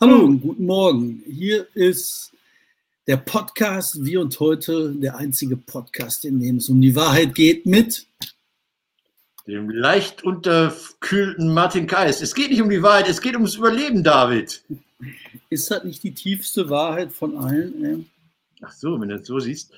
Hallo 0.00 0.20
und 0.20 0.40
guten 0.42 0.64
Morgen. 0.64 1.24
Hier 1.26 1.66
ist 1.74 2.32
der 3.08 3.16
Podcast 3.16 4.04
Wie 4.04 4.16
und 4.16 4.38
heute, 4.38 4.94
der 4.94 5.16
einzige 5.16 5.56
Podcast, 5.56 6.24
in 6.24 6.38
dem 6.38 6.58
es 6.58 6.68
um 6.68 6.80
die 6.80 6.94
Wahrheit 6.94 7.34
geht 7.34 7.66
mit 7.66 8.06
dem 9.48 9.68
leicht 9.70 10.22
unterkühlten 10.22 11.52
Martin 11.52 11.88
Kais. 11.88 12.22
Es 12.22 12.36
geht 12.36 12.52
nicht 12.52 12.62
um 12.62 12.70
die 12.70 12.80
Wahrheit, 12.80 13.08
es 13.08 13.20
geht 13.20 13.34
ums 13.34 13.56
Überleben, 13.56 14.04
David. 14.04 14.62
Ist 15.50 15.68
das 15.68 15.82
nicht 15.82 16.04
die 16.04 16.14
tiefste 16.14 16.70
Wahrheit 16.70 17.10
von 17.10 17.36
allen? 17.36 17.84
Ey? 17.84 18.06
Ach 18.62 18.72
so, 18.72 19.00
wenn 19.00 19.08
du 19.08 19.18
das 19.18 19.26
so 19.26 19.40
siehst. 19.40 19.72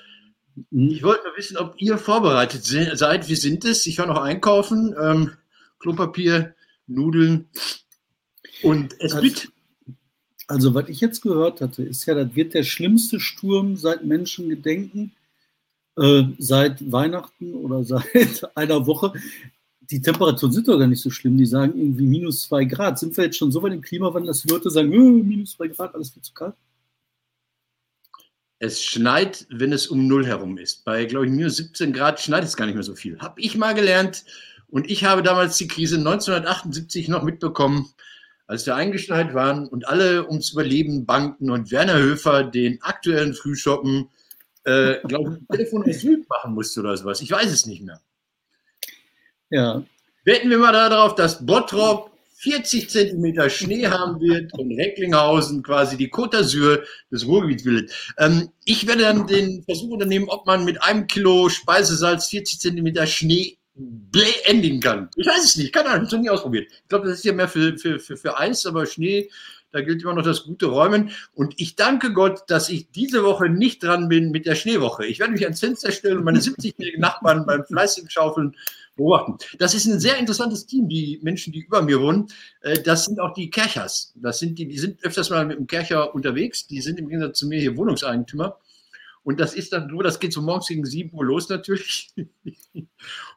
Hm. 0.71 0.91
Ich 0.91 1.03
wollte 1.03 1.25
nur 1.25 1.37
wissen, 1.39 1.57
ob 1.57 1.81
ihr 1.81 1.97
vorbereitet 1.97 2.63
seid. 2.63 3.27
Wir 3.27 3.37
sind 3.39 3.65
es. 3.65 3.87
Ich 3.87 3.97
war 3.97 4.07
noch 4.07 4.21
einkaufen. 4.21 4.95
Ähm, 5.03 5.33
Klopapier, 5.79 6.55
Nudeln 6.87 7.49
und 8.63 9.01
es 9.01 9.15
also, 9.15 9.27
also, 10.51 10.75
was 10.75 10.89
ich 10.89 11.01
jetzt 11.01 11.23
gehört 11.23 11.61
hatte, 11.61 11.85
ist 11.85 12.05
ja, 12.07 12.15
das 12.15 12.35
wird 12.35 12.55
der 12.55 12.65
schlimmste 12.65 13.21
Sturm 13.21 13.77
seit 13.77 14.05
Menschengedenken, 14.05 15.13
äh, 15.97 16.25
seit 16.39 16.91
Weihnachten 16.91 17.55
oder 17.55 17.85
seit 17.85 18.57
einer 18.57 18.85
Woche. 18.85 19.13
Die 19.81 20.03
Temperaturen 20.03 20.53
sind 20.53 20.67
doch 20.67 20.79
gar 20.79 20.89
nicht 20.89 21.03
so 21.03 21.11
schlimm. 21.11 21.39
Die 21.39 21.47
sagen 21.47 21.79
irgendwie 21.79 22.05
minus 22.05 22.43
zwei 22.43 22.65
Grad. 22.65 22.99
Sind 22.99 23.17
wir 23.17 23.25
jetzt 23.25 23.39
schon 23.39 23.53
so 23.53 23.63
weit 23.63 23.73
im 23.73 23.81
Klimawandel, 23.81 24.27
dass 24.27 24.43
die 24.43 24.49
Leute 24.49 24.71
sagen, 24.71 24.93
äh, 24.93 25.23
minus 25.23 25.53
zwei 25.53 25.69
Grad, 25.69 25.95
alles 25.95 26.11
viel 26.11 26.23
zu 26.23 26.35
kalt? 26.35 26.55
Es 28.59 28.83
schneit, 28.83 29.47
wenn 29.51 29.73
es 29.73 29.87
um 29.87 30.09
Null 30.09 30.27
herum 30.27 30.59
ist. 30.59 30.85
Bei, 30.85 31.05
glaube 31.05 31.27
ich, 31.27 31.33
minus 31.33 31.57
17 31.59 31.93
Grad 31.93 32.21
schneit 32.21 32.43
es 32.43 32.57
gar 32.57 32.67
nicht 32.67 32.75
mehr 32.75 32.83
so 32.83 32.97
viel. 32.97 33.19
Habe 33.21 33.41
ich 33.41 33.57
mal 33.57 33.73
gelernt. 33.73 34.25
Und 34.69 34.91
ich 34.91 35.05
habe 35.05 35.23
damals 35.23 35.57
die 35.59 35.69
Krise 35.69 35.97
1978 35.97 37.09
noch 37.09 37.23
mitbekommen, 37.23 37.89
als 38.51 38.67
wir 38.67 38.75
eingeschneit 38.75 39.33
waren 39.33 39.69
und 39.69 39.87
alle 39.87 40.27
ums 40.27 40.51
Überleben 40.51 41.07
banken 41.07 41.53
und 41.53 41.71
Werner 41.71 41.99
Höfer 41.99 42.43
den 42.43 42.83
aktuellen 42.83 43.33
Frühschoppen, 43.33 44.09
äh, 44.65 44.97
glaube 45.07 45.39
ich, 45.39 45.57
Telefon 45.57 45.89
aus 45.89 46.01
Süd 46.01 46.29
machen 46.29 46.55
musste 46.55 46.81
oder 46.81 46.97
sowas. 46.97 47.21
Ich 47.21 47.31
weiß 47.31 47.49
es 47.49 47.67
nicht 47.67 47.85
mehr. 47.85 48.01
Ja. 49.51 49.85
Wetten 50.25 50.51
wir 50.51 50.59
mal 50.59 50.73
darauf, 50.73 51.15
dass 51.15 51.47
Bottrop 51.47 52.11
40 52.39 52.91
Zentimeter 52.91 53.49
Schnee 53.51 53.87
haben 53.87 54.21
wird 54.21 54.53
und 54.55 54.73
Recklinghausen 54.73 55.63
quasi 55.63 55.97
die 55.97 56.11
Côte 56.11 56.39
d'Azur 56.39 56.83
des 57.13 57.29
Ruhrgebiets 57.29 57.63
bildet. 57.63 57.93
Ähm, 58.19 58.51
ich 58.65 58.85
werde 58.89 59.03
dann 59.03 59.29
den 59.29 59.63
Versuch 59.63 59.91
unternehmen, 59.91 60.29
ob 60.29 60.45
man 60.47 60.65
mit 60.65 60.83
einem 60.83 61.07
Kilo 61.07 61.49
Speisesalz 61.49 62.27
40 62.27 62.59
Zentimeter 62.59 63.07
Schnee 63.07 63.60
endigen 64.45 64.81
kann. 64.81 65.09
Ich 65.17 65.27
weiß 65.27 65.45
es 65.45 65.57
nicht, 65.57 65.73
keine 65.73 65.91
Ahnung, 65.91 66.07
ich 66.07 66.13
habe 66.13 66.17
es 66.17 66.23
nie 66.23 66.31
ausprobiert. 66.31 66.71
Ich 66.71 66.89
glaube, 66.89 67.09
das 67.09 67.19
ist 67.19 67.25
ja 67.25 67.33
mehr 67.33 67.49
für, 67.49 67.77
für, 67.79 67.99
für, 67.99 68.17
für 68.17 68.39
Eis, 68.39 68.67
aber 68.67 68.87
Schnee, 68.87 69.31
da 69.73 69.81
gilt 69.83 70.03
immer 70.03 70.15
noch 70.15 70.25
das 70.25 70.45
gute 70.45 70.67
Räumen. 70.67 71.11
Und 71.35 71.55
ich 71.61 71.77
danke 71.77 72.13
Gott, 72.13 72.43
dass 72.49 72.69
ich 72.69 72.91
diese 72.91 73.23
Woche 73.23 73.49
nicht 73.49 73.83
dran 73.83 74.09
bin 74.09 74.31
mit 74.31 74.47
der 74.47 74.57
Schneewoche. 74.57 75.07
Ich 75.07 75.21
werde 75.21 75.33
mich 75.33 75.45
ans 75.45 75.61
Fenster 75.61 75.93
stellen 75.93 76.19
und 76.19 76.25
meine 76.25 76.41
70-jährigen 76.41 77.01
Nachbarn 77.01 77.47
beim 77.47 77.65
fleißigen 77.65 78.11
Schaufeln 78.11 78.57
beobachten. 78.97 79.39
Das 79.59 79.75
ist 79.75 79.87
ein 79.87 80.01
sehr 80.01 80.19
interessantes 80.19 80.67
Team, 80.67 80.89
die 80.89 81.21
Menschen, 81.23 81.53
die 81.53 81.61
über 81.61 81.83
mir 81.83 82.01
wohnen. 82.01 82.29
Äh, 82.63 82.83
das 82.83 83.05
sind 83.05 83.21
auch 83.21 83.33
die 83.33 83.51
Kerchers. 83.51 84.13
Das 84.17 84.41
sind 84.41 84.59
die, 84.59 84.67
die 84.67 84.79
sind 84.79 85.03
öfters 85.05 85.31
mal 85.31 85.47
mit 85.47 85.59
dem 85.59 85.67
Kercher 85.67 86.15
unterwegs. 86.15 86.67
Die 86.67 86.81
sind 86.81 86.99
im 86.99 87.09
Gegensatz 87.09 87.39
zu 87.39 87.47
mir 87.47 87.61
hier 87.61 87.77
Wohnungseigentümer. 87.77 88.59
Und 89.23 89.39
das 89.39 89.55
ist 89.55 89.73
dann 89.73 89.89
nur, 89.89 90.03
das 90.03 90.19
geht 90.19 90.33
so 90.33 90.41
morgens 90.41 90.69
gegen 90.69 90.85
7 90.85 91.13
Uhr 91.13 91.25
los 91.25 91.49
natürlich. 91.49 92.11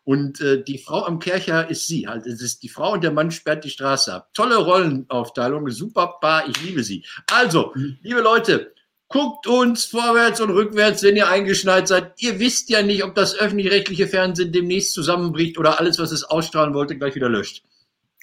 Und 0.06 0.40
äh, 0.42 0.64
die 0.64 0.78
Frau 0.78 1.06
am 1.06 1.20
Kercher 1.20 1.70
ist 1.70 1.88
sie. 1.88 2.08
Halt, 2.08 2.26
es 2.26 2.42
ist 2.42 2.64
die 2.64 2.70
Frau 2.70 2.94
und 2.94 3.04
der 3.04 3.12
Mann 3.12 3.32
sperrt 3.32 3.64
die 3.64 3.70
Straße 3.70 4.14
ab. 4.14 4.30
Tolle 4.34 4.58
Rollenaufteilung, 4.58 5.70
super 5.70 6.18
Paar, 6.20 6.48
ich 6.50 6.62
liebe 6.62 6.84
sie. 6.84 7.06
Also, 7.32 7.74
liebe 8.02 8.20
Leute, 8.20 8.74
guckt 9.08 9.48
uns 9.48 9.86
vorwärts 9.86 10.42
und 10.42 10.50
rückwärts, 10.50 11.04
wenn 11.04 11.16
ihr 11.16 11.30
eingeschneit 11.30 11.88
seid. 11.88 12.22
Ihr 12.22 12.40
wisst 12.40 12.70
ja 12.70 12.82
nicht, 12.82 13.04
ob 13.04 13.16
das 13.16 13.38
öffentlich-rechtliche 13.38 14.08
Fernsehen 14.08 14.52
demnächst 14.52 14.94
zusammenbricht 14.94 15.58
oder 15.58 15.80
alles, 15.80 16.00
was 16.00 16.12
es 16.12 16.26
ausstrahlen 16.26 16.74
wollte, 16.74 16.98
gleich 16.98 17.16
wieder 17.16 17.30
löscht. 17.30 17.64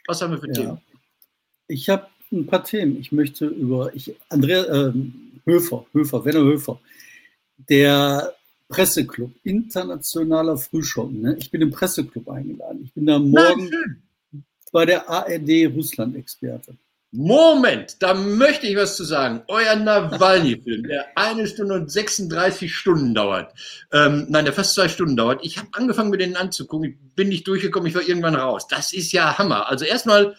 Was 0.07 0.21
haben 0.21 0.33
wir 0.33 0.39
für 0.39 0.49
ja. 0.49 0.53
Themen? 0.53 0.81
Ich 1.69 1.89
habe 1.89 2.07
ein 2.31 2.47
paar 2.47 2.65
Themen. 2.65 2.99
Ich 3.01 3.11
möchte 3.11 3.47
über 3.47 3.95
ich, 3.95 4.15
Andrea 4.29 4.65
äh, 4.65 4.93
Höfer, 5.47 5.87
Höfer, 5.93 6.25
Werner 6.25 6.41
Höfer 6.41 6.79
der 7.69 8.35
Presseclub, 8.69 9.33
internationaler 9.43 10.57
Frühschoppen. 10.57 11.21
Ne? 11.21 11.37
Ich 11.39 11.51
bin 11.51 11.61
im 11.61 11.71
Presseclub 11.71 12.29
eingeladen. 12.29 12.83
Ich 12.85 12.93
bin 12.93 13.07
da 13.07 13.19
morgen 13.19 13.69
Nein, 13.69 14.03
bei 14.73 14.87
der 14.87 15.09
ARD 15.09 15.67
Russland-Experte. 15.75 16.75
Moment, 17.13 17.97
da 17.99 18.15
möchte 18.15 18.69
ich 18.69 18.77
was 18.77 18.95
zu 18.95 19.03
sagen. 19.03 19.43
Euer 19.49 19.75
Nawalny-Film, 19.75 20.85
der 20.85 21.07
eine 21.17 21.49
Stunde 21.49 21.75
und 21.75 21.91
36 21.91 22.73
Stunden 22.73 23.15
dauert. 23.15 23.53
Ähm, 23.93 24.27
nein, 24.29 24.45
der 24.45 24.55
fast 24.55 24.75
zwei 24.75 24.89
Stunden 24.89 25.17
dauert. 25.17 25.45
Ich 25.45 25.59
habe 25.59 25.69
angefangen, 25.73 26.11
mir 26.11 26.19
den 26.19 26.37
anzugucken. 26.37 26.91
Ich 26.91 27.15
bin 27.17 27.29
nicht 27.29 27.49
durchgekommen, 27.49 27.89
ich 27.89 27.97
war 27.97 28.09
irgendwann 28.09 28.37
raus. 28.37 28.69
Das 28.69 28.93
ist 28.93 29.11
ja 29.11 29.39
Hammer. 29.39 29.69
Also 29.69 29.85
erstmal, 29.85 30.37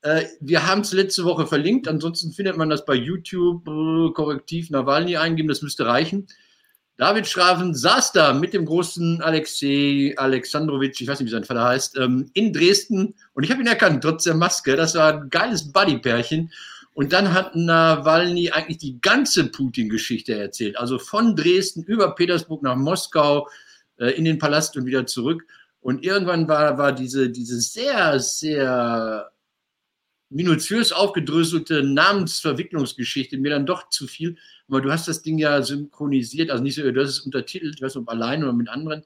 äh, 0.00 0.24
wir 0.40 0.66
haben 0.66 0.80
es 0.80 0.94
letzte 0.94 1.24
Woche 1.24 1.46
verlinkt. 1.46 1.88
Ansonsten 1.88 2.32
findet 2.32 2.56
man 2.56 2.70
das 2.70 2.86
bei 2.86 2.94
YouTube. 2.94 3.68
Äh, 3.68 4.14
korrektiv 4.14 4.70
Nawalny 4.70 5.18
eingeben, 5.18 5.50
das 5.50 5.60
müsste 5.60 5.84
reichen. 5.84 6.26
David 6.96 7.26
Schraven 7.26 7.74
saß 7.74 8.12
da 8.12 8.32
mit 8.32 8.54
dem 8.54 8.66
großen 8.66 9.20
Alexei 9.20 10.14
Alexandrowitsch, 10.16 11.00
ich 11.00 11.08
weiß 11.08 11.18
nicht, 11.18 11.26
wie 11.26 11.32
sein 11.32 11.44
Vater 11.44 11.64
heißt, 11.64 11.98
ähm, 11.98 12.30
in 12.34 12.52
Dresden 12.52 13.14
und 13.32 13.42
ich 13.42 13.50
habe 13.50 13.60
ihn 13.62 13.66
erkannt, 13.66 14.02
trotz 14.02 14.24
der 14.24 14.34
Maske. 14.34 14.76
Das 14.76 14.94
war 14.94 15.14
ein 15.14 15.30
geiles 15.30 15.72
Buddy-Pärchen. 15.72 16.52
Und 16.94 17.12
dann 17.12 17.32
hat 17.32 17.56
Nawalny 17.56 18.52
eigentlich 18.52 18.78
die 18.78 19.00
ganze 19.00 19.46
Putin-Geschichte 19.46 20.38
erzählt. 20.38 20.78
Also 20.78 21.00
von 21.00 21.34
Dresden 21.34 21.82
über 21.82 22.14
Petersburg 22.14 22.62
nach 22.62 22.76
Moskau, 22.76 23.48
äh, 23.98 24.10
in 24.10 24.24
den 24.24 24.38
Palast 24.38 24.76
und 24.76 24.86
wieder 24.86 25.04
zurück. 25.06 25.44
Und 25.80 26.04
irgendwann 26.04 26.48
war, 26.48 26.78
war 26.78 26.92
diese, 26.92 27.30
diese 27.30 27.60
sehr, 27.60 28.20
sehr 28.20 29.30
minutiös 30.30 30.92
aufgedröselte 30.92 31.82
Namensverwicklungsgeschichte 31.82 33.38
mir 33.38 33.50
dann 33.50 33.66
doch 33.66 33.88
zu 33.88 34.06
viel. 34.06 34.36
Aber 34.68 34.80
du 34.80 34.90
hast 34.90 35.08
das 35.08 35.22
Ding 35.22 35.38
ja 35.38 35.62
synchronisiert, 35.62 36.50
also 36.50 36.62
nicht 36.62 36.74
so, 36.74 36.90
du 36.90 37.00
hast 37.00 37.10
es 37.10 37.20
untertitelt, 37.20 37.76
ich 37.76 37.82
weiß 37.82 37.94
nicht, 37.94 38.02
ob 38.02 38.08
allein 38.08 38.42
oder 38.42 38.52
mit 38.52 38.68
anderen. 38.68 39.04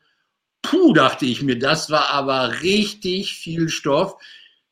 Puh, 0.63 0.93
dachte 0.93 1.27
ich 1.27 1.43
mir, 1.43 1.59
das 1.59 1.91
war 1.91 2.11
aber 2.11 2.63
richtig 2.63 3.35
viel 3.35 3.69
Stoff. 3.69 4.17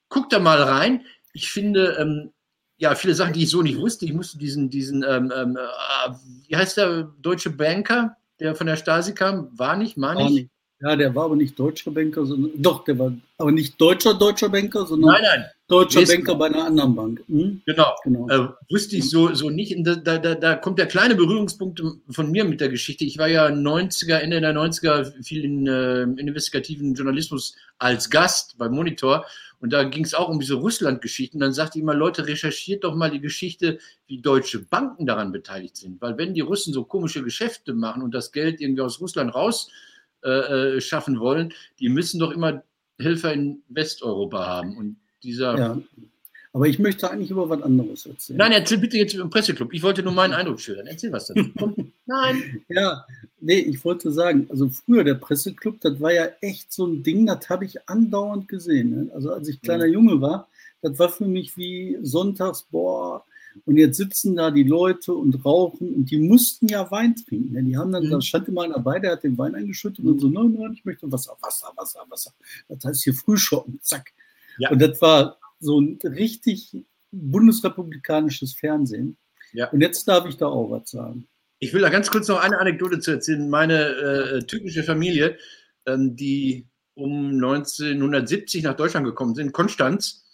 Guck 0.09 0.31
da 0.31 0.39
mal 0.39 0.63
rein. 0.63 1.05
Ich 1.33 1.51
finde, 1.51 1.97
ähm, 1.99 2.33
ja, 2.79 2.95
viele 2.95 3.15
Sachen, 3.15 3.33
die 3.33 3.45
ich 3.45 3.51
so 3.51 3.63
nicht 3.63 3.79
wusste. 3.79 4.05
Ich 4.05 4.13
musste 4.13 4.39
diesen, 4.39 4.71
diesen, 4.71 5.03
ähm, 5.03 5.33
ähm, 5.35 5.57
äh, 5.57 6.13
wie 6.49 6.57
heißt 6.57 6.77
der 6.77 7.05
deutsche 7.21 7.51
Banker, 7.51 8.17
der 8.39 8.55
von 8.55 8.67
der 8.67 8.77
Stasi 8.77 9.15
kam? 9.15 9.57
War 9.59 9.77
nicht, 9.77 9.97
meine 9.97 10.29
ich? 10.31 10.49
Ja, 10.81 10.95
der 10.95 11.15
war 11.15 11.25
aber 11.25 11.37
nicht 11.37 11.59
deutscher 11.59 11.91
Banker, 11.91 12.27
sondern 12.27 12.51
doch, 12.61 12.85
der 12.85 12.99
war 12.99 13.11
aber 13.39 13.51
nicht 13.51 13.81
deutscher 13.81 14.13
deutscher 14.13 14.51
Banker, 14.51 14.85
sondern 14.85 15.13
nein, 15.13 15.23
nein. 15.23 15.45
deutscher 15.69 16.01
Western. 16.03 16.19
Banker 16.19 16.35
bei 16.35 16.47
einer 16.47 16.67
anderen 16.67 16.95
Bank. 16.95 17.25
Hm? 17.29 17.63
Genau, 17.65 17.95
genau. 18.05 18.29
Äh, 18.29 18.49
wusste 18.71 18.97
ich 18.97 19.09
so, 19.09 19.33
so 19.35 19.49
nicht. 19.49 19.75
Da, 19.79 20.19
da, 20.19 20.35
da 20.35 20.55
kommt 20.57 20.79
der 20.79 20.87
kleine 20.87 21.15
Berührungspunkt 21.15 21.83
von 22.11 22.31
mir 22.31 22.45
mit 22.45 22.61
der 22.61 22.69
Geschichte. 22.69 23.07
Ich 23.07 23.17
war 23.17 23.29
ja 23.29 23.47
90er, 23.47 24.17
Ende 24.17 24.39
der 24.43 24.55
90er 24.55 25.23
viel 25.23 25.45
in 25.45 25.67
äh, 25.67 26.03
investigativen 26.03 26.95
Journalismus 26.95 27.57
als 27.79 28.11
Gast 28.11 28.59
beim 28.59 28.73
Monitor. 28.73 29.25
Und 29.61 29.73
da 29.73 29.85
ging 29.85 30.05
es 30.05 30.13
auch 30.13 30.29
um 30.29 30.39
diese 30.39 30.55
Russland-Geschichten. 30.55 31.41
Dann 31.41 31.55
sagte 31.55 31.79
ich 31.79 31.83
immer, 31.83 31.95
Leute, 31.95 32.27
recherchiert 32.27 32.85
doch 32.85 32.95
mal 32.95 33.11
die 33.11 33.21
Geschichte, 33.21 33.79
wie 34.07 34.21
deutsche 34.21 34.59
Banken 34.59 35.07
daran 35.07 35.33
beteiligt 35.33 35.79
sind. 35.79 36.03
Weil 36.03 36.19
wenn 36.19 36.35
die 36.35 36.43
Russen 36.43 36.75
so 36.75 36.85
komische 36.85 37.23
Geschäfte 37.23 37.73
machen 37.73 38.03
und 38.03 38.13
das 38.15 38.31
Geld 38.31 38.61
irgendwie 38.61 38.83
aus 38.83 39.01
Russland 39.01 39.35
raus 39.35 39.71
äh, 40.27 40.77
äh, 40.77 40.81
schaffen 40.81 41.21
wollen, 41.21 41.55
die 41.79 41.89
müssen 41.89 42.19
doch 42.19 42.33
immer 42.33 42.63
Hilfe 42.99 43.31
in 43.31 43.63
Westeuropa 43.69 44.45
haben. 44.47 44.77
Und 44.77 44.97
dieser. 45.23 45.59
Ja. 45.59 45.79
Aber 46.53 46.67
ich 46.67 46.79
möchte 46.79 47.11
eigentlich 47.11 47.31
über 47.31 47.51
was 47.51 47.63
anderes 47.63 48.07
erzählen. 48.07 48.39
Nein, 48.39 48.53
erzähl 48.53 48.79
bitte 48.79 48.97
jetzt 48.97 49.15
im 49.15 49.29
Presseclub. 49.29 49.75
Ich 49.75 49.83
wollte 49.83 50.03
nur 50.03 50.15
meinen 50.15 50.33
Eindruck 50.33 50.59
schildern. 50.59 50.87
Erzähl 50.87 51.13
was 51.13 51.27
dazu. 51.27 51.45
Nein. 52.07 52.65
Ja, 52.69 53.05
nee, 53.41 53.59
ich 53.59 53.85
wollte 53.85 54.11
sagen, 54.11 54.47
also 54.49 54.69
früher 54.71 55.05
der 55.05 55.15
Presseclub, 55.15 55.81
das 55.83 56.01
war 56.01 56.15
ja 56.15 56.29
echt 56.41 56.73
so 56.73 56.87
ein 56.87 57.03
Ding, 57.03 57.27
das 57.27 57.51
habe 57.51 57.67
ich 57.67 57.87
andauernd 57.89 58.49
gesehen. 58.49 58.91
Ne? 58.91 59.11
Also 59.15 59.33
als 59.33 59.49
ich 59.49 59.61
kleiner 59.61 59.85
Junge 59.85 60.21
war, 60.23 60.49
das 60.81 60.99
war 60.99 61.11
für 61.11 61.27
mich 61.27 61.59
wie 61.59 61.99
sonntags, 62.01 62.63
boah, 62.63 63.23
und 63.65 63.77
jetzt 63.77 63.97
sitzen 63.97 64.37
da 64.37 64.51
die 64.51 64.65
Leute 64.65 65.15
und 65.15 65.45
rauchen 65.45 65.95
und 65.95 66.11
die 66.11 66.19
mussten 66.19 66.69
ja 66.69 66.91
Wein 66.91 67.17
trinken. 67.17 67.55
Denn 67.55 67.67
die 67.67 67.77
haben 67.77 67.93
dann, 67.93 68.05
mhm. 68.05 68.11
da 68.11 68.21
stand 68.21 68.49
immer 68.49 68.63
einer 68.63 68.75
dabei, 68.75 68.99
der 68.99 69.13
hat 69.13 69.25
den 69.25 69.39
Wein 69.39 69.55
eingeschüttet 69.55 70.05
und 70.05 70.21
so, 70.21 70.29
nein, 70.29 70.55
nein, 70.59 70.73
ich 70.73 70.85
möchte 70.85 71.11
Wasser, 71.11 71.37
Wasser, 71.41 71.73
Wasser, 71.77 72.05
Wasser. 72.09 72.33
Das 72.69 72.85
heißt 72.85 73.05
hier 73.05 73.15
Frühschoppen, 73.15 73.79
zack. 73.83 74.13
Ja. 74.59 74.71
Und 74.71 74.81
das 74.81 75.01
war 75.01 75.39
so 75.61 75.81
ein 75.81 75.99
richtig 76.03 76.85
bundesrepublikanisches 77.11 78.55
Fernsehen. 78.55 79.17
Ja. 79.53 79.71
Und 79.71 79.81
jetzt 79.81 80.07
darf 80.07 80.27
ich 80.27 80.37
da 80.37 80.47
auch 80.47 80.71
was 80.71 80.91
sagen. 80.91 81.27
Ich 81.59 81.73
will 81.73 81.81
da 81.81 81.89
ganz 81.89 82.11
kurz 82.11 82.29
noch 82.29 82.41
eine 82.41 82.59
Anekdote 82.59 83.01
zu 83.01 83.13
erzählen. 83.13 83.49
Meine 83.49 83.89
äh, 83.89 84.43
typische 84.43 84.83
Familie, 84.83 85.39
ähm, 85.87 86.15
die 86.15 86.67
um 86.95 87.35
1970 87.35 88.63
nach 88.63 88.77
Deutschland 88.77 89.07
gekommen 89.07 89.35
sind, 89.35 89.53
Konstanz, 89.53 90.25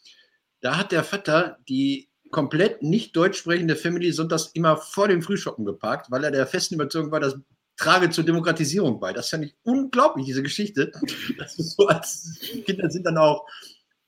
da 0.60 0.78
hat 0.78 0.92
der 0.92 1.04
Vater 1.04 1.58
die 1.68 2.08
komplett 2.32 2.82
nicht 2.82 3.14
deutsch 3.14 3.38
sprechende 3.38 3.76
Family 3.76 4.10
sonntags 4.10 4.50
immer 4.54 4.76
vor 4.76 5.06
dem 5.06 5.22
Frühschoppen 5.22 5.64
geparkt, 5.64 6.10
weil 6.10 6.24
er 6.24 6.32
der 6.32 6.46
festen 6.48 6.74
Überzeugung 6.74 7.12
war, 7.12 7.20
das 7.20 7.36
trage 7.76 8.10
zur 8.10 8.24
Demokratisierung 8.24 8.98
bei. 8.98 9.12
Das 9.12 9.28
fand 9.28 9.44
ich 9.44 9.54
unglaublich, 9.62 10.26
diese 10.26 10.42
Geschichte. 10.42 10.90
Das 11.38 11.58
ist 11.58 11.76
so, 11.76 11.86
als 11.86 12.38
Kinder 12.64 12.90
sind 12.90 13.06
dann 13.06 13.18
auch 13.18 13.46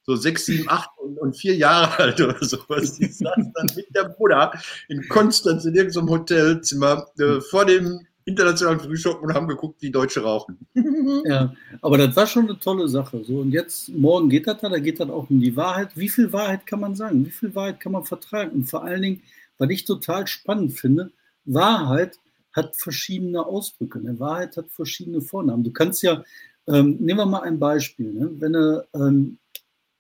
so 0.07 0.17
sechs, 0.17 0.47
sieben, 0.47 0.69
acht 0.69 0.91
und, 0.99 1.19
und 1.19 1.37
vier 1.37 1.55
Jahre 1.55 2.03
alt 2.03 2.21
oder 2.21 2.43
sowas. 2.45 2.95
Die 2.95 3.07
saßen 3.07 3.53
dann 3.55 3.67
mit 3.77 3.87
der 3.95 4.15
Mutter 4.19 4.53
in 4.89 5.07
Konstanz 5.09 5.65
in 5.65 5.75
irgendeinem 5.75 6.11
Hotelzimmer 6.11 7.07
äh, 7.19 7.41
vor 7.41 7.65
dem 7.65 8.07
internationalen 8.25 8.81
Frühstück 8.81 9.23
und 9.23 9.35
haben 9.35 9.49
geguckt, 9.49 9.83
wie 9.83 9.91
Deutsche 9.91 10.23
rauchen. 10.23 10.59
ja, 11.25 11.55
aber 11.83 11.99
das 11.99 12.17
war 12.17 12.27
schon 12.27 12.49
eine 12.49 12.59
tolle 12.59 12.89
Sache. 12.89 13.23
So, 13.25 13.41
und 13.41 13.53
jetzt, 13.53 13.91
morgen 13.91 14.31
geht 14.31 14.47
das 14.47 14.61
da, 14.61 14.69
da 14.69 14.79
geht 14.79 15.01
das 15.01 15.11
auch 15.11 15.29
um 15.29 15.41
die 15.41 15.57
Wahrheit. 15.57 15.91
Wie 15.95 16.09
viel 16.09 16.33
Wahrheit 16.33 16.67
kann 16.67 16.81
man 16.81 16.95
sagen? 16.97 17.27
Wie 17.27 17.31
viel 17.31 17.55
Wahrheit 17.55 17.81
kann 17.81 17.93
man 17.93 18.05
vertragen? 18.05 18.53
Und 18.53 18.65
vor 18.65 18.85
allen 18.85 19.03
Dingen, 19.03 19.23
was 19.59 19.71
ich 19.71 19.85
total 19.85 20.27
spannend 20.27 20.73
finde, 20.73 21.11
Wahrheit 21.45 22.19
hat 22.53 22.77
verschiedene 22.77 23.45
Ausdrücke. 23.45 23.99
Eine 23.99 24.19
Wahrheit 24.19 24.57
hat 24.57 24.71
verschiedene 24.71 25.21
Vornamen. 25.21 25.65
Du 25.65 25.73
kannst 25.73 26.03
ja, 26.03 26.25
ähm, 26.67 26.97
nehmen 27.01 27.19
wir 27.19 27.27
mal 27.27 27.43
ein 27.43 27.59
Beispiel. 27.59 28.13
Ne? 28.13 28.31
Wenn 28.39 28.53
du 28.55 28.87
ähm, 28.95 29.39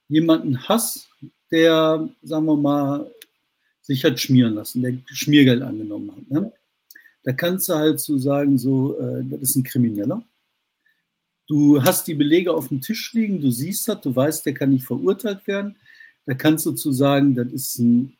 jemanden 0.08 0.66
hast, 0.66 1.08
der, 1.50 2.08
sagen 2.22 2.46
wir 2.46 2.56
mal, 2.56 3.10
sich 3.82 4.04
hat 4.04 4.18
schmieren 4.18 4.54
lassen, 4.54 4.82
der 4.82 4.94
Schmiergeld 5.06 5.62
angenommen 5.62 6.12
hat. 6.12 6.30
Ne? 6.30 6.52
Da 7.24 7.32
kannst 7.32 7.68
du 7.68 7.74
halt 7.74 8.00
so 8.00 8.18
sagen, 8.18 8.58
so, 8.58 8.98
äh, 8.98 9.24
das 9.24 9.40
ist 9.40 9.56
ein 9.56 9.64
Krimineller. 9.64 10.22
Du 11.46 11.82
hast 11.82 12.06
die 12.06 12.14
Belege 12.14 12.52
auf 12.52 12.68
dem 12.68 12.80
Tisch 12.80 13.12
liegen, 13.12 13.40
du 13.40 13.50
siehst 13.50 13.88
das, 13.88 14.00
du 14.00 14.14
weißt, 14.14 14.46
der 14.46 14.54
kann 14.54 14.70
nicht 14.70 14.86
verurteilt 14.86 15.46
werden. 15.46 15.76
Da 16.26 16.34
kannst 16.34 16.64
du 16.64 16.72
zu 16.72 16.92
sagen, 16.92 17.34
das 17.34 17.52
ist 17.52 17.78
ein 17.78 18.16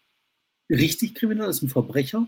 richtig 0.68 1.14
Krimineller, 1.14 1.46
das 1.46 1.56
ist 1.58 1.62
ein 1.62 1.68
Verbrecher. 1.68 2.26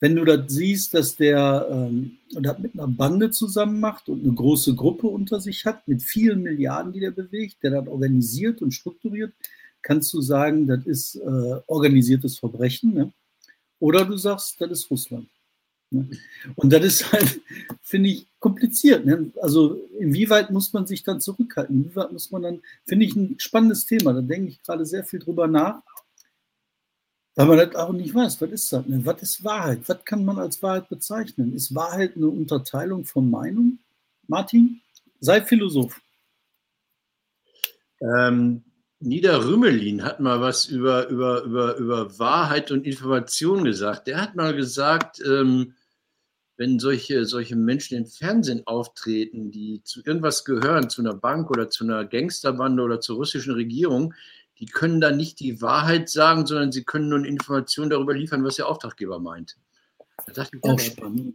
Wenn 0.00 0.16
du 0.16 0.24
das 0.24 0.52
siehst, 0.52 0.94
dass 0.94 1.14
der 1.14 1.68
ähm, 1.70 2.18
das 2.32 2.58
mit 2.58 2.74
einer 2.74 2.88
Bande 2.88 3.30
zusammen 3.30 3.78
macht 3.78 4.08
und 4.08 4.24
eine 4.24 4.34
große 4.34 4.74
Gruppe 4.74 5.06
unter 5.06 5.40
sich 5.40 5.64
hat, 5.64 5.86
mit 5.86 6.02
vielen 6.02 6.42
Milliarden, 6.42 6.92
die 6.92 7.00
der 7.00 7.12
bewegt, 7.12 7.62
der 7.62 7.70
das 7.70 7.86
organisiert 7.86 8.62
und 8.62 8.72
strukturiert, 8.72 9.32
kannst 9.80 10.12
du 10.12 10.20
sagen, 10.20 10.66
das 10.66 10.84
ist 10.86 11.16
äh, 11.16 11.60
organisiertes 11.68 12.38
Verbrechen. 12.38 12.94
Ne? 12.94 13.12
Oder 13.78 14.04
du 14.04 14.16
sagst, 14.16 14.60
das 14.60 14.70
ist 14.70 14.90
Russland. 14.90 15.28
Ne? 15.92 16.08
Und 16.56 16.72
das 16.72 16.84
ist 16.84 17.12
halt, 17.12 17.40
finde 17.82 18.10
ich, 18.10 18.26
kompliziert. 18.38 19.04
Ne? 19.04 19.30
Also 19.40 19.74
inwieweit 19.98 20.50
muss 20.50 20.72
man 20.72 20.86
sich 20.86 21.02
dann 21.02 21.20
zurückhalten? 21.20 21.84
Inwieweit 21.84 22.12
muss 22.12 22.30
man 22.30 22.42
dann, 22.42 22.62
finde 22.86 23.06
ich 23.06 23.14
ein 23.14 23.36
spannendes 23.38 23.86
Thema. 23.86 24.12
Da 24.12 24.20
denke 24.20 24.48
ich 24.50 24.62
gerade 24.62 24.84
sehr 24.86 25.04
viel 25.04 25.20
drüber 25.20 25.46
nach, 25.46 25.82
weil 27.34 27.46
man 27.46 27.58
das 27.58 27.74
auch 27.76 27.92
nicht 27.92 28.14
weiß. 28.14 28.40
Was 28.40 28.50
ist 28.50 28.72
das? 28.72 28.86
Ne? 28.86 29.04
Was 29.04 29.22
ist 29.22 29.44
Wahrheit? 29.44 29.80
Was 29.86 30.04
kann 30.04 30.24
man 30.24 30.38
als 30.38 30.62
Wahrheit 30.62 30.88
bezeichnen? 30.88 31.54
Ist 31.54 31.74
Wahrheit 31.74 32.16
eine 32.16 32.28
Unterteilung 32.28 33.04
von 33.04 33.30
Meinung? 33.30 33.78
Martin, 34.26 34.80
sei 35.20 35.40
Philosoph. 35.42 36.00
Ähm, 38.00 38.62
Nieder 39.04 39.44
Rümmelin 39.44 40.04
hat 40.04 40.20
mal 40.20 40.40
was 40.40 40.66
über, 40.66 41.08
über, 41.08 41.42
über, 41.42 41.76
über 41.76 42.18
Wahrheit 42.20 42.70
und 42.70 42.86
Information 42.86 43.64
gesagt. 43.64 44.06
Der 44.06 44.20
hat 44.20 44.36
mal 44.36 44.54
gesagt, 44.54 45.20
ähm, 45.26 45.74
wenn 46.62 46.78
solche, 46.78 47.24
solche 47.24 47.56
Menschen 47.56 47.98
im 47.98 48.06
Fernsehen 48.06 48.64
auftreten, 48.68 49.50
die 49.50 49.82
zu 49.82 50.00
irgendwas 50.04 50.44
gehören, 50.44 50.88
zu 50.88 51.02
einer 51.02 51.12
Bank 51.12 51.50
oder 51.50 51.68
zu 51.68 51.82
einer 51.82 52.04
Gangsterbande 52.04 52.84
oder 52.84 53.00
zur 53.00 53.16
russischen 53.16 53.54
Regierung, 53.54 54.14
die 54.60 54.66
können 54.66 55.00
dann 55.00 55.16
nicht 55.16 55.40
die 55.40 55.60
Wahrheit 55.60 56.08
sagen, 56.08 56.46
sondern 56.46 56.70
sie 56.70 56.84
können 56.84 57.08
nur 57.08 57.18
eine 57.18 57.26
Information 57.26 57.90
darüber 57.90 58.14
liefern, 58.14 58.44
was 58.44 58.54
der 58.56 58.68
Auftraggeber 58.68 59.18
meint. 59.18 59.56
Da 60.24 60.34
dachte 60.34 60.56
ich, 60.56 60.62
auch 60.62 60.78
spannend. 60.78 61.34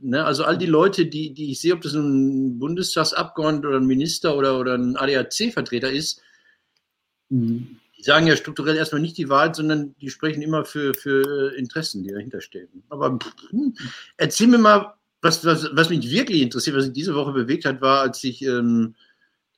Ne, 0.00 0.24
also 0.24 0.44
all 0.44 0.56
die 0.56 0.64
Leute, 0.64 1.04
die, 1.04 1.34
die 1.34 1.50
ich 1.50 1.60
sehe, 1.60 1.74
ob 1.74 1.82
das 1.82 1.92
ein 1.92 2.58
Bundestagsabgeordneter 2.58 3.68
oder 3.68 3.76
ein 3.76 3.86
Minister 3.86 4.34
oder, 4.38 4.58
oder 4.58 4.74
ein 4.74 4.96
ADAC-Vertreter 4.96 5.92
ist, 5.92 6.22
mhm 7.28 7.79
die 8.00 8.04
sagen 8.04 8.26
ja 8.26 8.34
strukturell 8.34 8.76
erstmal 8.76 9.02
nicht 9.02 9.18
die 9.18 9.28
Wahrheit, 9.28 9.56
sondern 9.56 9.94
die 10.00 10.08
sprechen 10.08 10.40
immer 10.40 10.64
für, 10.64 10.94
für 10.94 11.54
Interessen, 11.54 12.02
die 12.02 12.10
dahinter 12.10 12.40
stehen. 12.40 12.82
Aber 12.88 13.18
hm, 13.50 13.74
erzähl 14.16 14.46
mir 14.46 14.58
mal, 14.58 14.94
was, 15.20 15.44
was, 15.44 15.68
was 15.74 15.90
mich 15.90 16.10
wirklich 16.10 16.40
interessiert, 16.40 16.76
was 16.76 16.86
mich 16.86 16.94
diese 16.94 17.14
Woche 17.14 17.32
bewegt 17.32 17.66
hat, 17.66 17.82
war, 17.82 18.00
als 18.00 18.24
ich 18.24 18.40
ähm, 18.40 18.94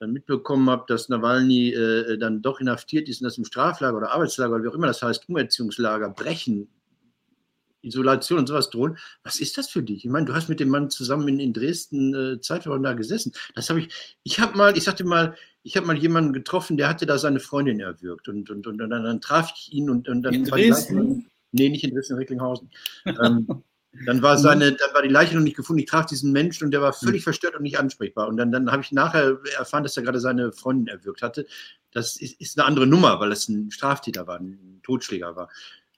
dann 0.01 0.13
mitbekommen 0.13 0.69
habe, 0.69 0.85
dass 0.89 1.09
Nawalny 1.09 1.73
äh, 1.73 2.19
dann 2.19 2.43
doch 2.43 2.59
inhaftiert 2.61 3.09
ist 3.09 3.21
und 3.21 3.27
das 3.27 3.39
im 3.39 3.45
Straflager 3.45 3.97
oder 3.97 4.11
Arbeitslager 4.11 4.57
oder 4.57 4.65
wie 4.65 4.69
auch 4.69 4.75
immer 4.75 4.89
das 4.89 5.03
heißt, 5.03 5.29
Umerziehungslager 5.29 6.09
brechen 6.09 6.69
Isolation 7.83 8.39
und 8.39 8.47
sowas 8.47 8.71
drohen. 8.71 8.97
Was 9.23 9.41
ist 9.41 9.59
das 9.59 9.69
für 9.69 9.83
dich? 9.83 10.05
Ich 10.05 10.11
meine, 10.11 10.27
du 10.27 10.35
hast 10.35 10.49
mit 10.49 10.61
dem 10.61 10.69
Mann 10.69 10.91
zusammen 10.91 11.29
in, 11.29 11.41
in 11.41 11.53
Dresden 11.53 12.15
äh, 12.15 12.41
Zeitwochen 12.41 12.83
da 12.83 12.95
gesessen. 12.95 13.33
Das 13.55 13.69
habe 13.71 13.81
ich, 13.81 14.17
ich 14.23 14.41
habe 14.41 14.57
mal, 14.57 14.77
ich 14.77 14.85
sagte 14.85 15.05
mal, 15.05 15.37
ich 15.63 15.77
habe 15.77 15.87
mal 15.87 15.97
jemanden 15.97 16.33
getroffen, 16.33 16.77
der 16.77 16.89
hatte 16.89 17.07
da 17.07 17.19
seine 17.19 17.41
Freundin 17.41 17.81
erwürgt 17.81 18.29
und, 18.29 18.51
und, 18.51 18.67
und, 18.67 18.81
und 18.81 18.91
dann, 18.91 19.05
dann, 19.05 19.21
traf 19.21 19.53
ich 19.57 19.73
ihn 19.73 19.91
und, 19.91 20.09
und 20.09 20.23
dann 20.23 20.35
in 20.35 20.45
Dresden? 20.45 21.31
nee, 21.53 21.69
nicht 21.69 21.85
in 21.85 21.95
Dresden, 21.95 22.15
in 22.15 22.19
Recklinghausen. 22.19 22.71
ähm, 23.07 23.47
dann 24.07 24.23
war 24.23 24.39
seine, 24.39 24.73
dann 24.73 24.95
war 24.95 25.03
die 25.03 25.09
Leiche 25.09 25.35
noch 25.35 25.43
nicht 25.43 25.57
gefunden. 25.57 25.81
Ich 25.81 25.91
traf 25.91 26.07
diesen 26.07 26.33
Menschen 26.33 26.65
und 26.65 26.71
der 26.71 26.81
war 26.81 26.93
völlig 26.93 27.21
hm. 27.21 27.25
verstört 27.25 27.55
und 27.57 27.63
nicht 27.63 27.79
ansprechbar. 27.79 28.27
Und 28.29 28.39
dann, 28.39 28.51
dann 28.51 28.73
habe 28.73 28.83
ich 28.83 28.91
nachher 28.91 29.39
erfahren, 29.57 29.83
dass 29.83 29.97
er 29.97 30.03
gerade 30.03 30.19
seine 30.19 30.53
Freundin 30.53 30.89
erwürgt 30.89 31.23
hatte. 31.23 31.47
Das 31.93 32.17
ist, 32.17 32.41
ist 32.41 32.59
eine 32.59 32.67
andere 32.67 32.87
Nummer, 32.87 33.21
weil 33.21 33.33
es 33.33 33.49
ein 33.49 33.71
Straftäter 33.71 34.27
war, 34.27 34.41
ein 34.41 34.81
Totschläger 34.83 35.37
war 35.37 35.49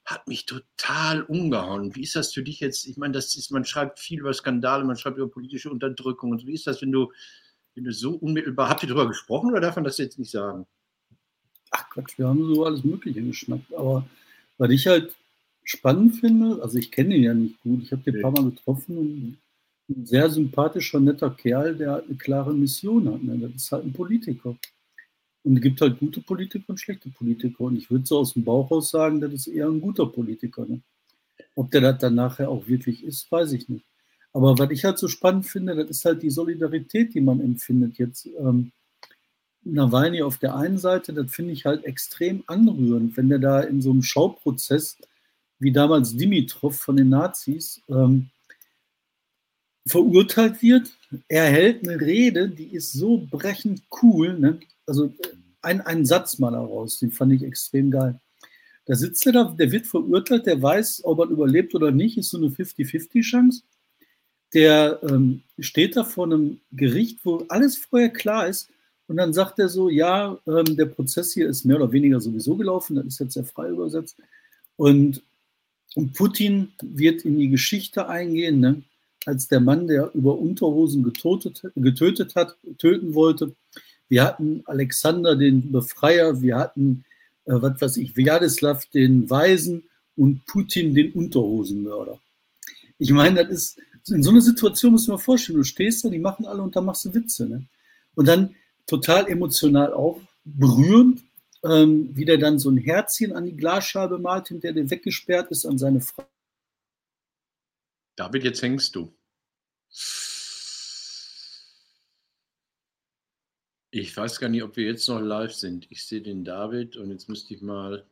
hat 0.05 0.27
mich 0.27 0.45
total 0.45 1.23
umgehauen. 1.23 1.95
Wie 1.95 2.03
ist 2.03 2.15
das 2.15 2.31
für 2.31 2.43
dich 2.43 2.59
jetzt? 2.59 2.85
Ich 2.85 2.95
meine, 2.95 3.13
das 3.13 3.35
ist, 3.35 3.49
man 3.49 3.65
schreibt 3.65 3.99
viel 3.99 4.19
über 4.19 4.31
Skandale, 4.33 4.83
man 4.83 4.97
schreibt 4.97 5.17
über 5.17 5.27
politische 5.27 5.71
Unterdrückung. 5.71 6.29
Und 6.29 6.45
wie 6.45 6.53
ist 6.53 6.67
das, 6.67 6.79
wenn 6.83 6.91
du 6.91 7.11
so 7.89 8.11
unmittelbar, 8.11 8.69
habt 8.69 8.83
ihr 8.83 8.89
darüber 8.89 9.07
gesprochen 9.07 9.51
oder 9.51 9.61
darf 9.61 9.75
man 9.75 9.85
das 9.85 9.97
jetzt 9.97 10.19
nicht 10.19 10.31
sagen? 10.31 10.65
Ach 11.71 11.89
Gott, 11.89 12.17
wir 12.17 12.27
haben 12.27 12.53
so 12.53 12.65
alles 12.65 12.83
Mögliche 12.83 13.21
geschnappt. 13.21 13.73
Aber 13.73 14.07
was 14.57 14.69
ich 14.71 14.87
halt 14.87 15.15
spannend 15.63 16.15
finde, 16.15 16.61
also 16.61 16.77
ich 16.77 16.91
kenne 16.91 17.15
ihn 17.15 17.23
ja 17.23 17.33
nicht 17.33 17.59
gut, 17.61 17.83
ich 17.83 17.91
habe 17.91 18.03
den 18.03 18.15
ein 18.15 18.21
paar 18.21 18.31
Mal 18.31 18.49
getroffen 18.51 19.37
ein 19.89 20.05
sehr 20.05 20.29
sympathischer, 20.29 20.99
netter 20.99 21.29
Kerl, 21.29 21.75
der 21.75 21.91
halt 21.91 22.07
eine 22.07 22.15
klare 22.15 22.53
Mission 22.53 23.11
hat. 23.13 23.21
Ne? 23.21 23.37
Das 23.37 23.55
ist 23.55 23.71
halt 23.71 23.85
ein 23.85 23.93
Politiker. 23.93 24.55
Und 25.43 25.57
es 25.57 25.61
gibt 25.61 25.79
halt 25.79 25.99
gute 25.99 26.21
Politiker 26.21 26.65
und 26.69 26.79
schlechte 26.79 27.09
Politiker. 27.09 27.65
Und 27.65 27.75
ich 27.75 27.91
würde 27.91 28.05
so 28.05 28.19
aus 28.19 28.33
dem 28.33 28.43
Bauch 28.43 28.71
aus 28.71 28.89
sagen, 28.89 29.21
das 29.21 29.33
ist 29.33 29.47
eher 29.47 29.67
ein 29.67 29.79
guter 29.79 30.07
Politiker. 30.07 30.65
Ne? 30.65 30.81
Ob 31.53 31.69
der 31.69 31.81
das 31.81 31.99
dann 31.99 32.15
nachher 32.15 32.49
auch 32.49 32.67
wirklich 32.67 33.03
ist, 33.03 33.31
weiß 33.31 33.53
ich 33.53 33.69
nicht. 33.69 33.85
Aber 34.35 34.59
was 34.59 34.69
ich 34.69 34.83
halt 34.83 34.97
so 34.97 35.07
spannend 35.07 35.45
finde, 35.45 35.77
das 35.77 35.89
ist 35.89 36.03
halt 36.03 36.21
die 36.21 36.29
Solidarität, 36.29 37.13
die 37.13 37.21
man 37.21 37.39
empfindet. 37.39 37.97
Jetzt 37.97 38.27
ähm, 38.37 38.73
Nawalny 39.63 40.23
auf 40.23 40.37
der 40.39 40.57
einen 40.57 40.77
Seite, 40.77 41.13
das 41.13 41.31
finde 41.31 41.53
ich 41.53 41.63
halt 41.63 41.85
extrem 41.85 42.43
anrührend, 42.45 43.15
wenn 43.15 43.29
der 43.29 43.39
da 43.39 43.61
in 43.61 43.81
so 43.81 43.91
einem 43.91 44.03
Schauprozess, 44.03 44.97
wie 45.59 45.71
damals 45.71 46.17
Dimitrov 46.17 46.77
von 46.77 46.97
den 46.97 47.07
Nazis, 47.07 47.81
ähm, 47.87 48.29
verurteilt 49.87 50.61
wird. 50.61 50.91
Er 51.29 51.45
hält 51.45 51.87
eine 51.87 52.01
Rede, 52.01 52.49
die 52.49 52.75
ist 52.75 52.91
so 52.91 53.25
brechend 53.31 53.83
cool. 54.01 54.37
Ne? 54.37 54.59
also 54.85 55.13
ein, 55.61 55.79
einen 55.79 56.05
Satz 56.05 56.39
mal 56.39 56.51
daraus, 56.51 56.99
den 56.99 57.11
fand 57.11 57.31
ich 57.31 57.43
extrem 57.43 57.89
geil. 57.89 58.19
Da 58.85 58.95
sitzt 58.95 59.25
er 59.25 59.31
da, 59.31 59.43
der 59.45 59.71
wird 59.71 59.87
verurteilt, 59.87 60.45
der 60.45 60.61
weiß, 60.61 61.05
ob 61.05 61.19
er 61.19 61.29
überlebt 61.29 61.73
oder 61.73 61.91
nicht, 61.91 62.17
ist 62.17 62.31
so 62.31 62.37
eine 62.37 62.47
50-50-Chance. 62.47 63.63
Der 64.53 64.99
ähm, 65.03 65.41
steht 65.59 65.95
da 65.95 66.03
vor 66.03 66.25
einem 66.25 66.59
Gericht, 66.71 67.19
wo 67.23 67.45
alles 67.49 67.77
vorher 67.77 68.09
klar 68.09 68.47
ist. 68.47 68.69
Und 69.07 69.17
dann 69.17 69.33
sagt 69.33 69.59
er 69.59 69.69
so, 69.69 69.89
ja, 69.89 70.37
ähm, 70.47 70.75
der 70.75 70.85
Prozess 70.85 71.33
hier 71.33 71.47
ist 71.47 71.65
mehr 71.65 71.77
oder 71.77 71.91
weniger 71.91 72.19
sowieso 72.19 72.55
gelaufen, 72.55 72.95
das 72.95 73.05
ist 73.05 73.19
jetzt 73.19 73.33
sehr 73.33 73.43
frei 73.43 73.69
übersetzt. 73.69 74.17
Und, 74.77 75.21
und 75.95 76.13
Putin 76.13 76.73
wird 76.81 77.23
in 77.23 77.37
die 77.37 77.49
Geschichte 77.49 78.07
eingehen, 78.07 78.59
ne, 78.59 78.81
als 79.25 79.47
der 79.47 79.59
Mann, 79.59 79.87
der 79.87 80.11
über 80.13 80.37
Unterhosen 80.37 81.03
getötet, 81.03 81.61
getötet 81.75 82.35
hat, 82.35 82.57
töten 82.77 83.13
wollte 83.13 83.55
wir 84.07 84.23
hatten 84.23 84.61
Alexander 84.65 85.35
den 85.35 85.71
Befreier, 85.71 86.41
wir 86.41 86.57
hatten, 86.57 87.05
äh, 87.45 87.53
was 87.53 87.81
weiß 87.81 87.97
ich, 87.97 88.15
Wjadislav 88.15 88.85
den 88.87 89.29
Weisen 89.29 89.83
und 90.15 90.45
Putin 90.45 90.93
den 90.93 91.11
Unterhosenmörder. 91.13 92.19
Ich 92.97 93.11
meine, 93.11 93.43
das 93.43 93.53
ist, 93.53 93.79
in 94.09 94.23
so 94.23 94.29
einer 94.29 94.41
Situation 94.41 94.91
muss 94.91 95.07
man 95.07 95.17
vorstellen, 95.17 95.57
du 95.57 95.63
stehst 95.63 96.05
da, 96.05 96.09
die 96.09 96.19
machen 96.19 96.45
alle 96.45 96.61
und 96.61 96.75
da 96.75 96.81
machst 96.81 97.05
du 97.05 97.13
Witze. 97.13 97.47
Ne? 97.47 97.65
Und 98.15 98.27
dann 98.27 98.55
total 98.85 99.27
emotional 99.27 99.93
auch 99.93 100.21
berührend, 100.43 101.23
ähm, 101.63 102.15
wie 102.15 102.25
der 102.25 102.37
dann 102.37 102.59
so 102.59 102.69
ein 102.69 102.77
Herzchen 102.77 103.33
an 103.33 103.45
die 103.45 103.57
Glasscheibe 103.57 104.19
malt, 104.19 104.49
hinter 104.49 104.73
der 104.73 104.89
weggesperrt 104.89 105.49
ist 105.49 105.65
an 105.65 105.77
seine 105.77 106.01
Frau. 106.01 106.25
David, 108.15 108.43
jetzt 108.43 108.61
hängst 108.61 108.95
du. 108.95 109.11
Ich 113.91 114.15
weiß 114.15 114.39
gar 114.39 114.49
nicht, 114.49 114.63
ob 114.63 114.75
wir 114.75 114.85
jetzt 114.85 115.07
noch 115.07 115.19
live 115.19 115.53
sind. 115.53 115.87
Ich 115.89 116.05
sehe 116.05 116.21
den 116.21 116.43
David 116.43 116.97
und 116.97 117.09
jetzt 117.09 117.27
müsste 117.27 117.53
ich 117.53 117.61
mal. 117.61 118.05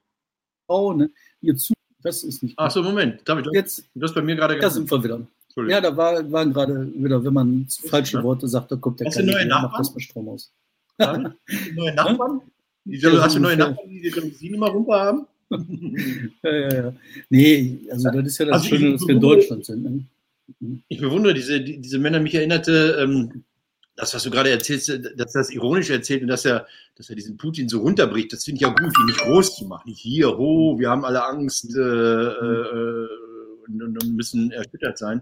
Frau, 0.65 0.93
ne, 0.93 1.11
ihr 1.41 1.55
zu, 1.55 1.73
das 2.01 2.23
ist 2.23 2.41
nicht. 2.41 2.55
Ach 2.57 2.71
so, 2.71 2.81
Moment, 2.81 3.21
David, 3.27 3.47
jetzt, 3.53 3.89
das 3.93 4.13
bei 4.13 4.21
mir 4.21 4.35
gerade. 4.35 4.57
Da 4.59 4.69
sind 4.69 4.89
wir 4.89 5.03
wieder. 5.03 5.27
Ja, 5.55 5.81
da 5.81 5.95
war, 5.95 6.31
waren 6.31 6.53
gerade 6.53 6.91
wieder, 6.95 7.23
wenn 7.23 7.33
man 7.33 7.67
falsche 7.87 8.17
ne? 8.17 8.23
Worte 8.23 8.47
sagt, 8.47 8.71
da 8.71 8.75
kommt 8.75 8.99
der 8.99 9.11
keine 9.11 9.31
neue 9.31 9.45
Nachbarn? 9.45 9.71
macht 9.71 9.79
das 9.79 9.93
mit 9.93 10.03
Strom 10.03 10.29
aus. 10.29 10.51
neue 10.97 11.93
Nachbarn? 11.93 12.41
Hast 12.85 13.35
du 13.35 13.39
neue 13.39 13.57
Nachbarn, 13.57 13.89
die 13.89 14.01
die 14.01 14.09
Jalousien 14.09 14.53
immer 14.55 14.69
runter 14.69 14.93
haben? 14.93 15.27
ja, 16.43 16.51
ja, 16.51 16.73
ja. 16.73 16.93
Nee, 17.29 17.79
also 17.91 18.09
das 18.09 18.25
ist 18.25 18.37
ja 18.39 18.45
das 18.45 18.55
also 18.55 18.67
Schöne, 18.67 18.91
dass 18.93 19.07
wir 19.07 19.15
in 19.15 19.21
Deutschland 19.21 19.65
sind. 19.65 19.83
Ne? 19.83 20.79
Ich 20.87 20.99
bewundere 20.99 21.33
diese, 21.33 21.61
diese 21.61 21.99
Männer. 21.99 22.19
Mich 22.19 22.35
erinnerte 22.35 22.97
ähm, 22.99 23.43
das, 23.95 24.13
was 24.13 24.23
du 24.23 24.31
gerade 24.31 24.49
erzählst, 24.49 24.89
dass 25.17 25.33
das 25.33 25.51
ironisch 25.51 25.89
erzählt 25.89 26.23
und 26.23 26.27
dass 26.27 26.45
er, 26.45 26.65
dass 26.95 27.09
er 27.09 27.15
diesen 27.15 27.37
Putin 27.37 27.69
so 27.69 27.79
runterbricht. 27.79 28.33
Das 28.33 28.43
finde 28.43 28.57
ich 28.57 28.61
ja 28.61 28.69
gut, 28.69 28.97
ihn 28.99 29.05
nicht 29.05 29.19
groß 29.19 29.55
zu 29.57 29.65
machen. 29.65 29.89
Nicht 29.89 30.01
hier, 30.01 30.37
ho, 30.37 30.77
wir 30.79 30.89
haben 30.89 31.05
alle 31.05 31.23
Angst 31.23 31.75
äh, 31.75 31.79
äh, 31.79 33.07
und, 33.67 33.81
und, 33.81 34.15
müssen 34.15 34.51
erschüttert 34.51 34.97
sein. 34.97 35.21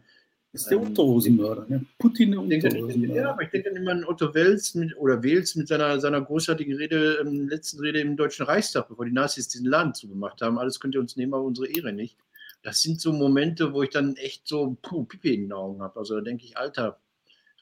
Das 0.53 0.63
ist 0.63 0.69
der 0.69 0.81
Unterhosenmörder, 0.81 1.65
ne? 1.69 1.85
Putin 1.97 2.31
der 2.31 2.41
Unterhosenmörder. 2.41 3.15
Ja, 3.15 3.31
aber 3.31 3.43
ich 3.43 3.49
denke 3.51 3.69
dann 3.69 3.81
immer 3.81 3.91
an 3.91 4.03
Otto 4.03 4.33
Wels 4.33 4.75
mit, 4.75 4.97
oder 4.97 5.23
Wels 5.23 5.55
mit 5.55 5.69
seiner, 5.69 5.97
seiner 6.01 6.21
großartigen 6.21 6.75
Rede, 6.75 7.19
ähm, 7.21 7.47
letzten 7.47 7.79
Rede 7.79 8.01
im 8.01 8.17
Deutschen 8.17 8.45
Reichstag, 8.45 8.89
bevor 8.89 9.05
die 9.05 9.13
Nazis 9.13 9.47
diesen 9.47 9.67
Laden 9.67 9.93
zugemacht 9.93 10.41
haben. 10.41 10.59
Alles 10.59 10.81
könnt 10.81 10.93
ihr 10.93 10.99
uns 10.99 11.15
nehmen, 11.15 11.33
aber 11.33 11.43
unsere 11.43 11.67
Ehre 11.67 11.93
nicht. 11.93 12.17
Das 12.63 12.81
sind 12.81 12.99
so 12.99 13.13
Momente, 13.13 13.73
wo 13.73 13.81
ich 13.81 13.91
dann 13.91 14.17
echt 14.17 14.45
so 14.45 14.77
puh, 14.81 15.05
Pipi 15.05 15.33
in 15.33 15.43
den 15.43 15.53
Augen 15.53 15.81
habe. 15.81 15.97
Also 15.97 16.15
da 16.15 16.21
denke 16.21 16.43
ich, 16.43 16.57
Alter, 16.57 16.99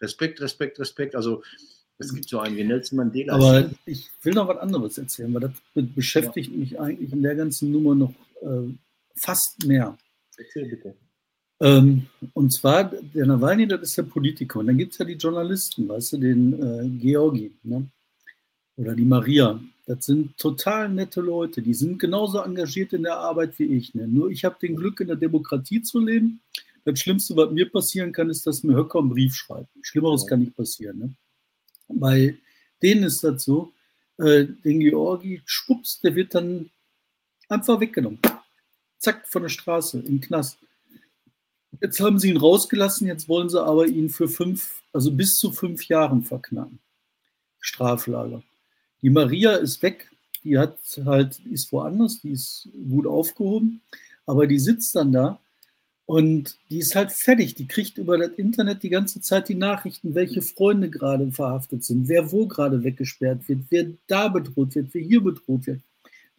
Respekt, 0.01 0.41
Respekt, 0.41 0.79
Respekt. 0.79 1.15
Also 1.15 1.43
es 1.99 2.13
gibt 2.13 2.27
so 2.27 2.39
einen 2.39 2.57
wie 2.57 2.63
Nelson 2.63 2.97
Mandela. 2.97 3.35
Aber 3.35 3.69
ich 3.85 4.09
will 4.23 4.33
noch 4.33 4.47
was 4.47 4.57
anderes 4.57 4.97
erzählen, 4.97 5.31
weil 5.33 5.41
das 5.41 5.51
beschäftigt 5.95 6.51
ja. 6.51 6.57
mich 6.57 6.79
eigentlich 6.79 7.13
in 7.13 7.21
der 7.21 7.35
ganzen 7.35 7.71
Nummer 7.71 7.93
noch 7.93 8.13
äh, 8.41 8.73
fast 9.15 9.63
mehr. 9.65 9.95
Erzähl 10.37 10.67
bitte. 10.67 10.95
Ähm, 11.61 12.07
und 12.33 12.51
zwar, 12.51 12.85
der 12.85 13.25
Nawalny, 13.25 13.67
das 13.67 13.81
ist 13.81 13.97
der 13.97 14.03
Politiker. 14.03 14.59
Und 14.59 14.67
dann 14.67 14.77
gibt 14.77 14.93
es 14.93 14.97
ja 14.97 15.05
die 15.05 15.13
Journalisten, 15.13 15.89
weißt 15.89 16.13
du, 16.13 16.17
den 16.17 16.53
äh, 16.53 16.87
Georgi 16.99 17.51
ne? 17.63 17.85
oder 18.77 18.95
die 18.95 19.05
Maria. 19.05 19.59
Das 19.85 20.05
sind 20.05 20.37
total 20.37 20.89
nette 20.89 21.19
Leute. 21.19 21.61
Die 21.61 21.73
sind 21.73 21.99
genauso 21.99 22.39
engagiert 22.39 22.93
in 22.93 23.03
der 23.03 23.17
Arbeit 23.17 23.57
wie 23.57 23.75
ich. 23.75 23.93
Ne? 23.93 24.07
Nur 24.07 24.29
ich 24.29 24.45
habe 24.45 24.57
den 24.61 24.75
Glück, 24.75 24.99
in 24.99 25.07
der 25.07 25.15
Demokratie 25.15 25.81
zu 25.81 25.99
leben. 25.99 26.41
Das 26.85 26.99
Schlimmste, 26.99 27.35
was 27.35 27.51
mir 27.51 27.69
passieren 27.69 28.11
kann, 28.11 28.29
ist, 28.29 28.47
dass 28.47 28.63
mir 28.63 28.75
Höcker 28.75 28.99
einen 28.99 29.09
Brief 29.09 29.35
schreibt. 29.35 29.69
Schlimmeres 29.81 30.25
kann 30.25 30.39
nicht 30.39 30.55
passieren. 30.55 30.99
Ne? 30.99 31.15
Bei 31.89 32.37
denen 32.81 33.03
ist 33.03 33.23
das 33.23 33.43
so, 33.43 33.73
äh, 34.17 34.45
den 34.45 34.79
Georgi 34.79 35.41
schwupps, 35.45 35.99
der 35.99 36.15
wird 36.15 36.35
dann 36.35 36.69
einfach 37.49 37.79
weggenommen. 37.79 38.19
Zack, 38.97 39.27
von 39.27 39.41
der 39.41 39.49
Straße, 39.49 39.99
im 39.99 40.21
Knast. 40.21 40.57
Jetzt 41.81 41.99
haben 41.99 42.19
sie 42.19 42.29
ihn 42.29 42.37
rausgelassen, 42.37 43.07
jetzt 43.07 43.29
wollen 43.29 43.49
sie 43.49 43.63
aber 43.63 43.87
ihn 43.87 44.09
für 44.09 44.27
fünf, 44.27 44.81
also 44.91 45.11
bis 45.11 45.37
zu 45.37 45.51
fünf 45.51 45.87
Jahren 45.87 46.23
verknacken. 46.23 46.79
Straflager. 47.59 48.41
Die 49.01 49.09
Maria 49.09 49.53
ist 49.53 49.81
weg, 49.81 50.09
die 50.43 50.57
hat 50.57 50.77
halt, 51.05 51.39
ist 51.51 51.71
woanders, 51.71 52.21
die 52.21 52.31
ist 52.31 52.69
gut 52.89 53.07
aufgehoben, 53.07 53.81
aber 54.25 54.47
die 54.47 54.59
sitzt 54.59 54.95
dann 54.95 55.11
da 55.11 55.39
und 56.05 56.57
die 56.69 56.79
ist 56.79 56.95
halt 56.95 57.11
fertig. 57.11 57.55
Die 57.55 57.67
kriegt 57.67 57.97
über 57.97 58.17
das 58.17 58.31
Internet 58.31 58.83
die 58.83 58.89
ganze 58.89 59.21
Zeit 59.21 59.47
die 59.47 59.55
Nachrichten, 59.55 60.15
welche 60.15 60.41
Freunde 60.41 60.89
gerade 60.89 61.31
verhaftet 61.31 61.83
sind, 61.83 62.07
wer 62.07 62.31
wo 62.31 62.47
gerade 62.47 62.83
weggesperrt 62.83 63.47
wird, 63.47 63.59
wer 63.69 63.85
da 64.07 64.27
bedroht 64.27 64.75
wird, 64.75 64.87
wer 64.93 65.01
hier 65.01 65.21
bedroht 65.21 65.67
wird. 65.67 65.81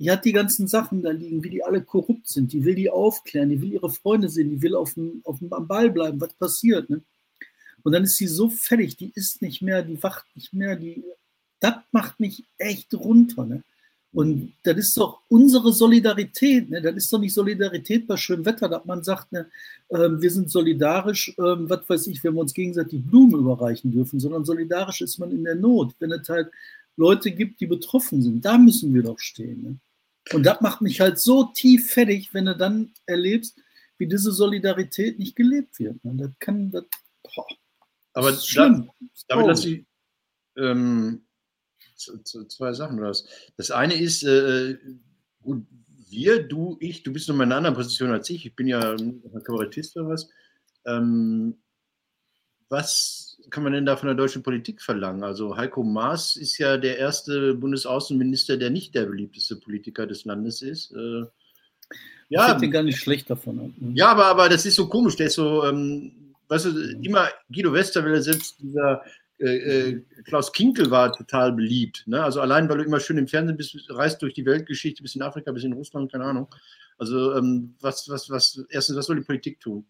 Die 0.01 0.11
hat 0.11 0.25
die 0.25 0.33
ganzen 0.33 0.67
Sachen 0.67 1.03
da 1.03 1.11
liegen, 1.11 1.45
wie 1.45 1.51
die 1.51 1.63
alle 1.63 1.83
korrupt 1.83 2.27
sind. 2.27 2.55
Die 2.55 2.65
will 2.65 2.75
die 2.75 2.89
aufklären, 2.89 3.51
die 3.51 3.61
will 3.61 3.75
ihre 3.75 3.91
Freunde 3.91 4.31
sehen, 4.31 4.49
die 4.49 4.63
will 4.63 4.75
auf 4.75 4.95
dem, 4.95 5.21
auf 5.25 5.41
dem, 5.41 5.53
am 5.53 5.69
Ball 5.69 5.91
bleiben, 5.91 6.19
was 6.21 6.33
passiert. 6.33 6.89
Ne? 6.89 7.03
Und 7.83 7.93
dann 7.93 8.05
ist 8.05 8.17
sie 8.17 8.27
so 8.27 8.49
fertig, 8.49 8.97
die 8.97 9.13
ist 9.15 9.43
nicht 9.43 9.61
mehr, 9.61 9.83
die 9.83 10.03
wacht 10.03 10.25
nicht 10.35 10.55
mehr, 10.55 10.75
die, 10.75 11.05
das 11.61 11.75
macht 11.93 12.19
mich 12.19 12.45
echt 12.57 12.95
runter. 12.95 13.45
Ne? 13.45 13.63
Und 14.13 14.55
das 14.63 14.79
ist 14.79 14.97
doch 14.97 15.21
unsere 15.29 15.71
Solidarität. 15.71 16.71
Ne? 16.71 16.81
Das 16.81 16.97
ist 16.97 17.13
doch 17.13 17.21
nicht 17.21 17.35
Solidarität 17.35 18.07
bei 18.07 18.17
schönem 18.17 18.47
Wetter, 18.47 18.71
dass 18.71 18.87
man 18.87 19.05
sagt, 19.05 19.31
ne, 19.33 19.51
äh, 19.91 20.09
wir 20.11 20.31
sind 20.31 20.51
solidarisch, 20.51 21.29
äh, 21.37 21.43
was 21.43 21.87
weiß 21.87 22.07
ich, 22.07 22.25
wenn 22.25 22.35
wir 22.35 22.41
uns 22.41 22.55
gegenseitig 22.55 23.05
Blumen 23.05 23.39
überreichen 23.39 23.93
dürfen, 23.93 24.19
sondern 24.19 24.47
solidarisch 24.47 25.03
ist 25.03 25.19
man 25.19 25.31
in 25.31 25.45
der 25.45 25.57
Not. 25.57 25.95
Wenn 26.01 26.11
es 26.13 26.27
halt 26.27 26.51
Leute 26.97 27.31
gibt, 27.31 27.61
die 27.61 27.67
betroffen 27.67 28.23
sind, 28.23 28.43
da 28.45 28.57
müssen 28.57 28.95
wir 28.95 29.03
doch 29.03 29.19
stehen. 29.19 29.63
Ne? 29.63 29.77
Und 30.33 30.45
das 30.45 30.61
macht 30.61 30.81
mich 30.81 31.01
halt 31.01 31.19
so 31.19 31.45
tief 31.45 31.93
fertig, 31.93 32.33
wenn 32.33 32.47
du 32.47 32.57
dann 32.57 32.93
erlebst, 33.07 33.59
wie 33.99 34.07
diese 34.07 34.33
Solidarität 34.33 35.19
nicht 35.19 35.37
gelebt 35.37 35.79
wird. 35.79 35.97
Und 36.05 36.19
das 36.19 36.31
kann, 36.39 36.71
das, 36.71 36.85
boah, 37.23 37.47
Aber 38.15 38.31
das. 38.31 38.49
Da, 38.49 38.87
damit 39.29 39.47
lasse 39.47 39.71
ich 39.71 39.87
ähm, 40.57 41.23
zwei 41.97 42.73
Sachen 42.73 42.99
raus. 42.99 43.27
Das 43.57 43.71
eine 43.71 43.95
ist, 43.95 44.23
äh, 44.23 44.79
gut, 45.43 45.67
wir, 46.09 46.43
du, 46.43 46.77
ich, 46.81 47.03
du 47.03 47.13
bist 47.13 47.29
noch 47.29 47.37
mal 47.37 47.45
in 47.45 47.51
einer 47.51 47.59
anderen 47.59 47.77
Position 47.77 48.11
als 48.11 48.31
ich. 48.31 48.47
Ich 48.47 48.57
bin 48.57 48.67
ja 48.67 48.93
ein 48.93 49.23
Kabarettist 49.45 49.97
oder 49.97 50.09
was. 50.09 50.29
Ähm, 50.87 51.61
was 52.69 53.30
kann 53.49 53.63
man 53.63 53.73
denn 53.73 53.87
da 53.87 53.97
von 53.97 54.07
der 54.07 54.17
deutschen 54.17 54.43
Politik 54.43 54.83
verlangen? 54.83 55.25
Also 55.25 55.57
Heiko 55.57 55.83
Maas 55.83 56.37
ist 56.37 56.59
ja 56.59 56.77
der 56.77 56.99
erste 56.99 57.55
Bundesaußenminister, 57.55 58.57
der 58.57 58.71
nicht 58.71 58.95
der 58.95 59.07
beliebteste 59.07 59.57
Politiker 59.57 60.07
des 60.07 60.25
Landes 60.25 60.63
ist. 60.63 60.93
Äh, 60.93 61.25
ja, 62.29 62.61
ich 62.61 62.71
gar 62.71 62.83
nicht 62.83 62.99
schlecht 62.99 63.29
davon. 63.29 63.57
Ne? 63.57 63.93
Ja, 63.95 64.09
aber, 64.09 64.27
aber 64.27 64.49
das 64.49 64.65
ist 64.67 64.77
so 64.77 64.89
komisch. 64.89 65.17
Der 65.17 65.27
ist 65.27 65.35
so, 65.35 65.65
ähm, 65.65 66.35
weißt 66.49 66.67
du, 66.67 66.71
immer 67.03 67.29
Guido 67.53 67.73
Westerwelle, 67.73 68.23
selbst 68.23 68.61
dieser 68.61 69.03
äh, 69.41 69.57
äh, 69.57 70.05
Klaus 70.25 70.53
Kinkel 70.53 70.91
war 70.91 71.13
total 71.13 71.53
beliebt. 71.53 72.05
Ne? 72.07 72.23
Also 72.23 72.41
allein, 72.41 72.69
weil 72.69 72.79
du 72.79 72.85
immer 72.85 73.01
schön 73.01 73.19
im 73.19 73.27
Fernsehen 73.27 73.57
bist, 73.57 73.75
reist 73.89 74.21
durch 74.23 74.35
die 74.35 74.45
Weltgeschichte, 74.45 75.03
bis 75.03 75.17
in 75.17 75.23
Afrika, 75.23 75.51
bis 75.51 75.65
in 75.65 75.73
Russland, 75.73 76.13
keine 76.13 76.25
Ahnung. 76.25 76.47
Also 76.99 77.35
ähm, 77.35 77.75
was, 77.81 78.09
was, 78.09 78.29
was, 78.29 78.65
erstens, 78.69 78.97
was 78.97 79.07
soll 79.07 79.17
die 79.17 79.25
Politik 79.25 79.59
tun? 79.59 79.87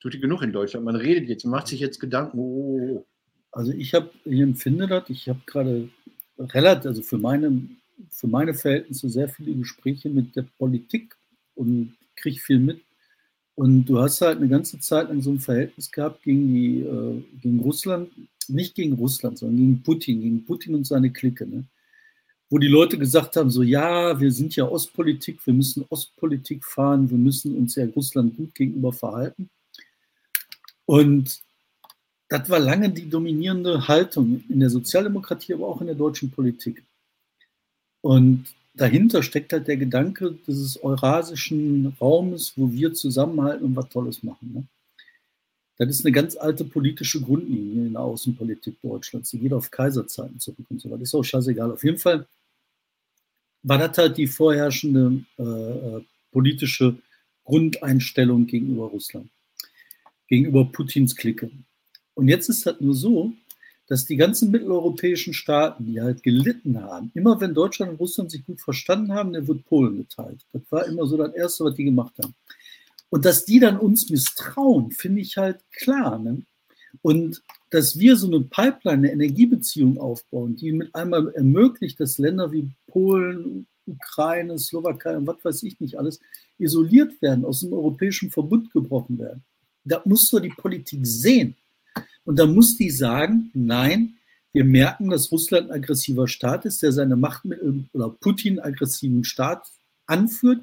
Tut 0.00 0.14
die 0.14 0.20
genug 0.20 0.42
in 0.42 0.52
Deutschland. 0.52 0.84
Man 0.84 0.96
redet 0.96 1.28
jetzt, 1.28 1.44
macht 1.44 1.68
sich 1.68 1.80
jetzt 1.80 2.00
Gedanken. 2.00 2.38
Oh. 2.38 3.06
Also 3.50 3.72
ich 3.72 3.94
habe, 3.94 4.10
ich 4.24 4.40
empfinde 4.40 4.86
das, 4.86 5.08
ich 5.08 5.28
habe 5.28 5.40
gerade 5.46 5.88
relativ, 6.38 6.86
also 6.86 7.02
für 7.02 7.18
meine, 7.18 7.62
für 8.10 8.28
meine 8.28 8.54
Verhältnisse 8.54 9.08
sehr 9.08 9.28
viele 9.28 9.54
Gespräche 9.54 10.08
mit 10.10 10.36
der 10.36 10.44
Politik 10.58 11.16
und 11.54 11.96
kriege 12.14 12.38
viel 12.38 12.58
mit. 12.58 12.80
Und 13.54 13.86
du 13.86 13.98
hast 13.98 14.20
halt 14.20 14.38
eine 14.38 14.48
ganze 14.48 14.78
Zeit 14.78 15.08
lang 15.08 15.20
so 15.20 15.30
ein 15.30 15.40
Verhältnis 15.40 15.90
gehabt 15.90 16.22
gegen, 16.22 16.54
die, 16.54 16.80
äh, 16.80 17.22
gegen 17.42 17.60
Russland, 17.60 18.10
nicht 18.46 18.76
gegen 18.76 18.92
Russland, 18.92 19.38
sondern 19.38 19.56
gegen 19.56 19.82
Putin, 19.82 20.20
gegen 20.20 20.44
Putin 20.44 20.76
und 20.76 20.86
seine 20.86 21.10
Clique. 21.10 21.44
Ne? 21.44 21.64
Wo 22.50 22.58
die 22.58 22.68
Leute 22.68 22.96
gesagt 22.98 23.34
haben, 23.36 23.50
so 23.50 23.62
ja, 23.62 24.18
wir 24.20 24.30
sind 24.30 24.54
ja 24.54 24.64
Ostpolitik, 24.64 25.44
wir 25.44 25.54
müssen 25.54 25.84
Ostpolitik 25.88 26.64
fahren, 26.64 27.10
wir 27.10 27.18
müssen 27.18 27.56
uns 27.56 27.74
ja 27.74 27.84
Russland 27.86 28.36
gut 28.36 28.54
gegenüber 28.54 28.92
verhalten. 28.92 29.50
Und 30.88 31.42
das 32.30 32.48
war 32.48 32.58
lange 32.58 32.88
die 32.88 33.10
dominierende 33.10 33.88
Haltung 33.88 34.42
in 34.48 34.60
der 34.60 34.70
Sozialdemokratie, 34.70 35.52
aber 35.52 35.68
auch 35.68 35.82
in 35.82 35.86
der 35.88 35.96
deutschen 35.96 36.30
Politik. 36.30 36.82
Und 38.00 38.46
dahinter 38.72 39.22
steckt 39.22 39.52
halt 39.52 39.68
der 39.68 39.76
Gedanke 39.76 40.38
dieses 40.46 40.82
eurasischen 40.82 41.94
Raumes, 42.00 42.54
wo 42.56 42.72
wir 42.72 42.94
zusammenhalten 42.94 43.66
und 43.66 43.76
was 43.76 43.90
Tolles 43.90 44.22
machen. 44.22 44.50
Ne? 44.54 44.64
Das 45.76 45.90
ist 45.90 46.06
eine 46.06 46.12
ganz 46.12 46.38
alte 46.38 46.64
politische 46.64 47.20
Grundlinie 47.20 47.88
in 47.88 47.92
der 47.92 48.00
Außenpolitik 48.00 48.80
Deutschlands. 48.80 49.28
Die 49.30 49.40
geht 49.40 49.52
auf 49.52 49.70
Kaiserzeiten 49.70 50.40
zurück 50.40 50.64
und 50.70 50.80
so 50.80 50.90
weiter. 50.90 51.02
Ist 51.02 51.14
auch 51.14 51.22
scheißegal. 51.22 51.70
Auf 51.70 51.84
jeden 51.84 51.98
Fall 51.98 52.26
war 53.62 53.76
das 53.76 53.98
halt 53.98 54.16
die 54.16 54.26
vorherrschende 54.26 55.22
äh, 55.38 55.42
äh 55.42 56.04
politische 56.30 56.96
Grundeinstellung 57.44 58.46
gegenüber 58.46 58.86
Russland 58.86 59.30
gegenüber 60.28 60.64
Putins 60.66 61.16
Clique. 61.16 61.50
Und 62.14 62.28
jetzt 62.28 62.48
ist 62.48 62.66
das 62.66 62.80
nur 62.80 62.94
so, 62.94 63.32
dass 63.88 64.04
die 64.04 64.16
ganzen 64.16 64.50
mitteleuropäischen 64.50 65.32
Staaten, 65.32 65.86
die 65.86 66.00
halt 66.00 66.22
gelitten 66.22 66.80
haben, 66.80 67.10
immer 67.14 67.40
wenn 67.40 67.54
Deutschland 67.54 67.92
und 67.92 68.00
Russland 68.00 68.30
sich 68.30 68.44
gut 68.44 68.60
verstanden 68.60 69.14
haben, 69.14 69.32
dann 69.32 69.48
wird 69.48 69.64
Polen 69.64 69.96
geteilt. 69.96 70.44
Das 70.52 70.62
war 70.70 70.86
immer 70.86 71.06
so 71.06 71.16
das 71.16 71.34
Erste, 71.34 71.64
was 71.64 71.74
die 71.74 71.84
gemacht 71.84 72.12
haben. 72.22 72.34
Und 73.08 73.24
dass 73.24 73.46
die 73.46 73.58
dann 73.58 73.78
uns 73.78 74.10
misstrauen, 74.10 74.90
finde 74.90 75.22
ich 75.22 75.38
halt 75.38 75.60
klar. 75.72 76.18
Ne? 76.18 76.42
Und 77.00 77.42
dass 77.70 77.98
wir 77.98 78.16
so 78.16 78.26
eine 78.26 78.40
Pipeline, 78.40 78.98
eine 78.98 79.12
Energiebeziehung 79.12 79.98
aufbauen, 79.98 80.56
die 80.56 80.72
mit 80.72 80.94
einmal 80.94 81.32
ermöglicht, 81.34 81.98
dass 81.98 82.18
Länder 82.18 82.52
wie 82.52 82.70
Polen, 82.88 83.66
Ukraine, 83.86 84.58
Slowakei 84.58 85.16
und 85.16 85.26
was 85.26 85.42
weiß 85.42 85.62
ich 85.62 85.80
nicht 85.80 85.98
alles 85.98 86.20
isoliert 86.58 87.22
werden, 87.22 87.46
aus 87.46 87.60
dem 87.60 87.72
europäischen 87.72 88.30
Verbund 88.30 88.70
gebrochen 88.70 89.18
werden 89.18 89.42
da 89.88 90.02
muss 90.04 90.28
so 90.28 90.38
die 90.38 90.50
Politik 90.50 91.00
sehen. 91.02 91.56
Und 92.24 92.38
da 92.38 92.46
muss 92.46 92.76
die 92.76 92.90
sagen, 92.90 93.50
nein, 93.54 94.14
wir 94.52 94.64
merken, 94.64 95.10
dass 95.10 95.30
Russland 95.32 95.70
ein 95.70 95.82
aggressiver 95.82 96.28
Staat 96.28 96.64
ist, 96.64 96.82
der 96.82 96.92
seine 96.92 97.16
Machtmittel 97.16 97.84
oder 97.92 98.10
Putin 98.10 98.60
aggressiven 98.60 99.24
Staat 99.24 99.66
anführt. 100.06 100.60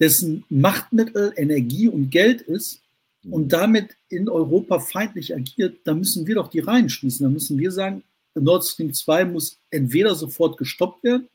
dessen 0.00 0.44
Machtmittel 0.48 1.32
Energie 1.36 1.88
und 1.88 2.10
Geld 2.10 2.40
ist 2.42 2.82
und 3.30 3.52
damit 3.52 3.96
in 4.08 4.28
Europa 4.28 4.78
feindlich 4.78 5.34
agiert, 5.34 5.78
dann 5.84 5.98
müssen 5.98 6.26
wir 6.26 6.36
doch 6.36 6.48
die 6.48 6.60
Reihen 6.60 6.88
schließen. 6.88 7.24
Dann 7.24 7.32
müssen 7.32 7.58
wir 7.58 7.72
sagen, 7.72 8.04
Nord 8.34 8.64
Stream 8.64 8.94
2 8.94 9.24
muss 9.24 9.58
entweder 9.70 10.14
sofort 10.14 10.56
gestoppt 10.56 11.02
werden 11.02 11.28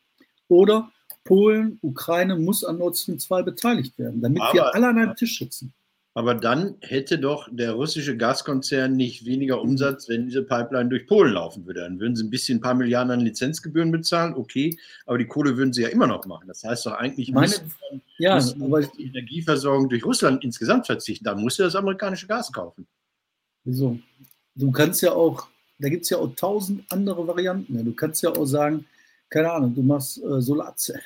oder 0.47 0.91
Polen, 1.23 1.79
Ukraine 1.81 2.37
muss 2.37 2.63
an 2.63 2.77
Nord 2.77 2.97
Stream 2.97 3.19
2 3.19 3.43
beteiligt 3.43 3.97
werden, 3.97 4.21
damit 4.21 4.41
aber, 4.41 4.53
wir 4.53 4.75
alle 4.75 4.87
an 4.87 4.97
einem 4.97 5.15
Tisch 5.15 5.39
sitzen. 5.39 5.73
Aber 6.15 6.35
dann 6.35 6.75
hätte 6.81 7.17
doch 7.17 7.47
der 7.51 7.73
russische 7.73 8.15
Gaskonzern 8.15 8.95
nicht 8.95 9.25
weniger 9.25 9.59
Umsatz, 9.61 10.07
wenn 10.07 10.25
diese 10.25 10.43
Pipeline 10.43 10.89
durch 10.89 11.07
Polen 11.07 11.33
laufen 11.33 11.65
würde. 11.65 11.81
Dann 11.81 11.99
würden 11.99 12.15
sie 12.15 12.23
ein 12.23 12.29
bisschen 12.29 12.59
ein 12.59 12.61
paar 12.61 12.75
Milliarden 12.75 13.11
an 13.11 13.21
Lizenzgebühren 13.21 13.91
bezahlen, 13.91 14.35
okay, 14.35 14.77
aber 15.07 15.17
die 15.17 15.25
Kohle 15.25 15.57
würden 15.57 15.73
sie 15.73 15.81
ja 15.81 15.89
immer 15.89 16.05
noch 16.05 16.25
machen. 16.27 16.47
Das 16.47 16.63
heißt 16.63 16.85
doch 16.85 16.93
eigentlich, 16.93 17.31
Meine, 17.31 17.47
müssen, 17.47 17.71
ja, 18.19 18.35
aber 18.35 18.81
die 18.81 19.05
Energieversorgung 19.05 19.89
durch 19.89 20.05
Russland 20.05 20.43
insgesamt 20.43 20.85
verzichten. 20.85 21.25
Da 21.25 21.33
musst 21.33 21.57
du 21.57 21.63
das 21.63 21.75
amerikanische 21.75 22.27
Gas 22.27 22.51
kaufen. 22.51 22.85
Wieso? 23.63 23.97
Du 24.53 24.71
kannst 24.71 25.01
ja 25.01 25.13
auch, 25.13 25.47
da 25.79 25.89
gibt 25.89 26.03
es 26.03 26.11
ja 26.11 26.19
auch 26.19 26.35
tausend 26.35 26.83
andere 26.91 27.27
Varianten. 27.27 27.83
Du 27.83 27.93
kannst 27.93 28.21
ja 28.21 28.29
auch 28.29 28.45
sagen, 28.45 28.85
keine 29.29 29.51
Ahnung, 29.51 29.73
du 29.73 29.81
machst 29.81 30.23
äh, 30.23 30.41
Solarzellen 30.41 31.01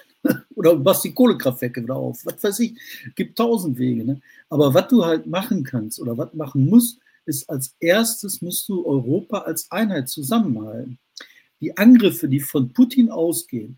oder 0.55 0.75
machst 0.75 1.03
die 1.03 1.13
Kohlekraftwerke 1.13 1.83
wieder 1.83 1.95
auf. 1.95 2.25
Was 2.25 2.43
weiß 2.43 2.59
ich, 2.59 2.73
gibt 3.15 3.37
tausend 3.37 3.77
Wege. 3.77 4.03
Ne? 4.03 4.21
Aber 4.49 4.73
was 4.73 4.87
du 4.87 5.03
halt 5.03 5.27
machen 5.27 5.63
kannst 5.63 5.99
oder 5.99 6.17
was 6.17 6.33
machen 6.33 6.65
musst, 6.65 6.99
ist 7.25 7.49
als 7.49 7.75
erstes 7.79 8.41
musst 8.41 8.67
du 8.69 8.85
Europa 8.85 9.39
als 9.39 9.69
Einheit 9.71 10.09
zusammenhalten. 10.09 10.97
Die 11.59 11.75
Angriffe, 11.75 12.27
die 12.29 12.39
von 12.39 12.71
Putin 12.71 13.09
ausgehen, 13.09 13.77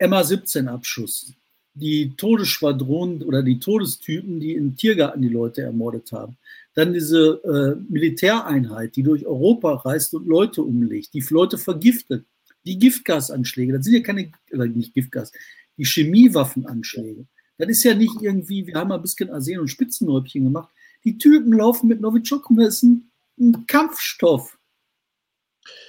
MA-17-Abschuss, 0.00 1.34
die 1.74 2.14
Todesschwadronen 2.16 3.22
oder 3.22 3.42
die 3.42 3.58
Todestypen, 3.58 4.40
die 4.40 4.54
im 4.54 4.76
Tiergarten 4.76 5.22
die 5.22 5.28
Leute 5.28 5.62
ermordet 5.62 6.10
haben, 6.12 6.36
dann 6.74 6.92
diese 6.92 7.40
äh, 7.44 7.92
Militäreinheit, 7.92 8.96
die 8.96 9.02
durch 9.02 9.26
Europa 9.26 9.74
reist 9.74 10.14
und 10.14 10.26
Leute 10.26 10.62
umlegt, 10.62 11.12
die 11.14 11.24
Leute 11.30 11.58
vergiftet, 11.58 12.24
die 12.64 12.78
Giftgasanschläge, 12.78 13.72
das 13.72 13.84
sind 13.84 13.94
ja 13.94 14.00
keine, 14.00 14.32
oder 14.52 14.66
nicht 14.66 14.94
Giftgas, 14.94 15.32
die 15.80 15.86
Chemiewaffenanschläge. 15.86 17.26
Das 17.56 17.68
ist 17.70 17.84
ja 17.84 17.94
nicht 17.94 18.20
irgendwie, 18.20 18.66
wir 18.66 18.74
haben 18.74 18.92
ein 18.92 19.00
bisschen 19.00 19.30
Arsen 19.30 19.60
und 19.60 19.68
Spitzenhäubchen 19.68 20.44
gemacht. 20.44 20.68
Die 21.04 21.16
Typen 21.16 21.54
laufen 21.54 21.88
mit 21.88 22.02
Novichok 22.02 22.50
und 22.50 22.56
das 22.56 22.76
ist 22.76 22.82
ein, 22.82 23.10
ein 23.38 23.66
Kampfstoff. 23.66 24.58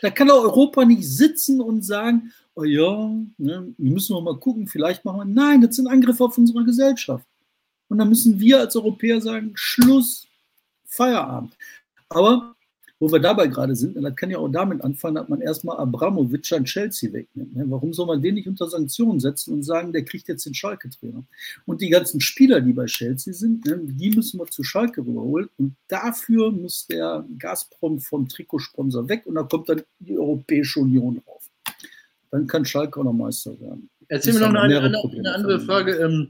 Da 0.02 0.10
kann 0.10 0.30
doch 0.30 0.44
Europa 0.44 0.86
nicht 0.86 1.06
sitzen 1.06 1.60
und 1.60 1.84
sagen, 1.84 2.32
oh 2.56 2.64
ja, 2.64 3.10
ne, 3.38 3.74
wir 3.78 3.92
müssen 3.92 4.14
noch 4.14 4.22
mal 4.22 4.40
gucken, 4.40 4.68
vielleicht 4.68 5.04
machen 5.04 5.20
wir. 5.20 5.26
Nein, 5.26 5.60
das 5.60 5.76
sind 5.76 5.88
Angriffe 5.88 6.24
auf 6.24 6.38
unsere 6.38 6.64
Gesellschaft. 6.64 7.26
Und 7.90 7.98
dann 7.98 8.08
müssen 8.08 8.40
wir 8.40 8.60
als 8.60 8.76
Europäer 8.78 9.20
sagen, 9.20 9.52
Schluss, 9.56 10.26
Feierabend. 10.86 11.58
Aber 12.08 12.56
wo 13.02 13.12
wir 13.12 13.20
dabei 13.20 13.48
gerade 13.48 13.76
sind, 13.76 13.98
und 13.98 14.04
das 14.04 14.16
kann 14.16 14.30
ja 14.30 14.38
auch 14.38 14.48
damit 14.48 14.84
anfangen, 14.84 15.16
dass 15.16 15.28
man 15.28 15.42
erstmal 15.42 15.78
Abramovic 15.78 16.52
an 16.52 16.66
Chelsea 16.66 17.12
wegnimmt. 17.12 17.56
Ne? 17.56 17.66
Warum 17.68 17.94
soll 17.94 18.06
man 18.06 18.22
den 18.22 18.36
nicht 18.36 18.48
unter 18.48 18.68
Sanktionen 18.68 19.20
setzen 19.20 19.56
und 19.56 19.64
sagen, 19.64 19.92
der 19.92 20.06
kriegt 20.06 20.28
jetzt 20.28 20.46
den 20.46 20.54
Schalke-Trainer? 20.54 21.24
Und 21.66 21.82
die 21.82 21.90
ganzen 21.90 22.22
Spieler, 22.22 22.62
die 22.62 22.74
bei 22.74 22.86
Chelsea 22.86 23.34
sind, 23.34 23.66
ne, 23.66 23.80
die 23.82 24.12
müssen 24.12 24.40
wir 24.40 24.46
zu 24.46 24.62
Schalke 24.62 25.02
rüberholen. 25.02 25.50
Und 25.58 25.74
dafür 25.88 26.52
muss 26.52 26.86
der 26.86 27.26
Gazprom 27.40 28.00
vom 28.00 28.30
Trikotsponsor 28.30 29.10
weg 29.10 29.24
und 29.26 29.34
da 29.34 29.42
kommt 29.42 29.68
dann 29.68 29.82
die 29.98 30.20
Europäische 30.20 30.82
Union 30.82 31.20
drauf. 31.26 31.50
Dann 32.30 32.46
kann 32.46 32.64
Schalke 32.66 33.00
auch 33.00 33.06
noch 33.06 33.14
Meister 33.14 33.60
werden. 33.60 33.90
Erzähl 34.10 34.34
mir 34.34 34.42
noch 34.42 34.54
eine, 34.54 34.80
eine, 34.80 35.02
eine 35.02 35.34
andere 35.34 35.60
Frage. 35.60 36.30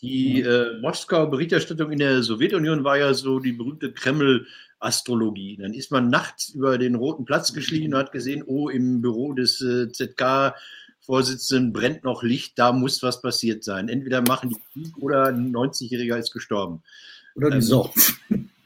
Die 0.00 0.42
äh, 0.42 0.78
Moskau-Berichterstattung 0.80 1.90
in 1.90 1.98
der 1.98 2.22
Sowjetunion 2.22 2.84
war 2.84 2.98
ja 2.98 3.14
so 3.14 3.40
die 3.40 3.52
berühmte 3.52 3.92
Kreml-Astrologie. 3.92 5.56
Dann 5.56 5.74
ist 5.74 5.90
man 5.90 6.08
nachts 6.08 6.50
über 6.50 6.78
den 6.78 6.94
Roten 6.94 7.24
Platz 7.24 7.52
geschlichen 7.52 7.94
und 7.94 8.00
hat 8.00 8.12
gesehen, 8.12 8.44
oh, 8.46 8.68
im 8.68 9.00
Büro 9.00 9.32
des 9.32 9.60
äh, 9.60 9.90
ZK-Vorsitzenden 9.90 11.72
brennt 11.72 12.04
noch 12.04 12.22
Licht, 12.22 12.58
da 12.58 12.72
muss 12.72 13.02
was 13.02 13.20
passiert 13.20 13.64
sein. 13.64 13.88
Entweder 13.88 14.22
machen 14.22 14.50
die 14.50 14.60
Krieg 14.72 14.96
oder 14.98 15.26
ein 15.26 15.52
90-Jähriger 15.52 16.16
ist 16.16 16.32
gestorben. 16.32 16.82
Oder 17.34 17.50
die 17.50 17.56
ähm. 17.56 17.62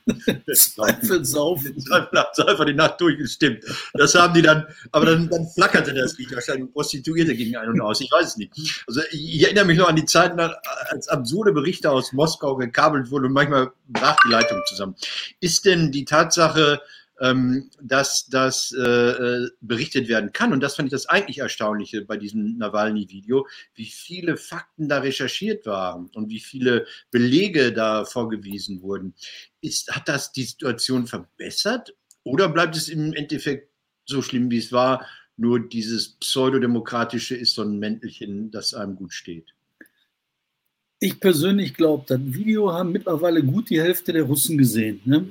Zweifel 0.55 1.25
saufen. 1.25 1.77
Zweifel 2.35 2.67
die 2.67 2.75
Nacht 2.75 3.01
durchgestimmt. 3.01 3.65
Das 3.95 4.15
haben 4.15 4.35
die 4.35 4.43
dann, 4.43 4.67
aber 4.91 5.07
dann, 5.07 5.29
dann 5.29 5.47
flackerte 5.49 5.95
das 5.95 6.19
Licht. 6.19 6.35
Wahrscheinlich 6.35 6.73
Prostituierte 6.73 7.35
gingen 7.35 7.57
ein 7.57 7.69
und 7.69 7.81
aus. 7.81 8.01
Ich 8.01 8.11
weiß 8.11 8.29
es 8.29 8.37
nicht. 8.37 8.53
Also 8.87 9.01
ich 9.11 9.43
erinnere 9.43 9.65
mich 9.65 9.79
noch 9.79 9.89
an 9.89 9.97
die 9.97 10.05
Zeiten, 10.05 10.41
als 10.41 11.09
absurde 11.09 11.53
Berichte 11.53 11.91
aus 11.91 12.13
Moskau 12.13 12.57
gekabelt 12.57 13.11
wurden 13.11 13.27
und 13.27 13.33
manchmal 13.33 13.73
brach 13.89 14.17
die 14.27 14.33
Leitung 14.33 14.61
zusammen. 14.67 14.95
Ist 15.41 15.65
denn 15.65 15.93
die 15.93 16.05
Tatsache, 16.05 16.81
ähm, 17.23 17.71
dass 17.81 18.27
das 18.27 18.73
äh, 18.77 18.83
äh, 18.83 19.51
berichtet 19.61 20.09
werden 20.09 20.33
kann. 20.33 20.53
Und 20.53 20.61
das 20.61 20.75
fand 20.75 20.89
ich 20.89 20.91
das 20.91 21.07
eigentlich 21.07 21.39
Erstaunliche 21.39 22.03
bei 22.05 22.17
diesem 22.17 22.59
Nawalny-Video, 22.59 23.47
wie 23.75 23.87
viele 23.87 24.37
Fakten 24.37 24.89
da 24.89 24.99
recherchiert 24.99 25.65
waren 25.65 26.11
und 26.15 26.31
wie 26.31 26.41
viele 26.41 26.85
Belege 27.13 27.73
da 27.73 28.05
vorgewiesen 28.05 28.83
wurden. 28.83 29.15
Ist, 29.61 29.95
hat 29.95 30.09
das 30.09 30.33
die 30.33 30.43
Situation 30.43 31.07
verbessert 31.07 31.95
oder 32.25 32.49
bleibt 32.49 32.77
es 32.77 32.89
im 32.89 33.13
Endeffekt 33.13 33.71
so 34.05 34.21
schlimm, 34.21 34.51
wie 34.51 34.59
es 34.59 34.73
war? 34.73 35.07
Nur 35.37 35.61
dieses 35.61 36.17
pseudodemokratische 36.17 37.37
ist 37.37 37.55
so 37.55 37.63
ein 37.63 37.79
Mäntelchen, 37.79 38.51
das 38.51 38.75
einem 38.75 38.97
gut 38.97 39.13
steht. 39.13 39.55
Ich 40.99 41.19
persönlich 41.19 41.75
glaube, 41.75 42.05
das 42.07 42.21
Video 42.23 42.73
haben 42.73 42.93
mittlerweile 42.93 43.43
gut 43.43 43.71
die 43.71 43.81
Hälfte 43.81 44.13
der 44.13 44.25
Russen 44.25 44.59
gesehen. 44.59 45.01
Ne? 45.05 45.27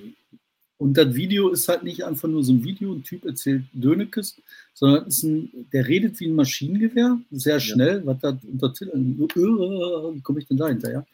Und 0.82 0.96
das 0.96 1.14
Video 1.14 1.50
ist 1.50 1.68
halt 1.68 1.84
nicht 1.84 2.06
einfach 2.06 2.28
nur 2.28 2.44
so 2.44 2.54
ein 2.54 2.64
Video, 2.64 2.92
ein 2.92 3.04
Typ 3.04 3.24
erzählt 3.24 3.66
Dönekes, 3.72 4.42
sondern 4.74 5.06
ist 5.06 5.22
ein, 5.22 5.68
der 5.72 5.88
redet 5.88 6.20
wie 6.20 6.26
ein 6.26 6.34
Maschinengewehr, 6.34 7.20
sehr 7.30 7.60
schnell, 7.60 8.00
ja. 8.00 8.06
was 8.08 8.18
da 8.20 8.30
unter 8.52 8.74
wie 8.74 10.22
komme 10.22 10.40
ich 10.40 10.48
denn 10.48 10.58
da 10.58 10.70
hinterher? 10.70 11.06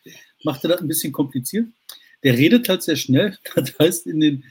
Macht 0.46 0.64
er 0.64 0.70
das 0.70 0.80
ein 0.80 0.88
bisschen 0.88 1.12
kompliziert. 1.12 1.68
Der 2.24 2.38
redet 2.38 2.70
halt 2.70 2.82
sehr 2.82 2.96
schnell, 2.96 3.38
das 3.56 3.78
heißt, 3.78 4.08
in 4.08 4.22
den 4.22 4.46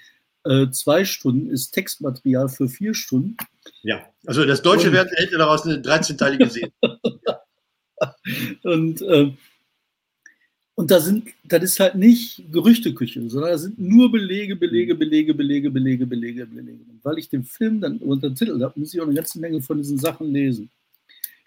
äh, 0.44 0.68
zwei 0.68 1.06
Stunden 1.06 1.48
ist 1.48 1.70
Textmaterial 1.70 2.50
für 2.50 2.68
vier 2.68 2.92
Stunden. 2.92 3.38
Ja, 3.80 4.06
also 4.26 4.44
das 4.44 4.60
deutsche 4.60 4.92
Wert 4.92 5.10
hätte 5.12 5.38
daraus 5.38 5.62
eine 5.64 5.76
13-teilige 5.78 6.50
Serie. 6.50 6.72
und 8.64 9.00
äh, 9.00 9.32
und 10.76 10.90
da 10.90 11.00
sind, 11.00 11.28
das 11.42 11.62
ist 11.62 11.80
halt 11.80 11.94
nicht 11.94 12.52
Gerüchteküche, 12.52 13.30
sondern 13.30 13.50
da 13.50 13.56
sind 13.56 13.78
nur 13.78 14.12
Belege, 14.12 14.54
Belege, 14.56 14.94
mhm. 14.94 14.98
Belege, 14.98 15.34
Belege, 15.34 15.70
Belege, 15.70 16.06
Belege, 16.06 16.46
Belege. 16.46 16.80
Und 16.90 17.02
weil 17.02 17.18
ich 17.18 17.30
den 17.30 17.44
Film 17.44 17.80
dann 17.80 17.96
unter 17.96 18.32
Titel 18.34 18.62
habe, 18.62 18.78
muss 18.78 18.92
ich 18.92 19.00
auch 19.00 19.06
eine 19.06 19.14
ganze 19.14 19.40
Menge 19.40 19.62
von 19.62 19.78
diesen 19.78 19.98
Sachen 19.98 20.30
lesen. 20.30 20.68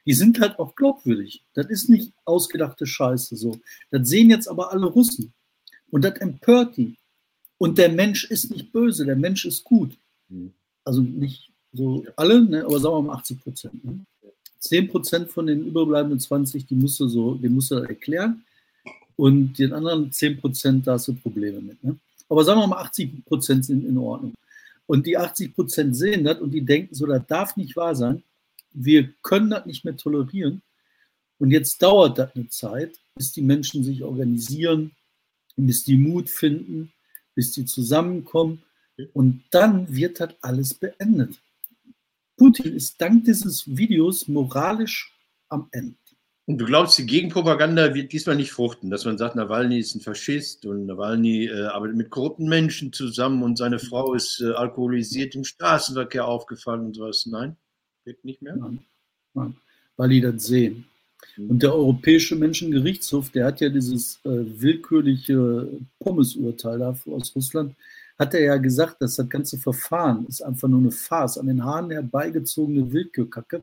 Die 0.08 0.14
sind 0.14 0.40
halt 0.40 0.58
auch 0.58 0.76
glaubwürdig. 0.76 1.44
Das 1.54 1.68
ist 1.68 1.90
nicht 1.90 2.12
ausgedachte 2.26 2.88
Scheiße 2.88 3.36
so. 3.36 3.60
Das 3.92 4.10
sehen 4.10 4.32
jetzt 4.32 4.48
aber 4.48 4.72
alle 4.72 4.88
Russen. 4.88 5.32
Und 5.92 6.04
das 6.04 6.18
empört 6.18 6.76
die. 6.78 6.96
Und 7.60 7.78
der 7.78 7.90
Mensch 7.90 8.24
ist 8.24 8.50
nicht 8.50 8.72
böse, 8.72 9.06
der 9.06 9.16
Mensch 9.16 9.46
ist 9.46 9.64
gut. 9.64 9.92
Mhm. 10.30 10.54
Also 10.84 11.02
nicht 11.02 11.52
so 11.72 12.04
alle, 12.16 12.42
ne, 12.42 12.66
aber 12.66 12.80
sagen 12.80 12.96
wir 12.96 13.02
mal 13.04 13.18
80 13.18 13.44
Prozent. 13.44 13.86
Ne? 13.86 14.00
10 14.58 14.88
Prozent 14.88 15.30
von 15.30 15.46
den 15.46 15.68
überbleibenden 15.68 16.20
20, 16.20 16.66
die 16.66 16.74
musst 16.74 17.00
du 17.00 17.08
so, 17.08 17.36
den 17.36 17.54
musst 17.54 17.70
du 17.70 17.76
erklären 17.76 18.44
und 19.20 19.60
den 19.60 19.74
anderen 19.74 20.14
10 20.14 20.40
Prozent, 20.40 20.88
da 20.88 20.94
hast 20.94 21.10
du 21.10 21.14
Probleme 21.14 21.60
mit. 21.60 21.84
Ne? 21.84 21.98
Aber 22.30 22.46
sagen 22.46 22.62
wir 22.62 22.68
mal, 22.68 22.80
80 22.84 23.26
Prozent 23.26 23.66
sind 23.66 23.86
in 23.86 23.98
Ordnung. 23.98 24.34
Und 24.86 25.06
die 25.06 25.18
80 25.18 25.54
Prozent 25.54 25.98
sehen 25.98 26.24
das 26.24 26.40
und 26.40 26.52
die 26.52 26.62
denken 26.62 26.96
so, 26.96 27.06
das 27.06 27.28
darf 27.28 27.58
nicht 27.58 27.76
wahr 27.76 27.96
sein. 27.96 28.24
Wir 28.72 29.12
können 29.22 29.50
das 29.50 29.66
nicht 29.66 29.84
mehr 29.84 29.98
tolerieren. 29.98 30.62
Und 31.38 31.52
jetzt 31.52 31.82
dauert 31.82 32.18
das 32.18 32.34
eine 32.34 32.48
Zeit, 32.48 32.98
bis 33.14 33.34
die 33.34 33.42
Menschen 33.42 33.84
sich 33.84 34.04
organisieren, 34.04 34.92
bis 35.58 35.84
die 35.84 35.98
Mut 35.98 36.30
finden, 36.30 36.94
bis 37.36 37.52
die 37.52 37.66
zusammenkommen. 37.66 38.64
Und 39.12 39.44
dann 39.52 39.94
wird 39.94 40.22
das 40.22 40.34
alles 40.40 40.74
beendet. 40.74 41.42
Putin 42.38 42.74
ist 42.74 43.02
dank 43.02 43.26
dieses 43.26 43.68
Videos 43.68 44.30
moralisch 44.30 45.14
am 45.50 45.68
Ende. 45.72 45.99
Und 46.50 46.58
du 46.58 46.66
glaubst, 46.66 46.98
die 46.98 47.06
Gegenpropaganda 47.06 47.94
wird 47.94 48.12
diesmal 48.12 48.36
nicht 48.36 48.52
fruchten, 48.52 48.90
dass 48.90 49.06
man 49.06 49.20
sagt, 49.20 49.36
Nawalny 49.36 49.78
ist 49.78 49.94
ein 49.94 50.02
Faschist 50.02 50.66
und 50.66 50.88
Nawalny 50.88 51.46
äh, 51.46 51.66
arbeitet 51.66 51.96
mit 51.96 52.10
korrupten 52.10 52.50
Menschen 52.50 52.92
zusammen 52.92 53.44
und 53.44 53.56
seine 53.56 53.78
Frau 53.78 54.16
ist 54.16 54.42
äh, 54.42 54.54
alkoholisiert 54.54 55.36
im 55.36 55.44
Straßenverkehr 55.44 56.26
aufgefallen 56.26 56.88
und 56.88 56.96
sowas. 56.96 57.28
Nein, 57.28 57.56
wird 58.04 58.26
nicht 58.26 58.42
mehr? 58.42 58.56
Nein, 58.56 58.80
Nein. 59.36 59.58
weil 59.96 60.10
die 60.10 60.22
das 60.22 60.48
sehen. 60.48 60.86
Mhm. 61.38 61.52
Und 61.52 61.62
der 61.62 61.76
Europäische 61.76 62.36
Menschengerichtshof, 62.36 63.30
der 63.30 63.46
hat 63.46 63.62
ja 63.62 63.70
dieses 63.70 64.16
äh, 64.26 64.30
willkürliche 64.32 65.70
Pommesurteil 66.00 66.80
da 66.80 66.96
aus 67.12 67.36
Russland, 67.36 67.76
hat 68.18 68.34
er 68.34 68.42
ja 68.42 68.58
gesagt, 68.58 69.04
dass 69.04 69.18
das 69.18 69.30
ganze 69.30 69.60
Verfahren 69.60 70.26
ist 70.26 70.42
einfach 70.42 70.68
nur 70.68 70.80
eine 70.80 70.90
Farce, 70.90 71.38
an 71.38 71.46
den 71.46 71.64
Haaren 71.64 71.92
herbeigezogene 71.92 72.92
Willkürkacke 72.92 73.62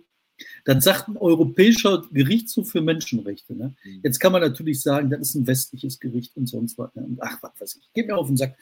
Das 0.64 0.84
sagt 0.84 1.08
ein 1.08 1.16
europäischer 1.16 2.04
Gerichtshof 2.12 2.70
für 2.70 2.80
Menschenrechte. 2.80 3.54
Ne? 3.54 3.74
Mhm. 3.84 4.00
Jetzt 4.02 4.18
kann 4.18 4.32
man 4.32 4.42
natürlich 4.42 4.80
sagen, 4.80 5.10
das 5.10 5.20
ist 5.20 5.34
ein 5.34 5.46
westliches 5.46 5.98
Gericht 5.98 6.36
und 6.36 6.46
sonst 6.46 6.76
was. 6.78 6.94
Ne? 6.94 7.16
Ach, 7.20 7.38
was 7.42 7.52
weiß 7.58 7.76
ich. 7.76 7.92
Geht 7.92 8.08
mir 8.08 8.16
auf 8.16 8.26
den 8.26 8.36
Sack. 8.36 8.56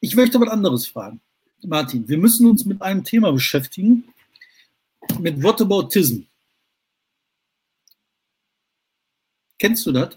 Ich 0.00 0.14
möchte 0.16 0.40
was 0.40 0.48
anderes 0.48 0.86
fragen. 0.86 1.20
Martin, 1.62 2.08
wir 2.08 2.18
müssen 2.18 2.46
uns 2.46 2.64
mit 2.64 2.82
einem 2.82 3.02
Thema 3.02 3.32
beschäftigen, 3.32 4.04
mit 5.18 5.42
Whataboutism. 5.42 6.22
Kennst 9.58 9.86
du 9.86 9.92
das? 9.92 10.14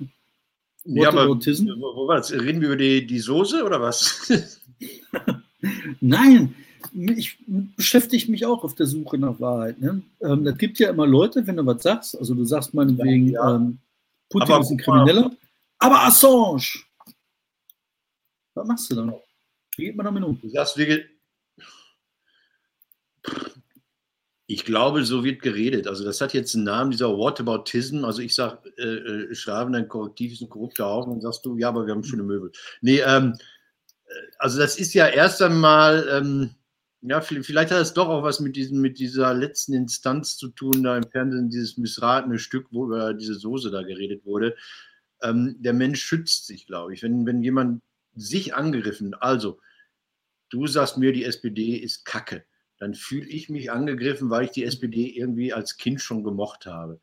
Ja, 0.83 1.09
aber 1.09 1.27
wo 1.27 2.07
war's? 2.07 2.31
Reden 2.31 2.61
wir 2.61 2.69
über 2.69 2.77
die, 2.77 3.05
die 3.05 3.19
Soße 3.19 3.63
oder 3.63 3.79
was? 3.81 4.29
Nein, 6.01 6.55
ich 6.93 7.37
beschäftige 7.47 8.31
mich 8.31 8.45
auch 8.45 8.63
auf 8.63 8.75
der 8.75 8.85
Suche 8.85 9.17
nach 9.17 9.39
Wahrheit. 9.39 9.79
Ne? 9.79 10.01
Ähm, 10.21 10.43
das 10.43 10.57
gibt 10.57 10.79
ja 10.79 10.89
immer 10.89 11.07
Leute, 11.07 11.45
wenn 11.45 11.57
du 11.57 11.65
was 11.65 11.83
sagst, 11.83 12.17
also 12.17 12.33
du 12.33 12.45
sagst 12.45 12.73
meinetwegen, 12.73 13.27
ja, 13.27 13.49
ja. 13.49 13.55
Ähm, 13.55 13.79
Putin 14.29 14.53
aber, 14.53 14.61
ist 14.61 14.71
ein 14.71 14.77
Krimineller, 14.77 15.31
aber 15.79 16.03
Assange. 16.03 16.83
Was 18.53 18.67
machst 18.67 18.91
du 18.91 18.95
dann? 18.95 19.13
Wie 19.77 19.85
geht 19.85 19.95
man 19.95 20.05
damit 20.05 20.23
um? 20.23 20.39
Du 20.39 20.49
sagst, 20.49 20.77
wie, 20.77 21.05
ich 24.51 24.65
glaube, 24.65 25.05
so 25.05 25.23
wird 25.23 25.43
geredet. 25.43 25.87
Also 25.87 26.03
das 26.03 26.21
hat 26.21 26.33
jetzt 26.33 26.55
einen 26.55 26.63
Namen, 26.63 26.89
dieser 26.89 27.15
Whataboutism. 27.15 28.03
Also 28.03 28.23
ich 28.23 28.33
sage, 28.33 28.57
äh, 28.77 29.31
äh, 29.31 29.35
Schraven, 29.35 29.75
ein 29.75 29.87
Korrektiv 29.87 30.33
ist 30.33 30.41
ein 30.41 30.49
korrupter 30.49 30.85
Haufen. 30.85 31.11
Dann 31.11 31.21
sagst 31.21 31.45
du, 31.45 31.55
ja, 31.57 31.69
aber 31.69 31.85
wir 31.85 31.93
haben 31.93 32.03
schöne 32.03 32.23
Möbel. 32.23 32.51
Nee, 32.81 32.99
ähm, 33.01 33.37
äh, 34.07 34.13
also 34.39 34.57
das 34.57 34.79
ist 34.79 34.95
ja 34.95 35.05
erst 35.05 35.39
einmal, 35.43 36.07
ähm, 36.11 36.55
ja, 37.01 37.21
vielleicht 37.21 37.71
hat 37.71 37.81
es 37.81 37.93
doch 37.93 38.09
auch 38.09 38.23
was 38.23 38.39
mit, 38.39 38.55
diesem, 38.55 38.81
mit 38.81 38.99
dieser 38.99 39.33
letzten 39.33 39.73
Instanz 39.73 40.37
zu 40.37 40.49
tun, 40.49 40.83
da 40.83 40.97
im 40.97 41.09
Fernsehen, 41.09 41.49
dieses 41.49 41.77
missratene 41.77 42.39
Stück, 42.39 42.67
wo 42.71 42.85
über 42.85 43.13
diese 43.13 43.35
Soße 43.35 43.71
da 43.71 43.83
geredet 43.83 44.25
wurde. 44.25 44.55
Ähm, 45.21 45.55
der 45.59 45.73
Mensch 45.73 46.01
schützt 46.01 46.47
sich, 46.47 46.65
glaube 46.65 46.93
ich. 46.93 47.03
Wenn, 47.03 47.25
wenn 47.25 47.41
jemand 47.41 47.81
sich 48.15 48.53
angegriffen, 48.53 49.13
also 49.13 49.59
du 50.49 50.67
sagst 50.67 50.97
mir, 50.97 51.13
die 51.13 51.25
SPD 51.25 51.77
ist 51.77 52.05
Kacke 52.05 52.45
dann 52.79 52.93
fühle 52.93 53.27
ich 53.27 53.49
mich 53.49 53.71
angegriffen, 53.71 54.29
weil 54.29 54.45
ich 54.45 54.51
die 54.51 54.63
SPD 54.63 55.07
irgendwie 55.07 55.53
als 55.53 55.77
Kind 55.77 56.01
schon 56.01 56.23
gemocht 56.23 56.65
habe. 56.65 56.93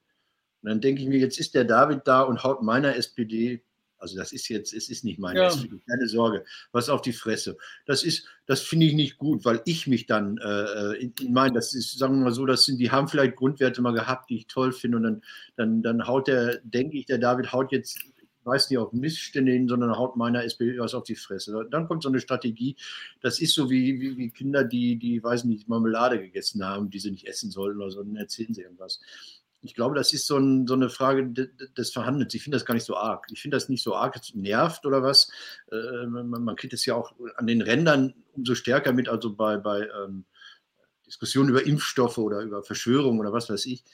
Und 0.62 0.70
dann 0.70 0.80
denke 0.80 1.02
ich 1.02 1.08
mir, 1.08 1.18
jetzt 1.18 1.38
ist 1.38 1.54
der 1.54 1.64
David 1.64 2.00
da 2.06 2.22
und 2.22 2.42
haut 2.42 2.62
meiner 2.62 2.96
SPD, 2.96 3.62
also 4.06 4.18
das 4.18 4.32
ist 4.32 4.48
jetzt, 4.48 4.72
es 4.72 4.88
ist 4.88 5.04
nicht 5.04 5.18
meine 5.18 5.40
ja. 5.40 5.50
Keine 5.50 6.08
Sorge, 6.08 6.44
was 6.72 6.88
auf 6.88 7.02
die 7.02 7.12
Fresse. 7.12 7.56
Das 7.86 8.02
ist, 8.02 8.26
das 8.46 8.60
finde 8.60 8.86
ich 8.86 8.94
nicht 8.94 9.18
gut, 9.18 9.44
weil 9.44 9.60
ich 9.64 9.86
mich 9.86 10.06
dann 10.06 10.38
äh, 10.38 10.92
in, 10.94 11.12
in 11.20 11.32
mein, 11.32 11.54
das 11.54 11.74
ist, 11.74 11.98
sagen 11.98 12.18
wir 12.18 12.24
mal 12.24 12.32
so, 12.32 12.46
das 12.46 12.64
sind, 12.64 12.78
die 12.78 12.90
haben 12.90 13.08
vielleicht 13.08 13.36
Grundwerte 13.36 13.82
mal 13.82 13.92
gehabt, 13.92 14.30
die 14.30 14.36
ich 14.36 14.46
toll 14.46 14.72
finde 14.72 14.98
und 14.98 15.02
dann, 15.02 15.22
dann, 15.56 15.82
dann 15.82 16.06
haut 16.06 16.28
der, 16.28 16.60
denke 16.62 16.96
ich, 16.98 17.06
der 17.06 17.18
David 17.18 17.52
haut 17.52 17.72
jetzt 17.72 17.98
weist 18.46 18.70
nicht 18.70 18.78
auf 18.78 18.92
Missstände 18.92 19.52
hin, 19.52 19.68
sondern 19.68 19.96
haut 19.98 20.16
meiner 20.16 20.44
SPD 20.44 20.78
was 20.78 20.94
auf 20.94 21.02
die 21.02 21.16
Fresse. 21.16 21.66
Dann 21.70 21.88
kommt 21.88 22.04
so 22.04 22.08
eine 22.08 22.20
Strategie, 22.20 22.76
das 23.20 23.40
ist 23.40 23.54
so 23.54 23.68
wie, 23.68 24.00
wie, 24.00 24.16
wie 24.16 24.30
Kinder, 24.30 24.64
die, 24.64 24.96
die, 24.96 25.22
weiß 25.22 25.44
nicht, 25.44 25.68
Marmelade 25.68 26.20
gegessen 26.20 26.64
haben, 26.64 26.88
die 26.88 27.00
sie 27.00 27.10
nicht 27.10 27.26
essen 27.26 27.50
sollten 27.50 27.80
oder 27.80 27.90
so, 27.90 28.02
dann 28.02 28.16
erzählen 28.16 28.54
sie 28.54 28.62
irgendwas. 28.62 29.00
Ich 29.66 29.74
glaube, 29.74 29.94
das 29.94 30.12
ist 30.12 30.26
so, 30.26 30.38
ein, 30.38 30.66
so 30.66 30.74
eine 30.74 30.88
Frage 30.88 31.30
des 31.76 31.92
Verhandelns. 31.92 32.32
Ich 32.34 32.42
finde 32.42 32.56
das 32.56 32.64
gar 32.64 32.74
nicht 32.74 32.86
so 32.86 32.96
arg. 32.96 33.26
Ich 33.30 33.42
finde 33.42 33.56
das 33.56 33.68
nicht 33.68 33.82
so 33.82 33.94
arg, 33.94 34.16
es 34.16 34.34
nervt 34.34 34.86
oder 34.86 35.02
was. 35.02 35.30
Äh, 35.70 36.06
man, 36.06 36.28
man, 36.28 36.56
kriegt 36.56 36.72
es 36.72 36.86
ja 36.86 36.94
auch 36.94 37.12
an 37.36 37.46
den 37.46 37.62
Rändern 37.62 38.14
umso 38.32 38.54
stärker 38.54 38.92
mit, 38.92 39.08
also 39.08 39.34
bei, 39.34 39.56
bei 39.56 39.88
ähm, 40.04 40.24
Diskussionen 41.06 41.50
über 41.50 41.66
Impfstoffe 41.66 42.18
oder 42.18 42.40
über 42.40 42.62
Verschwörungen 42.62 43.20
oder 43.20 43.32
was 43.32 43.50
weiß 43.50 43.66
ich. 43.66 43.84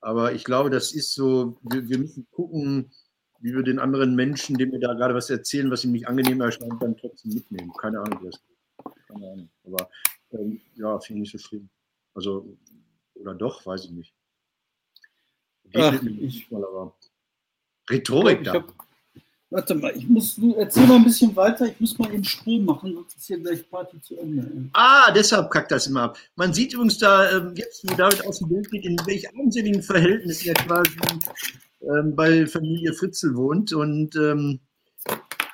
Aber 0.00 0.32
ich 0.32 0.44
glaube, 0.44 0.70
das 0.70 0.92
ist 0.92 1.14
so, 1.14 1.58
wir, 1.62 1.88
wir 1.88 1.98
müssen 1.98 2.26
gucken, 2.30 2.92
wie 3.40 3.54
wir 3.54 3.62
den 3.62 3.78
anderen 3.78 4.14
Menschen, 4.14 4.56
dem 4.56 4.72
wir 4.72 4.80
da 4.80 4.94
gerade 4.94 5.14
was 5.14 5.30
erzählen, 5.30 5.70
was 5.70 5.84
ihm 5.84 5.92
nicht 5.92 6.08
angenehm 6.08 6.40
erscheint, 6.40 6.82
dann 6.82 6.96
trotzdem 6.96 7.32
mitnehmen. 7.32 7.72
Keine 7.78 8.00
Ahnung, 8.00 8.20
wie 8.22 8.26
das 8.26 8.40
geht. 8.40 9.06
Keine 9.08 9.32
Ahnung. 9.32 9.50
Aber 9.64 9.90
ähm, 10.32 10.60
ja, 10.74 10.98
finde 10.98 11.22
ich 11.22 11.32
nicht 11.32 11.42
so 11.42 11.48
schlimm. 11.48 11.68
Also, 12.14 12.56
oder 13.14 13.34
doch, 13.34 13.64
weiß 13.66 13.84
ich 13.84 13.90
nicht. 13.90 14.14
Ach, 15.76 16.02
ich, 16.20 16.50
mal, 16.50 16.64
aber 16.64 16.94
Rhetorik 17.90 18.40
ich 18.42 18.48
hab, 18.48 18.72
Warte 19.54 19.76
mal, 19.76 19.96
ich 19.96 20.08
muss, 20.08 20.34
du 20.34 20.52
erzähl 20.56 20.84
mal 20.84 20.96
ein 20.96 21.04
bisschen 21.04 21.36
weiter, 21.36 21.66
ich 21.66 21.78
muss 21.78 21.96
mal 21.96 22.10
den 22.10 22.24
Strom 22.24 22.64
machen, 22.64 22.92
sonst 22.92 23.16
ist 23.16 23.26
hier 23.26 23.38
gleich 23.38 23.70
Party 23.70 24.00
zu 24.00 24.16
Ende. 24.18 24.68
Ah, 24.72 25.12
deshalb 25.12 25.48
kackt 25.48 25.70
das 25.70 25.86
immer 25.86 26.02
ab. 26.02 26.18
Man 26.34 26.52
sieht 26.52 26.74
übrigens 26.74 26.98
da, 26.98 27.30
ähm, 27.30 27.52
jetzt, 27.54 27.88
wo 27.88 27.94
David 27.94 28.26
aus 28.26 28.40
dem 28.40 28.48
Bild 28.48 28.68
geht, 28.72 28.84
in 28.84 28.96
welch 29.06 29.28
armseligen 29.32 29.80
Verhältnissen 29.80 30.48
er 30.48 30.54
quasi 30.54 30.90
ähm, 31.82 32.16
bei 32.16 32.46
Familie 32.48 32.92
Fritzel 32.94 33.36
wohnt. 33.36 33.72
Und 33.72 34.16
ähm, 34.16 34.58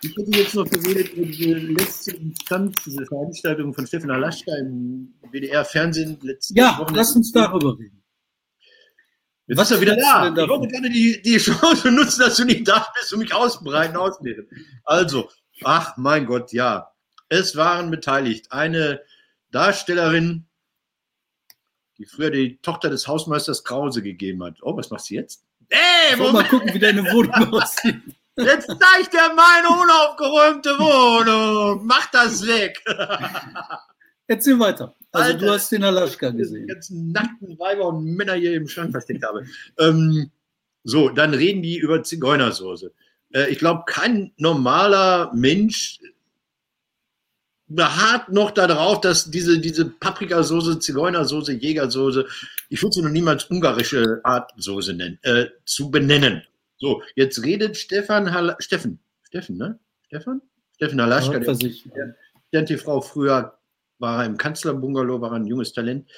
ich 0.02 0.16
hätte 0.16 0.30
jetzt 0.38 0.54
noch 0.54 0.70
geredet 0.70 1.12
über 1.12 1.26
diese 1.26 1.52
letzte 1.52 2.16
Instanz, 2.16 2.82
diese 2.84 3.04
Veranstaltung 3.04 3.74
von 3.74 3.86
Stefan 3.86 4.12
Alaschka 4.12 4.56
im 4.60 5.12
WDR-Fernsehen 5.30 6.16
letzte 6.22 6.54
Ja, 6.54 6.78
Wochen. 6.78 6.94
lass 6.94 7.14
uns 7.14 7.32
darüber 7.32 7.78
reden. 7.78 7.99
Jetzt 9.50 9.58
Was 9.58 9.70
ist 9.72 9.78
er 9.78 9.80
wieder 9.80 9.96
da. 9.96 10.28
Ich 10.28 10.48
wollte 10.48 10.68
gerne 10.68 10.88
die, 10.90 11.20
die 11.22 11.36
Chance 11.38 11.90
nutzen, 11.90 12.20
dass 12.20 12.36
du 12.36 12.44
nicht 12.44 12.68
da 12.68 12.86
bist 12.94 13.12
und 13.12 13.18
mich 13.18 13.34
ausbreiten, 13.34 13.96
ausleeren. 13.96 14.46
Also, 14.84 15.28
ach 15.64 15.96
mein 15.96 16.26
Gott, 16.26 16.52
ja. 16.52 16.92
Es 17.28 17.56
waren 17.56 17.90
beteiligt 17.90 18.52
eine 18.52 19.02
Darstellerin, 19.50 20.46
die 21.98 22.06
früher 22.06 22.30
die 22.30 22.58
Tochter 22.62 22.90
des 22.90 23.08
Hausmeisters 23.08 23.64
Krause 23.64 24.04
gegeben 24.04 24.44
hat. 24.44 24.58
Oh, 24.62 24.76
was 24.76 24.88
machst 24.90 25.10
du 25.10 25.14
jetzt? 25.14 25.44
Ey, 25.68 26.16
Moment. 26.16 26.34
mal 26.34 26.44
gucken, 26.44 26.72
wie 26.72 26.78
deine 26.78 27.02
Wohnung 27.12 27.52
aussieht. 27.60 28.00
Jetzt 28.36 28.68
zeigt 28.68 29.14
er 29.14 29.34
meine 29.34 29.68
unaufgeräumte 29.82 30.78
Wohnung. 30.78 31.84
Mach 31.86 32.08
das 32.12 32.46
weg. 32.46 32.80
Erzähl 34.30 34.60
weiter. 34.60 34.94
Also 35.10 35.32
Alter, 35.32 35.44
du 35.44 35.52
hast 35.52 35.72
den 35.72 35.82
Alaska 35.82 36.30
gesehen. 36.30 36.68
Die 36.68 36.72
ganzen 36.72 37.10
nackten 37.10 37.58
Weiber 37.58 37.88
und 37.88 38.04
Männer 38.04 38.34
hier 38.34 38.54
im 38.54 38.68
Schrank 38.68 38.92
versteckt 38.92 39.24
habe. 39.24 39.44
Ähm, 39.76 40.30
so, 40.84 41.08
dann 41.08 41.34
reden 41.34 41.62
die 41.62 41.78
über 41.78 42.04
Zigeunersoße. 42.04 42.92
Äh, 43.34 43.50
ich 43.50 43.58
glaube, 43.58 43.82
kein 43.86 44.30
normaler 44.36 45.32
Mensch 45.34 45.98
beharrt 47.66 48.28
noch 48.28 48.52
darauf, 48.52 49.00
dass 49.00 49.32
diese, 49.32 49.58
diese 49.58 49.86
Paprikasoße, 49.86 50.78
Zigeunersoße, 50.78 51.54
Jägersoße, 51.54 52.24
ich 52.68 52.80
würde 52.80 52.92
sie 52.92 53.02
noch 53.02 53.10
niemals 53.10 53.50
ungarische 53.50 54.20
Artsoße 54.22 54.94
nennen, 54.94 55.18
äh, 55.22 55.46
zu 55.64 55.90
benennen. 55.90 56.44
So, 56.76 57.02
jetzt 57.16 57.42
redet 57.42 57.76
Stefan, 57.76 58.32
Hall 58.32 58.54
Steffen, 58.60 59.00
Steffen, 59.24 59.56
ne? 59.56 59.80
Stefan? 60.06 60.40
Steffen 60.76 61.02
Halaschka, 61.02 61.38
ja, 61.38 61.52
der, 61.96 62.16
der 62.52 62.64
TV 62.64 63.00
früher 63.00 63.59
war 64.00 64.22
er 64.22 64.26
im 64.26 64.36
Kanzlerbungalow, 64.36 65.20
war 65.20 65.32
er 65.32 65.36
ein 65.36 65.46
junges 65.46 65.72
Talent, 65.72 66.08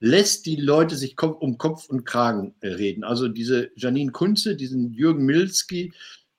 lässt 0.00 0.46
die 0.46 0.56
Leute 0.56 0.96
sich 0.96 1.16
um 1.20 1.58
Kopf 1.58 1.88
und 1.88 2.04
Kragen 2.04 2.54
äh, 2.60 2.68
reden. 2.68 3.04
Also 3.04 3.28
diese 3.28 3.70
Janine 3.76 4.10
Kunze, 4.10 4.56
diesen 4.56 4.92
Jürgen 4.92 5.24
Milski, 5.24 5.92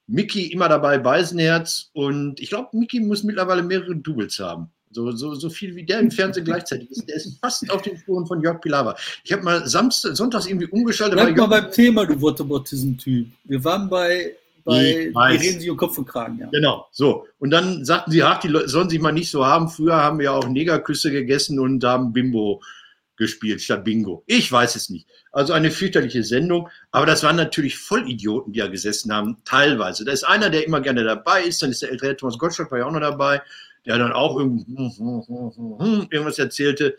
Mickey 0.08 0.48
immer 0.48 0.68
dabei, 0.68 0.98
Beisenherz 0.98 1.90
und 1.94 2.40
ich 2.40 2.50
glaube, 2.50 2.70
Mickey 2.74 3.00
muss 3.00 3.24
mittlerweile 3.24 3.64
mehrere 3.64 3.96
Doubles 3.96 4.40
haben. 4.40 4.70
So, 4.92 5.12
so, 5.12 5.34
so 5.34 5.50
viel 5.50 5.76
wie 5.76 5.86
der 5.86 6.00
im 6.00 6.12
Fernsehen 6.12 6.46
gleichzeitig 6.46 6.92
ist. 6.92 7.08
Der 7.08 7.16
ist 7.16 7.40
fast 7.40 7.70
auf 7.72 7.82
den 7.82 7.98
Spuren 7.98 8.28
von 8.28 8.42
Jörg 8.42 8.62
Pilawa. 8.62 8.96
Ich 9.24 9.32
habe 9.34 9.42
mal 9.42 9.68
Samstag, 9.68 10.16
sonntags 10.16 10.46
irgendwie 10.46 10.68
umgeschaltet. 10.68 11.18
Bleib 11.18 11.36
mal 11.36 11.48
beim 11.48 11.72
Thema, 11.72 12.06
du 12.06 12.22
Whataboutism-Typ. 12.22 13.28
Wir 13.46 13.64
waren 13.64 13.90
bei, 13.90 14.36
bei 14.64 15.12
wir 15.14 15.42
reden 15.42 15.60
Sie 15.60 15.70
um 15.70 15.78
Kopf 15.78 15.98
und 15.98 16.06
Kragen, 16.06 16.40
ja. 16.40 16.50
Genau, 16.52 16.88
so. 16.92 17.26
Und 17.40 17.52
dann 17.52 17.86
sagten 17.86 18.12
sie, 18.12 18.24
ach, 18.24 18.40
die 18.40 18.48
Leute 18.48 18.70
sollen 18.70 18.90
sich 18.90 19.00
mal 19.00 19.12
nicht 19.12 19.30
so 19.30 19.46
haben. 19.46 19.70
Früher 19.70 19.96
haben 19.96 20.20
wir 20.20 20.34
auch 20.34 20.48
Negerküsse 20.48 21.12
gegessen 21.12 21.60
und 21.60 21.84
haben 21.84 22.14
Bimbo 22.14 22.62
gespielt 23.16 23.62
statt 23.62 23.84
Bingo. 23.84 24.24
Ich 24.26 24.52
weiß 24.52 24.76
es 24.76 24.90
nicht. 24.90 25.08
Also 25.32 25.54
eine 25.54 25.72
fürchterliche 25.72 26.24
Sendung. 26.24 26.70
Aber 26.92 27.06
das 27.06 27.24
waren 27.24 27.36
natürlich 27.36 27.78
Vollidioten, 27.78 28.54
die 28.54 28.60
da 28.60 28.68
gesessen 28.68 29.14
haben, 29.14 29.38
teilweise. 29.46 30.06
Da 30.06 30.12
ist 30.12 30.24
einer, 30.24 30.50
der 30.50 30.66
immer 30.66 30.82
gerne 30.82 31.04
dabei 31.04 31.44
ist. 31.44 31.62
Dann 31.62 31.72
ist 31.72 31.82
der 31.82 31.92
ältere 31.92 32.16
Thomas 32.16 32.38
Gottschalk, 32.38 32.72
war 32.72 32.80
ja 32.80 32.86
auch 32.86 32.92
noch 32.92 33.00
dabei, 33.00 33.42
der 33.86 33.98
dann 33.98 34.14
auch 34.14 34.40
irgendwas 34.40 36.40
erzählte. 36.40 36.98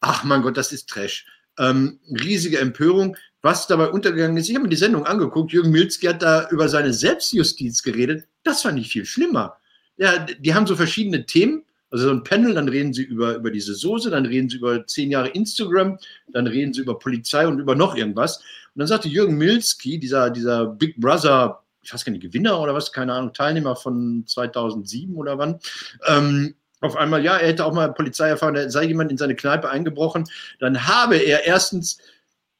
Ach 0.00 0.24
mein 0.24 0.42
Gott, 0.42 0.56
das 0.56 0.72
ist 0.72 0.88
Trash. 0.88 1.26
Ähm, 1.58 2.00
riesige 2.10 2.58
Empörung. 2.58 3.16
Was 3.42 3.66
dabei 3.66 3.88
untergegangen 3.88 4.36
ist, 4.36 4.48
ich 4.48 4.54
habe 4.54 4.64
mir 4.64 4.70
die 4.70 4.76
Sendung 4.76 5.06
angeguckt, 5.06 5.52
Jürgen 5.52 5.70
Milzki 5.70 6.06
hat 6.06 6.22
da 6.22 6.48
über 6.50 6.68
seine 6.68 6.92
Selbstjustiz 6.92 7.82
geredet. 7.82 8.26
Das 8.42 8.62
fand 8.62 8.78
ich 8.78 8.88
viel 8.88 9.04
schlimmer. 9.04 9.56
Ja, 9.96 10.18
die 10.18 10.54
haben 10.54 10.66
so 10.66 10.76
verschiedene 10.76 11.26
Themen 11.26 11.66
also 11.90 12.08
so 12.08 12.14
ein 12.14 12.24
Panel, 12.24 12.54
dann 12.54 12.68
reden 12.68 12.92
sie 12.92 13.04
über, 13.04 13.36
über 13.36 13.50
diese 13.50 13.74
Soße, 13.74 14.10
dann 14.10 14.26
reden 14.26 14.48
sie 14.48 14.56
über 14.56 14.86
zehn 14.86 15.10
Jahre 15.10 15.28
Instagram, 15.28 15.98
dann 16.28 16.46
reden 16.46 16.72
sie 16.72 16.80
über 16.80 16.98
Polizei 16.98 17.46
und 17.46 17.60
über 17.60 17.74
noch 17.74 17.96
irgendwas. 17.96 18.38
Und 18.38 18.80
dann 18.80 18.88
sagte 18.88 19.08
Jürgen 19.08 19.38
Milski, 19.38 19.98
dieser, 19.98 20.30
dieser 20.30 20.66
Big 20.66 21.00
Brother, 21.00 21.62
ich 21.82 21.94
weiß 21.94 22.04
gar 22.04 22.12
nicht, 22.12 22.22
Gewinner 22.22 22.60
oder 22.60 22.74
was, 22.74 22.92
keine 22.92 23.14
Ahnung, 23.14 23.32
Teilnehmer 23.32 23.76
von 23.76 24.24
2007 24.26 25.14
oder 25.14 25.38
wann, 25.38 25.60
ähm, 26.06 26.54
auf 26.80 26.96
einmal, 26.96 27.24
ja, 27.24 27.36
er 27.36 27.48
hätte 27.48 27.64
auch 27.64 27.72
mal 27.72 27.94
Polizei 27.94 28.28
erfahren, 28.28 28.54
da 28.54 28.68
sei 28.68 28.84
jemand 28.84 29.10
in 29.10 29.16
seine 29.16 29.34
Kneipe 29.34 29.70
eingebrochen. 29.70 30.24
Dann 30.58 30.86
habe 30.86 31.16
er 31.16 31.46
erstens 31.46 31.98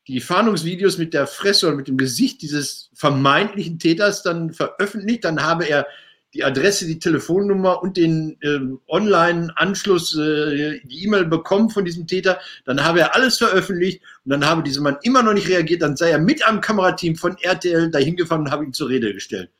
die 0.08 0.20
Fahndungsvideos 0.20 0.98
mit 0.98 1.14
der 1.14 1.26
Fresse 1.26 1.66
oder 1.66 1.76
mit 1.76 1.88
dem 1.88 1.96
Gesicht 1.96 2.42
dieses 2.42 2.90
vermeintlichen 2.94 3.78
Täters 3.78 4.22
dann 4.22 4.52
veröffentlicht. 4.52 5.24
Dann 5.24 5.42
habe 5.42 5.64
er 5.64 5.86
die 6.32 6.44
Adresse, 6.44 6.86
die 6.86 6.98
Telefonnummer 6.98 7.82
und 7.82 7.96
den 7.96 8.36
äh, 8.42 8.58
Online-Anschluss, 8.88 10.16
äh, 10.16 10.80
die 10.84 11.04
E-Mail 11.04 11.24
bekommen 11.24 11.70
von 11.70 11.84
diesem 11.84 12.06
Täter. 12.06 12.38
Dann 12.64 12.84
habe 12.84 13.00
er 13.00 13.14
alles 13.14 13.38
veröffentlicht 13.38 14.02
und 14.24 14.30
dann 14.30 14.44
habe 14.44 14.62
dieser 14.62 14.82
Mann 14.82 14.98
immer 15.02 15.22
noch 15.22 15.32
nicht 15.32 15.48
reagiert. 15.48 15.82
Dann 15.82 15.96
sei 15.96 16.10
er 16.10 16.18
mit 16.18 16.46
einem 16.46 16.60
Kamerateam 16.60 17.16
von 17.16 17.36
RTL 17.38 17.90
dahin 17.90 18.16
gefahren 18.16 18.42
und 18.42 18.50
habe 18.50 18.64
ihn 18.64 18.72
zur 18.72 18.88
Rede 18.88 19.12
gestellt. 19.12 19.50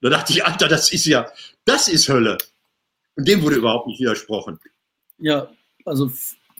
Da 0.00 0.10
dachte 0.10 0.32
ich, 0.32 0.44
Alter, 0.44 0.68
das 0.68 0.92
ist 0.92 1.06
ja, 1.06 1.26
das 1.64 1.88
ist 1.88 2.08
Hölle. 2.08 2.36
Und 3.16 3.28
dem 3.28 3.42
wurde 3.42 3.56
überhaupt 3.56 3.86
nicht 3.86 4.00
widersprochen. 4.00 4.58
Ja, 5.18 5.48
also 5.84 6.10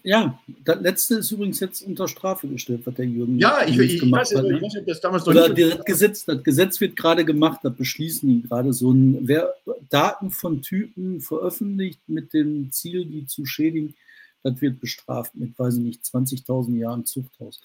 ja, 0.04 0.38
das 0.64 0.80
letzte 0.82 1.14
ist 1.16 1.30
übrigens 1.30 1.60
jetzt 1.60 1.82
unter 1.82 2.06
Strafe 2.06 2.46
gestellt, 2.46 2.82
was 2.84 2.94
der 2.94 3.06
Jürgen 3.06 3.38
ja, 3.38 3.66
ich, 3.66 3.78
ich, 3.78 4.00
gemacht 4.00 4.30
ich 4.30 4.36
weiß, 4.36 4.44
hat. 4.44 4.50
Ne? 4.50 4.56
Ich 4.58 4.62
weiß, 4.62 4.84
das 4.86 5.00
damals 5.00 5.26
Oder 5.26 5.48
das 5.48 5.84
Gesetz, 5.86 6.26
das 6.26 6.44
Gesetz 6.44 6.78
wird 6.82 6.94
gerade 6.94 7.24
gemacht, 7.24 7.60
das 7.62 7.74
beschließen 7.74 8.28
die 8.28 8.46
gerade 8.46 8.74
so 8.74 8.92
ein, 8.92 9.26
wer 9.26 9.54
Daten 9.88 10.30
von 10.30 10.60
Typen 10.60 11.22
veröffentlicht 11.22 12.00
mit 12.06 12.34
dem 12.34 12.70
Ziel, 12.70 13.06
die 13.06 13.26
zu 13.26 13.46
schädigen, 13.46 13.94
das 14.42 14.60
wird 14.60 14.78
bestraft 14.78 15.34
mit, 15.36 15.58
weiß 15.58 15.78
ich 15.78 15.82
nicht, 15.82 16.02
20.000 16.02 16.76
Jahren 16.76 17.06
Zuchthaus. 17.06 17.62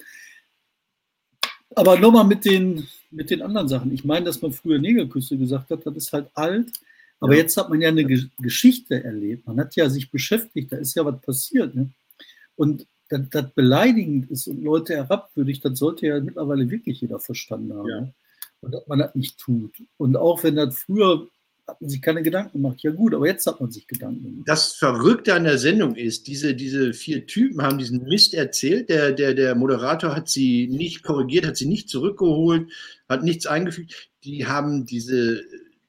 Aber 1.76 1.98
nochmal 1.98 2.24
mit 2.24 2.46
den, 2.46 2.88
mit 3.10 3.28
den 3.28 3.42
anderen 3.42 3.68
Sachen. 3.68 3.92
Ich 3.92 4.04
meine, 4.04 4.24
dass 4.24 4.40
man 4.40 4.52
früher 4.52 4.78
Negerküsse 4.78 5.36
gesagt 5.36 5.70
hat, 5.70 5.84
das 5.84 5.94
ist 5.94 6.12
halt 6.14 6.30
alt. 6.32 6.72
Aber 7.20 7.34
ja. 7.34 7.42
jetzt 7.42 7.58
hat 7.58 7.68
man 7.68 7.82
ja 7.82 7.90
eine 7.90 8.06
Geschichte 8.06 9.04
erlebt. 9.04 9.46
Man 9.46 9.60
hat 9.60 9.76
ja 9.76 9.90
sich 9.90 10.10
beschäftigt, 10.10 10.72
da 10.72 10.78
ist 10.78 10.94
ja 10.94 11.04
was 11.04 11.20
passiert. 11.20 11.74
Ne? 11.74 11.90
Und 12.60 12.86
das, 13.08 13.22
das 13.30 13.50
beleidigend 13.54 14.30
ist 14.30 14.46
und 14.46 14.62
Leute 14.62 14.94
herabwürdigt, 14.94 15.64
das 15.64 15.78
sollte 15.78 16.06
ja 16.06 16.20
mittlerweile 16.20 16.68
wirklich 16.68 17.00
jeder 17.00 17.18
verstanden 17.18 17.72
haben. 17.72 17.88
Ja. 17.88 18.08
Und 18.60 18.74
dass 18.74 18.86
man 18.86 18.98
das 18.98 19.14
nicht 19.14 19.38
tut. 19.38 19.72
Und 19.96 20.14
auch 20.18 20.44
wenn 20.44 20.56
das 20.56 20.80
früher 20.80 21.26
hat 21.66 21.80
man 21.80 21.88
sich 21.88 22.02
keine 22.02 22.22
Gedanken 22.22 22.60
gemacht. 22.60 22.82
Ja 22.82 22.90
gut, 22.90 23.14
aber 23.14 23.26
jetzt 23.26 23.46
hat 23.46 23.62
man 23.62 23.70
sich 23.70 23.86
Gedanken 23.86 24.24
gemacht. 24.24 24.46
Das 24.46 24.74
Verrückte 24.74 25.32
an 25.32 25.44
der 25.44 25.56
Sendung 25.56 25.96
ist, 25.96 26.26
diese, 26.26 26.54
diese 26.54 26.92
vier 26.92 27.26
Typen 27.26 27.62
haben 27.62 27.78
diesen 27.78 28.02
Mist 28.02 28.34
erzählt. 28.34 28.90
Der, 28.90 29.12
der, 29.12 29.32
der 29.32 29.54
Moderator 29.54 30.14
hat 30.14 30.28
sie 30.28 30.68
nicht 30.68 31.02
korrigiert, 31.02 31.46
hat 31.46 31.56
sie 31.56 31.66
nicht 31.66 31.88
zurückgeholt, 31.88 32.70
hat 33.08 33.22
nichts 33.22 33.46
eingefügt. 33.46 34.10
Die 34.22 34.46
haben 34.46 34.84
diese 34.84 35.42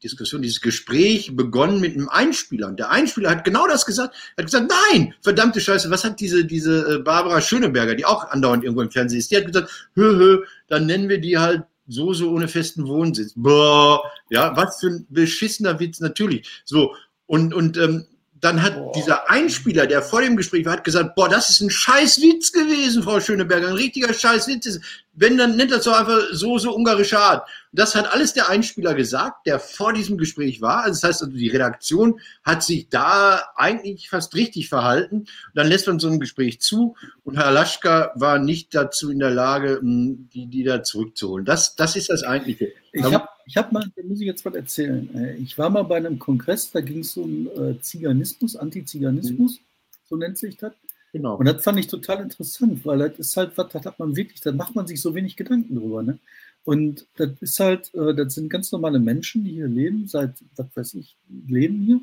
Diskussion, 0.04 0.42
dieses 0.42 0.62
Gespräch 0.62 1.36
begonnen 1.36 1.80
mit 1.80 1.96
einem 1.96 2.10
Einspieler. 2.10 2.68
Und 2.68 2.80
der 2.80 2.90
Einspieler 2.90 3.30
hat 3.30 3.44
genau 3.44 3.68
das 3.68 3.86
gesagt. 3.86 4.16
Er 4.36 4.44
hat 4.44 4.52
gesagt, 4.52 4.72
nein, 4.92 5.14
verdammte 5.22 5.62
Scheiße, 5.62 5.90
was 5.90 6.04
hat 6.04 6.20
diese, 6.20 6.46
diese 6.46 6.96
äh, 6.96 7.00
Barbara 7.00 7.40
Schöneberger, 7.42 7.96
die 7.96 8.06
auch 8.06 8.30
andauernd 8.30 8.64
irgendwo 8.64 8.82
im 8.82 8.92
Fernsehen 8.92 9.20
ist, 9.20 9.32
die 9.32 9.38
hat 9.38 9.46
gesagt, 9.46 9.70
hö, 9.96 10.18
hö, 10.18 10.44
dann 10.68 10.86
nennen 10.86 11.10
wir 11.10 11.20
die 11.20 11.38
halt 11.38 11.64
so, 11.88 12.14
so 12.14 12.32
ohne 12.32 12.48
festen 12.48 12.88
Wohnsitz. 12.88 13.34
Boah, 13.36 14.04
ja, 14.30 14.56
was 14.56 14.80
für 14.80 14.88
ein 14.88 15.08
beschissener 15.10 15.80
Witz, 15.80 16.00
natürlich. 16.00 16.48
So, 16.66 16.96
und, 17.26 17.54
und 17.54 17.78
ähm, 17.78 18.06
dann 18.42 18.62
hat 18.64 18.76
boah. 18.76 18.92
dieser 18.94 19.30
Einspieler, 19.30 19.86
der 19.86 20.02
vor 20.02 20.22
dem 20.22 20.36
Gespräch 20.36 20.66
war, 20.66 20.74
hat 20.74 20.84
gesagt, 20.84 21.16
boah, 21.16 21.30
das 21.30 21.50
ist 21.50 21.62
ein 21.62 21.70
scheiß 21.70 22.22
Witz 22.22 22.52
gewesen, 22.52 23.04
Frau 23.04 23.20
Schöneberger, 23.20 23.68
ein 23.68 23.76
richtiger 23.76 24.14
scheiß 24.14 24.48
Witz. 24.48 24.80
Wenn, 25.13 25.38
dann 25.38 25.58
nennt 25.58 25.71
das 25.71 25.84
so 25.84 25.91
einfach 25.91 26.19
so, 26.32 26.58
so 26.58 26.74
ungarische 26.74 27.19
Art. 27.19 27.47
Das 27.74 27.95
hat 27.95 28.13
alles 28.13 28.34
der 28.34 28.50
Einspieler 28.50 28.93
gesagt, 28.93 29.45
der 29.45 29.60
vor 29.60 29.91
diesem 29.91 30.17
Gespräch 30.17 30.62
war. 30.62 30.84
Also 30.84 31.02
das 31.02 31.04
heißt, 31.04 31.24
also 31.24 31.36
die 31.36 31.50
Redaktion 31.50 32.19
hat 32.43 32.63
sich 32.63 32.88
da 32.89 33.43
eigentlich 33.56 34.10
fast 34.10 34.36
richtig 34.36 34.69
verhalten. 34.69 35.19
Und 35.19 35.30
dann 35.54 35.67
lässt 35.67 35.88
man 35.88 36.00
so 36.00 36.08
ein 36.08 36.19
Gespräch 36.19 36.62
zu 36.62 36.95
und 37.24 37.38
Herr 37.38 37.52
Laschka 37.52 38.12
war 38.15 38.39
nicht 38.39 38.74
dazu 38.74 39.12
in 39.12 39.19
der 39.19 39.32
Lage, 39.32 39.80
die, 39.84 40.47
die 40.47 40.63
da 40.63 40.82
zurückzuholen. 40.82 41.45
Das, 41.45 41.76
das 41.76 41.95
ist 41.95 42.10
das 42.10 42.24
Eigentliche. 42.24 42.71
Ich 42.93 43.04
habe 43.04 43.28
ich 43.45 43.58
hab 43.58 43.71
mal, 43.71 43.84
da 43.95 44.04
muss 44.04 44.21
ich 44.21 44.28
jetzt 44.28 44.45
was 44.45 44.56
erzählen. 44.56 45.13
Äh, 45.13 45.36
ich 45.36 45.58
war 45.58 45.69
mal 45.69 45.84
bei 45.84 45.97
einem 45.97 46.19
Kongress, 46.19 46.71
da 46.71 46.80
ging 46.80 47.00
es 47.00 47.17
um 47.17 47.47
äh, 47.47 47.80
Ziganismus, 47.82 48.56
Antiziganismus, 48.56 49.60
mhm. 49.60 49.63
so 50.10 50.15
nennt 50.15 50.38
sich 50.38 50.56
das. 50.58 50.71
Genau. 51.13 51.36
Und 51.36 51.45
das 51.45 51.63
fand 51.63 51.78
ich 51.80 51.88
total 51.88 52.21
interessant, 52.21 52.86
weil 52.86 53.00
das 53.00 53.19
ist 53.19 53.38
halt, 53.38 53.58
was 53.58 53.71
das 53.71 53.86
hat 53.86 54.00
man 54.00 54.15
wirklich, 54.15 54.39
da 54.41 54.52
macht 54.52 54.76
man 54.76 54.88
sich 54.88 55.02
so 55.02 55.13
wenig 55.13 55.36
Gedanken 55.36 55.76
drüber. 55.76 56.04
Ne? 56.04 56.19
Und 56.63 57.06
das 57.17 57.32
ist 57.41 57.60
halt, 57.60 57.93
äh, 57.93 58.13
das 58.13 58.36
sind 58.36 58.50
ganz 58.50 58.71
normale 58.71 59.00
Menschen, 59.00 59.43
die 59.43 59.52
hier 59.52 59.67
leben, 59.67 60.08
seit, 60.08 60.36
was 60.56 60.67
weiß 60.74 60.93
ich, 60.95 61.17
leben 61.47 61.82
hier. 61.82 62.02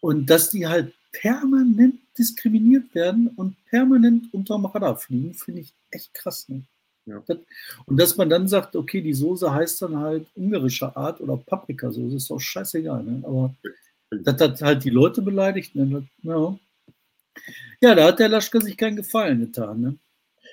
Und 0.00 0.30
dass 0.30 0.50
die 0.50 0.66
halt 0.66 0.92
permanent 1.12 1.96
diskriminiert 2.18 2.94
werden 2.94 3.28
und 3.28 3.56
permanent 3.66 4.32
unterm 4.32 4.66
Radar 4.66 4.96
fliegen, 4.96 5.34
finde 5.34 5.60
ich 5.60 5.72
echt 5.90 6.14
krass. 6.14 6.48
Ne? 6.48 6.62
Ja. 7.06 7.22
Und 7.86 7.96
dass 7.98 8.16
man 8.16 8.30
dann 8.30 8.46
sagt, 8.48 8.76
okay, 8.76 9.00
die 9.00 9.14
Soße 9.14 9.52
heißt 9.52 9.82
dann 9.82 9.96
halt 9.98 10.26
ungarische 10.36 10.94
Art 10.96 11.20
oder 11.20 11.36
Paprikasoße, 11.36 12.16
ist 12.16 12.30
doch 12.30 12.40
scheißegal. 12.40 13.02
Ne? 13.02 13.22
Aber 13.24 13.54
das 14.10 14.40
hat 14.40 14.62
halt 14.62 14.84
die 14.84 14.90
Leute 14.90 15.22
beleidigt. 15.22 15.74
Ne? 15.74 16.06
Ja. 16.22 16.56
Ja, 17.80 17.94
da 17.94 18.06
hat 18.06 18.18
der 18.18 18.28
Laschke 18.28 18.60
sich 18.60 18.76
keinen 18.76 18.96
Gefallen 18.96 19.40
getan. 19.40 19.80
Ne? 19.80 19.98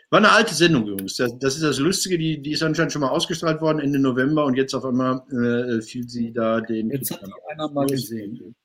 War 0.10 0.18
eine 0.18 0.32
alte 0.32 0.56
Sendung 0.56 0.88
übrigens. 0.88 1.18
Das, 1.18 1.38
das, 1.38 1.56
ist 1.56 1.64
das 1.64 1.80
Lustige, 1.80 2.18
die, 2.18 2.42
die 2.42 2.54
ist 2.54 2.64
anscheinend 2.64 2.92
schon 2.92 3.02
mal 3.02 3.10
ausgestrahlt 3.10 3.62
worden 3.62 3.80
Ende 3.80 4.00
November 4.00 4.46
und 4.46 4.56
jetzt 4.56 4.74
auf 4.74 4.86
einmal 4.86 5.22
äh, 5.32 5.82
fiel 5.82 6.10
sie 6.10 6.34
da 6.34 6.62
den. 6.62 6.90
Jetzt 6.90 7.12
hat 7.12 7.28
die 7.28 7.52
einer 7.52 7.70
mal 7.70 7.86
gesehen. 7.86 8.56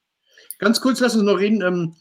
Ganz 0.59 0.81
kurz, 0.81 1.01
lass 1.01 1.15
uns 1.15 1.25
noch 1.25 1.39
reden. 1.39 1.61
Ähm, 1.61 1.97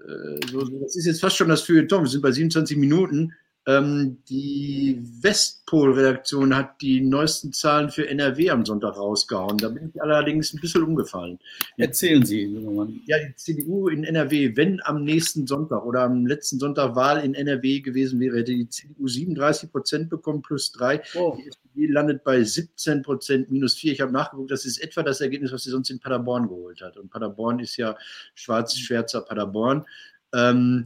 äh, 0.00 0.46
so, 0.50 0.64
das 0.64 0.96
ist 0.96 1.04
jetzt 1.06 1.20
fast 1.20 1.36
schon 1.36 1.48
das 1.48 1.62
für 1.62 1.86
Tom. 1.86 2.04
Wir 2.04 2.08
sind 2.08 2.22
bei 2.22 2.32
27 2.32 2.78
Minuten. 2.78 3.34
Ähm, 3.66 4.18
die 4.28 5.02
Westpol-Redaktion 5.22 6.54
hat 6.54 6.82
die 6.82 7.00
neuesten 7.00 7.52
Zahlen 7.54 7.88
für 7.88 8.06
NRW 8.06 8.50
am 8.50 8.66
Sonntag 8.66 8.96
rausgehauen. 8.96 9.56
Da 9.56 9.70
bin 9.70 9.90
ich 9.94 10.02
allerdings 10.02 10.52
ein 10.52 10.60
bisschen 10.60 10.82
umgefallen. 10.82 11.38
Erzählen 11.78 12.24
Sie, 12.26 12.46
Mann. 12.46 13.00
Ja, 13.06 13.16
die 13.18 13.34
CDU 13.36 13.88
in 13.88 14.04
NRW, 14.04 14.54
wenn 14.56 14.82
am 14.84 15.04
nächsten 15.04 15.46
Sonntag 15.46 15.82
oder 15.86 16.02
am 16.02 16.26
letzten 16.26 16.58
Sonntag 16.58 16.94
Wahl 16.94 17.24
in 17.24 17.34
NRW 17.34 17.80
gewesen 17.80 18.20
wäre, 18.20 18.38
hätte 18.38 18.52
die 18.52 18.68
CDU 18.68 19.08
37 19.08 19.72
Prozent 19.72 20.10
bekommen 20.10 20.42
plus 20.42 20.70
drei. 20.70 21.00
Oh. 21.14 21.38
Die 21.38 21.48
SPD 21.48 21.86
landet 21.86 22.22
bei 22.22 22.42
17 22.42 23.00
Prozent 23.00 23.50
minus 23.50 23.76
vier. 23.76 23.92
Ich 23.92 24.02
habe 24.02 24.12
nachgeguckt, 24.12 24.50
das 24.50 24.66
ist 24.66 24.76
etwa 24.76 25.02
das 25.02 25.22
Ergebnis, 25.22 25.52
was 25.52 25.64
sie 25.64 25.70
sonst 25.70 25.88
in 25.88 26.00
Paderborn 26.00 26.48
geholt 26.48 26.82
hat. 26.82 26.98
Und 26.98 27.10
Paderborn 27.10 27.60
ist 27.60 27.78
ja 27.78 27.96
schwarz-schwärzer 28.34 29.22
Paderborn. 29.22 29.86
Ähm, 30.34 30.84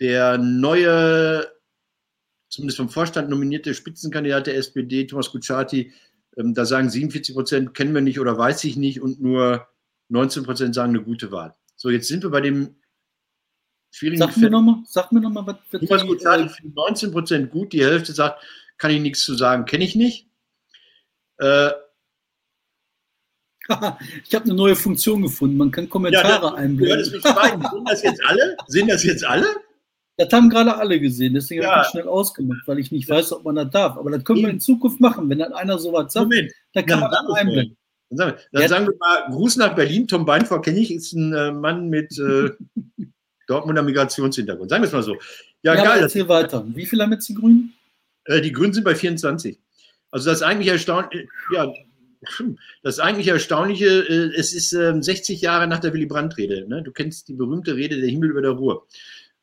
der 0.00 0.38
neue 0.38 1.46
zumindest 2.50 2.76
vom 2.76 2.90
Vorstand 2.90 3.30
nominierte 3.30 3.72
Spitzenkandidat 3.72 4.48
der 4.48 4.56
SPD, 4.56 5.06
Thomas 5.06 5.30
Kutschaty, 5.30 5.92
ähm, 6.36 6.52
da 6.52 6.66
sagen 6.66 6.90
47 6.90 7.34
Prozent, 7.34 7.74
kennen 7.74 7.94
wir 7.94 8.02
nicht 8.02 8.20
oder 8.20 8.36
weiß 8.36 8.64
ich 8.64 8.76
nicht 8.76 9.00
und 9.00 9.20
nur 9.20 9.68
19 10.08 10.44
Prozent 10.44 10.74
sagen 10.74 10.90
eine 10.90 11.02
gute 11.02 11.32
Wahl. 11.32 11.54
So, 11.76 11.88
jetzt 11.88 12.08
sind 12.08 12.22
wir 12.22 12.30
bei 12.30 12.40
dem 12.40 12.76
schwierigen 13.90 14.20
Sag 14.20 14.36
mir 14.36 14.50
nochmal, 14.50 14.82
sag 14.86 15.12
mir 15.12 15.20
nochmal, 15.20 15.46
was 15.46 15.56
wird 15.70 15.88
Thomas 15.88 16.06
Kutschaty 16.06 16.48
findet 16.48 16.76
19 16.76 17.12
Prozent 17.12 17.50
gut, 17.50 17.72
die 17.72 17.84
Hälfte 17.84 18.12
sagt, 18.12 18.44
kann 18.76 18.90
ich 18.90 19.00
nichts 19.00 19.24
zu 19.24 19.34
sagen, 19.34 19.64
kenne 19.64 19.84
ich 19.84 19.94
nicht. 19.94 20.28
Äh, 21.38 21.70
ich 24.24 24.34
habe 24.34 24.44
eine 24.44 24.54
neue 24.54 24.74
Funktion 24.74 25.22
gefunden. 25.22 25.56
Man 25.56 25.70
kann 25.70 25.88
Kommentare 25.88 26.46
ja, 26.46 26.54
einblenden. 26.54 27.04
Sind 27.04 27.24
das 27.24 28.02
jetzt 28.02 28.24
alle? 28.26 28.56
Sind 28.66 28.90
das 28.90 29.04
jetzt 29.04 29.24
alle? 29.24 29.46
Das 30.20 30.30
haben 30.34 30.50
gerade 30.50 30.76
alle 30.76 31.00
gesehen, 31.00 31.32
deswegen 31.32 31.62
ja. 31.62 31.70
habe 31.70 31.78
ich 31.78 31.84
das 31.84 31.90
schnell 31.92 32.06
ausgemacht, 32.06 32.60
weil 32.66 32.78
ich 32.78 32.92
nicht 32.92 33.08
weiß, 33.08 33.32
ob 33.32 33.42
man 33.42 33.54
das 33.54 33.70
darf. 33.70 33.96
Aber 33.96 34.10
das 34.10 34.22
können 34.22 34.42
wir 34.42 34.50
in 34.50 34.60
Zukunft 34.60 35.00
machen, 35.00 35.30
wenn 35.30 35.38
dann 35.38 35.54
einer 35.54 35.78
sowas 35.78 36.12
sagt, 36.12 36.24
Moment. 36.24 36.52
dann 36.74 36.84
kann 36.84 37.00
man 37.00 37.10
das 37.10 37.38
einblenden. 37.38 37.76
Dann, 38.10 38.18
sagen 38.18 38.36
wir, 38.36 38.60
dann 38.60 38.68
sagen 38.68 38.86
wir 38.88 38.94
mal, 38.98 39.30
Gruß 39.30 39.56
nach 39.56 39.74
Berlin, 39.74 40.06
Tom 40.06 40.26
Beinfor 40.26 40.60
kenne 40.60 40.78
ich, 40.78 40.92
ist 40.92 41.14
ein 41.14 41.32
äh, 41.32 41.52
Mann 41.52 41.88
mit 41.88 42.18
äh, 42.18 42.50
Dortmunder 43.46 43.82
Migrationshintergrund. 43.82 44.68
Sagen 44.68 44.82
wir 44.82 44.88
es 44.88 44.92
mal 44.92 45.02
so. 45.02 45.16
Ja, 45.62 45.74
ja 45.74 45.84
geil. 45.84 46.02
Erzähl 46.02 46.28
weiter. 46.28 46.66
Wie 46.68 46.84
viel 46.84 47.00
haben 47.00 47.12
jetzt 47.12 47.26
die 47.26 47.34
Grünen? 47.34 47.72
Äh, 48.26 48.42
die 48.42 48.52
Grünen 48.52 48.74
sind 48.74 48.84
bei 48.84 48.94
24. 48.94 49.58
Also 50.10 50.28
das 50.28 50.42
eigentlich 50.42 50.68
erstaunlich, 50.68 51.28
ja, 51.54 51.72
das 52.82 52.98
eigentlich 52.98 53.28
Erstaunliche, 53.28 53.86
äh, 53.86 54.38
es 54.38 54.52
ist 54.52 54.68
60 54.68 55.30
ähm, 55.30 55.42
Jahre 55.42 55.66
nach 55.66 55.80
der 55.80 55.94
Willy 55.94 56.04
Brandt-Rede. 56.04 56.68
Ne? 56.68 56.82
Du 56.82 56.92
kennst 56.92 57.28
die 57.28 57.34
berühmte 57.34 57.74
Rede 57.74 57.98
Der 57.98 58.10
Himmel 58.10 58.32
über 58.32 58.42
der 58.42 58.50
Ruhr. 58.50 58.86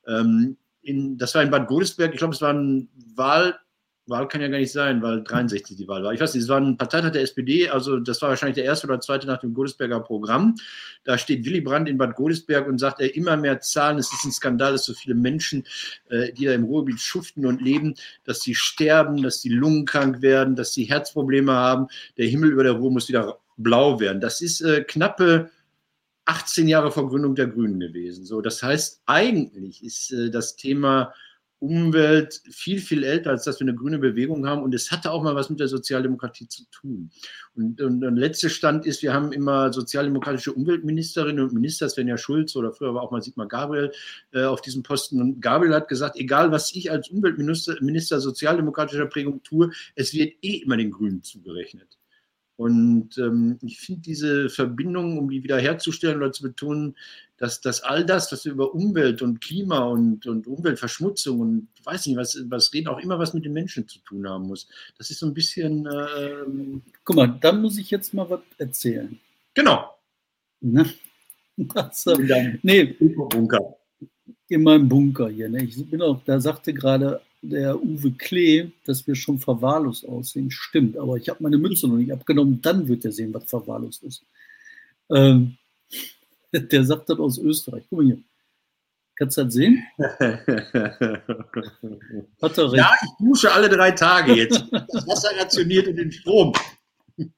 Ähm, 0.06 0.58
in, 0.88 1.18
das 1.18 1.36
war 1.36 1.44
in 1.44 1.52
Bad 1.52 1.68
Godesberg, 1.68 2.14
ich 2.14 2.18
glaube, 2.18 2.34
es 2.34 2.42
war 2.42 2.54
ein 2.54 2.88
Wahl, 3.16 3.60
Wahl 4.06 4.30
kann 4.30 4.40
ja 4.40 4.48
gar 4.48 4.58
nicht 4.58 4.72
sein, 4.72 5.02
weil 5.02 5.22
63 5.22 5.76
die 5.76 5.88
Wahl 5.90 6.02
war. 6.02 6.14
Ich 6.14 6.22
weiß 6.22 6.34
nicht, 6.34 6.44
es 6.44 6.50
war 6.50 6.62
ein 6.62 6.78
Parteitag 6.78 7.12
der 7.12 7.24
SPD, 7.24 7.70
also 7.70 8.00
das 8.00 8.22
war 8.22 8.30
wahrscheinlich 8.30 8.56
der 8.56 8.64
erste 8.64 8.88
oder 8.88 9.02
zweite 9.02 9.28
nach 9.28 9.40
dem 9.40 9.54
Godesberger 9.54 10.00
Programm. 10.00 10.56
Da 11.04 11.18
steht 11.18 11.46
Willy 11.46 11.60
Brandt 11.60 11.90
in 11.90 11.98
Bad 11.98 12.16
Godesberg 12.16 12.68
und 12.68 12.78
sagt, 12.78 13.02
er 13.02 13.14
immer 13.16 13.36
mehr 13.36 13.60
Zahlen, 13.60 13.98
es 13.98 14.14
ist 14.14 14.24
ein 14.24 14.32
Skandal, 14.32 14.72
dass 14.72 14.86
so 14.86 14.94
viele 14.94 15.16
Menschen, 15.16 15.66
äh, 16.10 16.32
die 16.32 16.46
da 16.46 16.54
im 16.54 16.64
Ruhrgebiet 16.64 17.02
schuften 17.02 17.46
und 17.46 17.62
leben, 17.62 17.96
dass 18.24 18.42
sie 18.42 18.56
sterben, 18.56 19.22
dass 19.22 19.42
sie 19.42 19.50
lungenkrank 19.50 20.22
werden, 20.22 20.56
dass 20.56 20.74
sie 20.74 20.86
Herzprobleme 20.86 21.52
haben. 21.52 21.88
Der 22.18 22.28
Himmel 22.28 22.52
über 22.52 22.64
der 22.64 22.74
Ruhr 22.74 22.92
muss 22.92 23.10
wieder 23.10 23.40
blau 23.58 24.00
werden. 24.00 24.22
Das 24.22 24.40
ist 24.40 24.62
äh, 24.62 24.84
knappe 24.84 25.50
18 26.28 26.68
Jahre 26.68 26.92
vor 26.92 27.10
Gründung 27.10 27.36
der 27.36 27.48
Grünen 27.48 27.80
gewesen. 27.80 28.26
So, 28.26 28.42
das 28.42 28.62
heißt, 28.62 29.02
eigentlich 29.06 29.84
ist 29.84 30.12
äh, 30.12 30.30
das 30.30 30.56
Thema 30.56 31.14
Umwelt 31.60 32.44
viel, 32.52 32.80
viel 32.80 33.04
älter, 33.04 33.32
als 33.32 33.46
dass 33.46 33.60
wir 33.60 33.66
eine 33.66 33.74
grüne 33.74 33.98
Bewegung 33.98 34.48
haben. 34.48 34.62
Und 34.62 34.76
es 34.76 34.92
hatte 34.92 35.12
auch 35.12 35.24
mal 35.24 35.34
was 35.34 35.50
mit 35.50 35.60
der 35.60 35.68
Sozialdemokratie 35.68 36.48
zu 36.48 36.66
tun. 36.70 37.10
Und, 37.56 37.82
und 37.82 38.02
der 38.02 38.12
letzte 38.12 38.52
Stand 38.52 38.86
ist, 38.86 39.02
wir 39.02 39.12
haben 39.14 39.32
immer 39.32 39.74
sozialdemokratische 39.74 40.54
Umweltministerinnen 40.54 41.44
und 41.44 41.54
Minister, 41.54 41.90
Svenja 41.90 42.18
Schulz 42.18 42.56
oder 42.56 42.72
früher 42.72 42.94
war 42.94 43.02
auch 43.02 43.10
mal 43.12 43.24
Sigmar 43.24 43.48
Gabriel 43.48 43.92
äh, 44.34 44.44
auf 44.44 44.62
diesem 44.62 44.84
Posten. 44.84 45.20
Und 45.20 45.42
Gabriel 45.42 45.74
hat 45.74 45.88
gesagt, 45.88 46.18
egal 46.18 46.52
was 46.52 46.76
ich 46.76 46.92
als 46.92 47.10
Umweltminister 47.10 47.76
Minister 47.82 48.20
sozialdemokratischer 48.20 49.08
Prägung 49.08 49.42
tue, 49.42 49.72
es 49.96 50.14
wird 50.14 50.36
eh 50.44 50.58
immer 50.58 50.78
den 50.78 50.92
Grünen 50.92 51.24
zugerechnet. 51.24 51.97
Und 52.58 53.18
ähm, 53.20 53.60
ich 53.62 53.80
finde 53.80 54.02
diese 54.02 54.50
Verbindung, 54.50 55.20
um 55.20 55.30
die 55.30 55.44
wiederherzustellen 55.44 56.18
oder 56.18 56.32
zu 56.32 56.42
betonen, 56.42 56.96
dass, 57.38 57.62
dass 57.62 57.84
all 57.84 58.04
das, 58.04 58.32
was 58.32 58.46
wir 58.46 58.52
über 58.52 58.74
Umwelt 58.74 59.22
und 59.22 59.42
Klima 59.42 59.86
und, 59.86 60.26
und 60.26 60.48
Umweltverschmutzung 60.48 61.40
und 61.40 61.68
weiß 61.84 62.08
nicht, 62.08 62.18
was, 62.18 62.44
was 62.50 62.74
reden, 62.74 62.88
auch 62.88 62.98
immer 62.98 63.20
was 63.20 63.36
mit 63.36 63.46
den 63.46 63.54
Menschen 63.54 63.88
zu 63.88 64.00
tun 64.00 64.28
haben 64.28 64.48
muss. 64.48 64.68
Das 64.98 65.12
ist 65.12 65.20
so 65.20 65.28
ein 65.28 65.36
bisschen. 65.36 65.88
Ähm 66.18 66.82
Guck 67.04 67.16
mal, 67.16 67.38
dann 67.40 67.62
muss 67.62 67.78
ich 67.78 67.92
jetzt 67.92 68.14
mal 68.16 68.28
was 68.28 68.42
erzählen. 68.58 69.18
Genau. 69.54 69.96
Ne? 70.60 70.86
Also, 71.74 72.12
in 72.12 72.60
nee, 72.62 72.84
Bunker. 72.84 73.78
In 74.48 74.62
meinem 74.62 74.88
Bunker 74.88 75.28
hier. 75.28 75.50
Ne? 75.50 75.64
Ich 75.64 75.90
bin 75.90 76.04
auch, 76.04 76.22
da 76.24 76.40
sagte 76.40 76.72
gerade 76.72 77.20
der 77.50 77.82
Uwe 77.82 78.12
Klee, 78.12 78.72
dass 78.86 79.06
wir 79.08 79.16
schon 79.16 79.40
verwahrlost 79.40 80.08
aussehen. 80.08 80.52
Stimmt, 80.52 80.98
aber 80.98 81.18
ich 81.18 81.30
habe 81.30 81.44
meine 81.44 81.58
Mütze 81.58 81.88
noch 81.88 81.98
nicht 81.98 82.12
abgenommen, 82.12 82.62
dann 82.62 82.88
wird 82.88 83.06
er 83.06 83.12
sehen, 83.12 83.34
was 83.34 83.46
verwahrlost 83.46 84.04
ist. 84.04 84.24
Ähm, 85.10 85.58
der 86.52 86.84
sagt 86.84 87.10
das 87.10 87.20
aus 87.20 87.38
Österreich. 87.38 87.84
Guck 87.90 88.00
mal 88.00 88.06
hier. 88.06 88.20
Kannst 89.16 89.38
du 89.38 89.44
das 89.46 89.54
sehen? 89.54 89.84
Hat 89.98 90.18
er 92.58 92.72
recht. 92.72 92.76
Ja, 92.76 92.92
ich 93.04 93.26
dusche 93.26 93.52
alle 93.52 93.68
drei 93.68 93.92
Tage 93.92 94.36
jetzt. 94.36 94.64
Das 94.72 95.08
Wasser 95.08 95.30
rationiert 95.40 95.88
und 95.88 95.96
den 95.96 96.12
Strom. 96.12 96.54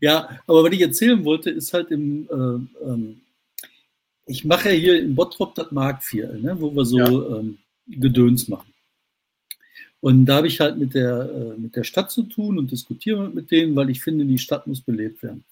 Ja, 0.00 0.40
aber 0.46 0.64
was 0.64 0.72
ich 0.72 0.80
erzählen 0.80 1.22
wollte, 1.26 1.50
ist 1.50 1.74
halt 1.74 1.90
im, 1.90 2.26
äh, 2.30 2.86
ähm, 2.88 3.20
ich 4.24 4.42
mache 4.46 4.70
ja 4.70 4.74
hier 4.74 4.98
in 4.98 5.14
Bottrop 5.14 5.54
das 5.54 5.70
Markviertel, 5.70 6.40
ne, 6.40 6.58
wo 6.58 6.74
wir 6.74 6.86
so 6.86 6.98
ja. 6.98 7.08
ähm, 7.08 7.58
Gedöns 7.86 8.48
machen. 8.48 8.71
Und 10.02 10.26
da 10.26 10.38
habe 10.38 10.48
ich 10.48 10.58
halt 10.58 10.78
mit 10.78 10.94
der, 10.94 11.30
äh, 11.30 11.60
mit 11.60 11.76
der 11.76 11.84
Stadt 11.84 12.10
zu 12.10 12.24
tun 12.24 12.58
und 12.58 12.72
diskutiere 12.72 13.30
mit 13.30 13.52
denen, 13.52 13.76
weil 13.76 13.88
ich 13.88 14.02
finde, 14.02 14.24
die 14.24 14.36
Stadt 14.36 14.66
muss 14.66 14.80
belebt 14.80 15.22
werden. 15.22 15.44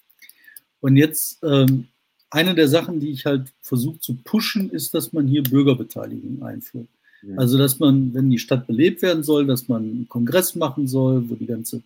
Und 0.80 0.96
jetzt 0.96 1.38
ähm, 1.44 1.86
eine 2.30 2.56
der 2.56 2.66
Sachen, 2.66 2.98
die 2.98 3.10
ich 3.10 3.26
halt 3.26 3.46
versuche 3.62 4.00
zu 4.00 4.16
pushen, 4.16 4.68
ist, 4.70 4.92
dass 4.92 5.12
man 5.12 5.28
hier 5.28 5.44
Bürgerbeteiligung 5.44 6.42
einführt. 6.42 6.88
Ja. 7.22 7.36
Also, 7.36 7.58
dass 7.58 7.78
man, 7.78 8.12
wenn 8.12 8.28
die 8.28 8.40
Stadt 8.40 8.66
belebt 8.66 9.02
werden 9.02 9.22
soll, 9.22 9.46
dass 9.46 9.68
man 9.68 9.82
einen 9.82 10.08
Kongress 10.08 10.56
machen 10.56 10.88
soll, 10.88 11.30
wo 11.30 11.36
die 11.36 11.46
ganze 11.46 11.84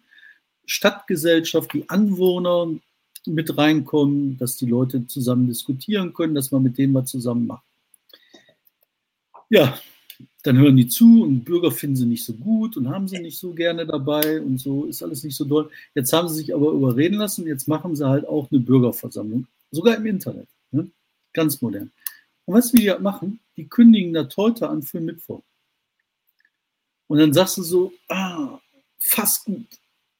Stadtgesellschaft, 0.64 1.70
die 1.74 1.90
Anwohner 1.90 2.68
mit 3.26 3.58
reinkommen, 3.58 4.38
dass 4.38 4.56
die 4.56 4.66
Leute 4.66 5.06
zusammen 5.06 5.48
diskutieren 5.48 6.14
können, 6.14 6.34
dass 6.34 6.50
man 6.50 6.62
mit 6.62 6.78
denen 6.78 6.94
was 6.94 7.10
zusammen 7.10 7.46
macht. 7.46 7.64
Ja, 9.50 9.78
dann 10.42 10.58
hören 10.58 10.76
die 10.76 10.86
zu 10.86 11.22
und 11.22 11.44
Bürger 11.44 11.70
finden 11.70 11.96
sie 11.96 12.06
nicht 12.06 12.24
so 12.24 12.34
gut 12.34 12.76
und 12.76 12.88
haben 12.88 13.08
sie 13.08 13.18
nicht 13.18 13.38
so 13.38 13.52
gerne 13.52 13.86
dabei 13.86 14.40
und 14.40 14.58
so 14.58 14.84
ist 14.84 15.02
alles 15.02 15.24
nicht 15.24 15.36
so 15.36 15.44
doll. 15.44 15.70
Jetzt 15.94 16.12
haben 16.12 16.28
sie 16.28 16.36
sich 16.36 16.54
aber 16.54 16.72
überreden 16.72 17.16
lassen 17.16 17.46
jetzt 17.46 17.68
machen 17.68 17.96
sie 17.96 18.06
halt 18.06 18.26
auch 18.26 18.50
eine 18.50 18.60
Bürgerversammlung 18.60 19.46
Sogar 19.70 19.96
im 19.96 20.06
Internet. 20.06 20.48
Ne? 20.70 20.88
Ganz 21.32 21.60
modern. 21.60 21.90
Und 22.44 22.54
weißt 22.54 22.72
du, 22.72 22.78
wie 22.78 22.82
die 22.82 22.94
machen? 23.00 23.40
Die 23.56 23.66
kündigen 23.66 24.12
das 24.12 24.36
heute 24.36 24.68
an 24.68 24.82
für 24.82 25.00
Mittwoch. 25.00 25.42
Und 27.08 27.18
dann 27.18 27.32
sagst 27.32 27.58
du 27.58 27.62
so, 27.62 27.92
ah, 28.08 28.60
fast 28.98 29.44
gut, 29.44 29.66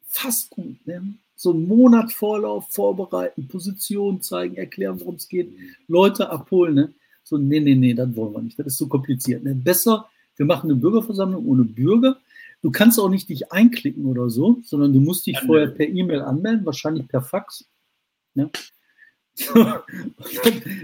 fast 0.06 0.50
gut. 0.50 0.86
Ne? 0.86 1.14
So 1.36 1.50
einen 1.50 1.68
Monat 1.68 2.12
Vorlauf 2.12 2.68
vorbereiten, 2.70 3.46
Position 3.48 4.22
zeigen, 4.22 4.56
erklären, 4.56 5.00
worum 5.00 5.16
es 5.16 5.28
geht, 5.28 5.52
Leute 5.86 6.30
abholen. 6.30 6.74
Ne? 6.74 6.94
So, 7.24 7.38
nee, 7.38 7.60
nee, 7.60 7.74
nee, 7.74 7.94
das 7.94 8.14
wollen 8.14 8.34
wir 8.34 8.42
nicht. 8.42 8.58
Das 8.58 8.66
ist 8.66 8.76
so 8.76 8.86
kompliziert. 8.86 9.42
Ne? 9.42 9.54
Besser, 9.54 10.08
wir 10.36 10.46
machen 10.46 10.70
eine 10.70 10.78
Bürgerversammlung 10.78 11.46
ohne 11.46 11.64
Bürger. 11.64 12.18
Du 12.62 12.70
kannst 12.70 12.98
auch 13.00 13.08
nicht 13.08 13.28
dich 13.28 13.50
einklicken 13.50 14.06
oder 14.06 14.30
so, 14.30 14.60
sondern 14.62 14.92
du 14.92 15.00
musst 15.00 15.26
dich 15.26 15.38
vorher 15.40 15.68
per 15.68 15.88
E-Mail 15.88 16.20
anmelden, 16.20 16.64
wahrscheinlich 16.64 17.08
per 17.08 17.22
Fax. 17.22 17.66
Ne? 18.34 18.50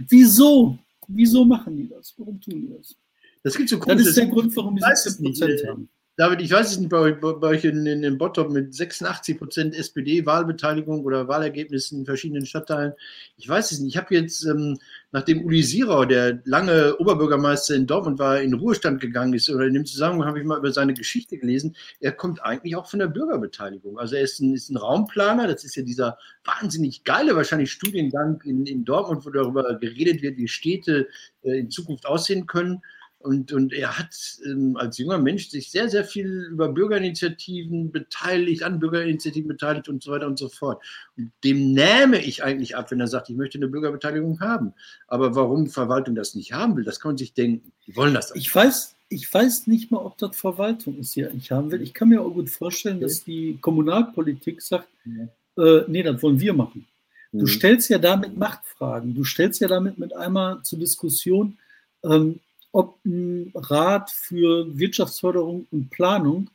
Wieso? 0.08 0.78
Wieso 1.08 1.44
machen 1.44 1.76
die 1.76 1.88
das? 1.88 2.14
Warum 2.16 2.40
tun 2.40 2.54
die 2.54 2.68
das? 2.76 2.96
Das, 3.42 3.56
gibt 3.56 3.68
so 3.68 3.78
das 3.78 4.00
ist 4.00 4.16
der 4.16 4.26
Grund, 4.26 4.54
warum 4.56 4.76
die 4.76 4.82
17 4.82 5.24
Prozent 5.24 5.66
haben. 5.68 5.88
David, 6.20 6.42
ich 6.42 6.50
weiß 6.50 6.72
es 6.72 6.78
nicht 6.78 6.90
bei 6.90 6.98
euch, 6.98 7.18
bei 7.18 7.46
euch 7.46 7.64
in, 7.64 7.86
in, 7.86 8.04
in 8.04 8.18
Bottrop 8.18 8.50
mit 8.50 8.74
86 8.74 9.38
Prozent 9.38 9.74
SPD-Wahlbeteiligung 9.74 11.02
oder 11.02 11.28
Wahlergebnissen 11.28 12.00
in 12.00 12.04
verschiedenen 12.04 12.44
Stadtteilen. 12.44 12.92
Ich 13.38 13.48
weiß 13.48 13.72
es 13.72 13.80
nicht. 13.80 13.94
Ich 13.94 13.96
habe 13.96 14.14
jetzt, 14.14 14.44
ähm, 14.44 14.76
nachdem 15.12 15.42
Uli 15.46 15.62
Sierau, 15.62 16.04
der 16.04 16.42
lange 16.44 16.94
Oberbürgermeister 16.98 17.74
in 17.74 17.86
Dortmund 17.86 18.18
war, 18.18 18.38
in 18.38 18.52
Ruhestand 18.52 19.00
gegangen 19.00 19.32
ist, 19.32 19.48
oder 19.48 19.64
in 19.64 19.72
dem 19.72 19.86
Zusammenhang 19.86 20.28
habe 20.28 20.40
ich 20.40 20.44
mal 20.44 20.58
über 20.58 20.70
seine 20.72 20.92
Geschichte 20.92 21.38
gelesen. 21.38 21.74
Er 22.00 22.12
kommt 22.12 22.44
eigentlich 22.44 22.76
auch 22.76 22.90
von 22.90 22.98
der 22.98 23.08
Bürgerbeteiligung. 23.08 23.98
Also 23.98 24.16
er 24.16 24.22
ist 24.24 24.40
ein, 24.40 24.52
ist 24.52 24.68
ein 24.68 24.76
Raumplaner. 24.76 25.46
Das 25.46 25.64
ist 25.64 25.74
ja 25.76 25.82
dieser 25.82 26.18
wahnsinnig 26.44 27.02
geile, 27.04 27.34
wahrscheinlich 27.34 27.72
Studiengang 27.72 28.42
in, 28.44 28.66
in 28.66 28.84
Dortmund, 28.84 29.24
wo 29.24 29.30
darüber 29.30 29.78
geredet 29.78 30.20
wird, 30.20 30.36
wie 30.36 30.48
Städte 30.48 31.08
äh, 31.44 31.60
in 31.60 31.70
Zukunft 31.70 32.04
aussehen 32.04 32.46
können. 32.46 32.82
Und, 33.22 33.52
und 33.52 33.74
er 33.74 33.98
hat 33.98 34.16
ähm, 34.46 34.78
als 34.78 34.96
junger 34.96 35.18
Mensch 35.18 35.50
sich 35.50 35.70
sehr, 35.70 35.90
sehr 35.90 36.04
viel 36.04 36.48
über 36.50 36.68
Bürgerinitiativen 36.68 37.92
beteiligt, 37.92 38.62
an 38.62 38.80
Bürgerinitiativen 38.80 39.46
beteiligt 39.46 39.90
und 39.90 40.02
so 40.02 40.12
weiter 40.12 40.26
und 40.26 40.38
so 40.38 40.48
fort. 40.48 40.82
Und 41.18 41.30
dem 41.44 41.74
nähme 41.74 42.24
ich 42.24 42.42
eigentlich 42.42 42.76
ab, 42.76 42.90
wenn 42.90 42.98
er 42.98 43.08
sagt, 43.08 43.28
ich 43.28 43.36
möchte 43.36 43.58
eine 43.58 43.68
Bürgerbeteiligung 43.68 44.40
haben. 44.40 44.72
Aber 45.06 45.34
warum 45.34 45.68
Verwaltung 45.68 46.14
das 46.14 46.34
nicht 46.34 46.54
haben 46.54 46.76
will, 46.76 46.84
das 46.84 46.98
kann 46.98 47.10
man 47.10 47.18
sich 47.18 47.34
denken. 47.34 47.72
Die 47.86 47.94
wollen 47.94 48.14
das. 48.14 48.34
Ich 48.34 48.54
weiß, 48.54 48.96
ich 49.10 49.32
weiß 49.32 49.66
nicht 49.66 49.90
mal, 49.90 49.98
ob 49.98 50.16
das 50.16 50.34
Verwaltung 50.34 50.96
ist, 50.98 51.14
die 51.14 51.26
eigentlich 51.26 51.50
haben 51.50 51.70
will. 51.70 51.82
Ich 51.82 51.92
kann 51.92 52.08
mir 52.08 52.22
auch 52.22 52.30
gut 52.30 52.48
vorstellen, 52.48 52.96
okay. 52.96 53.04
dass 53.04 53.24
die 53.24 53.58
Kommunalpolitik 53.60 54.62
sagt, 54.62 54.88
ja. 55.04 55.62
äh, 55.62 55.84
nee, 55.88 56.02
das 56.02 56.22
wollen 56.22 56.40
wir 56.40 56.54
machen. 56.54 56.86
Du 57.32 57.42
mhm. 57.42 57.48
stellst 57.48 57.90
ja 57.90 57.98
damit 57.98 58.38
Machtfragen. 58.38 59.14
Du 59.14 59.24
stellst 59.24 59.60
ja 59.60 59.68
damit 59.68 59.98
mit 59.98 60.16
einmal 60.16 60.62
zur 60.62 60.78
Diskussion, 60.78 61.58
ähm, 62.02 62.40
ob 62.72 63.04
ein 63.04 63.50
Rat 63.54 64.10
für 64.10 64.78
Wirtschaftsförderung 64.78 65.66
und 65.70 65.90
Planung 65.90 66.50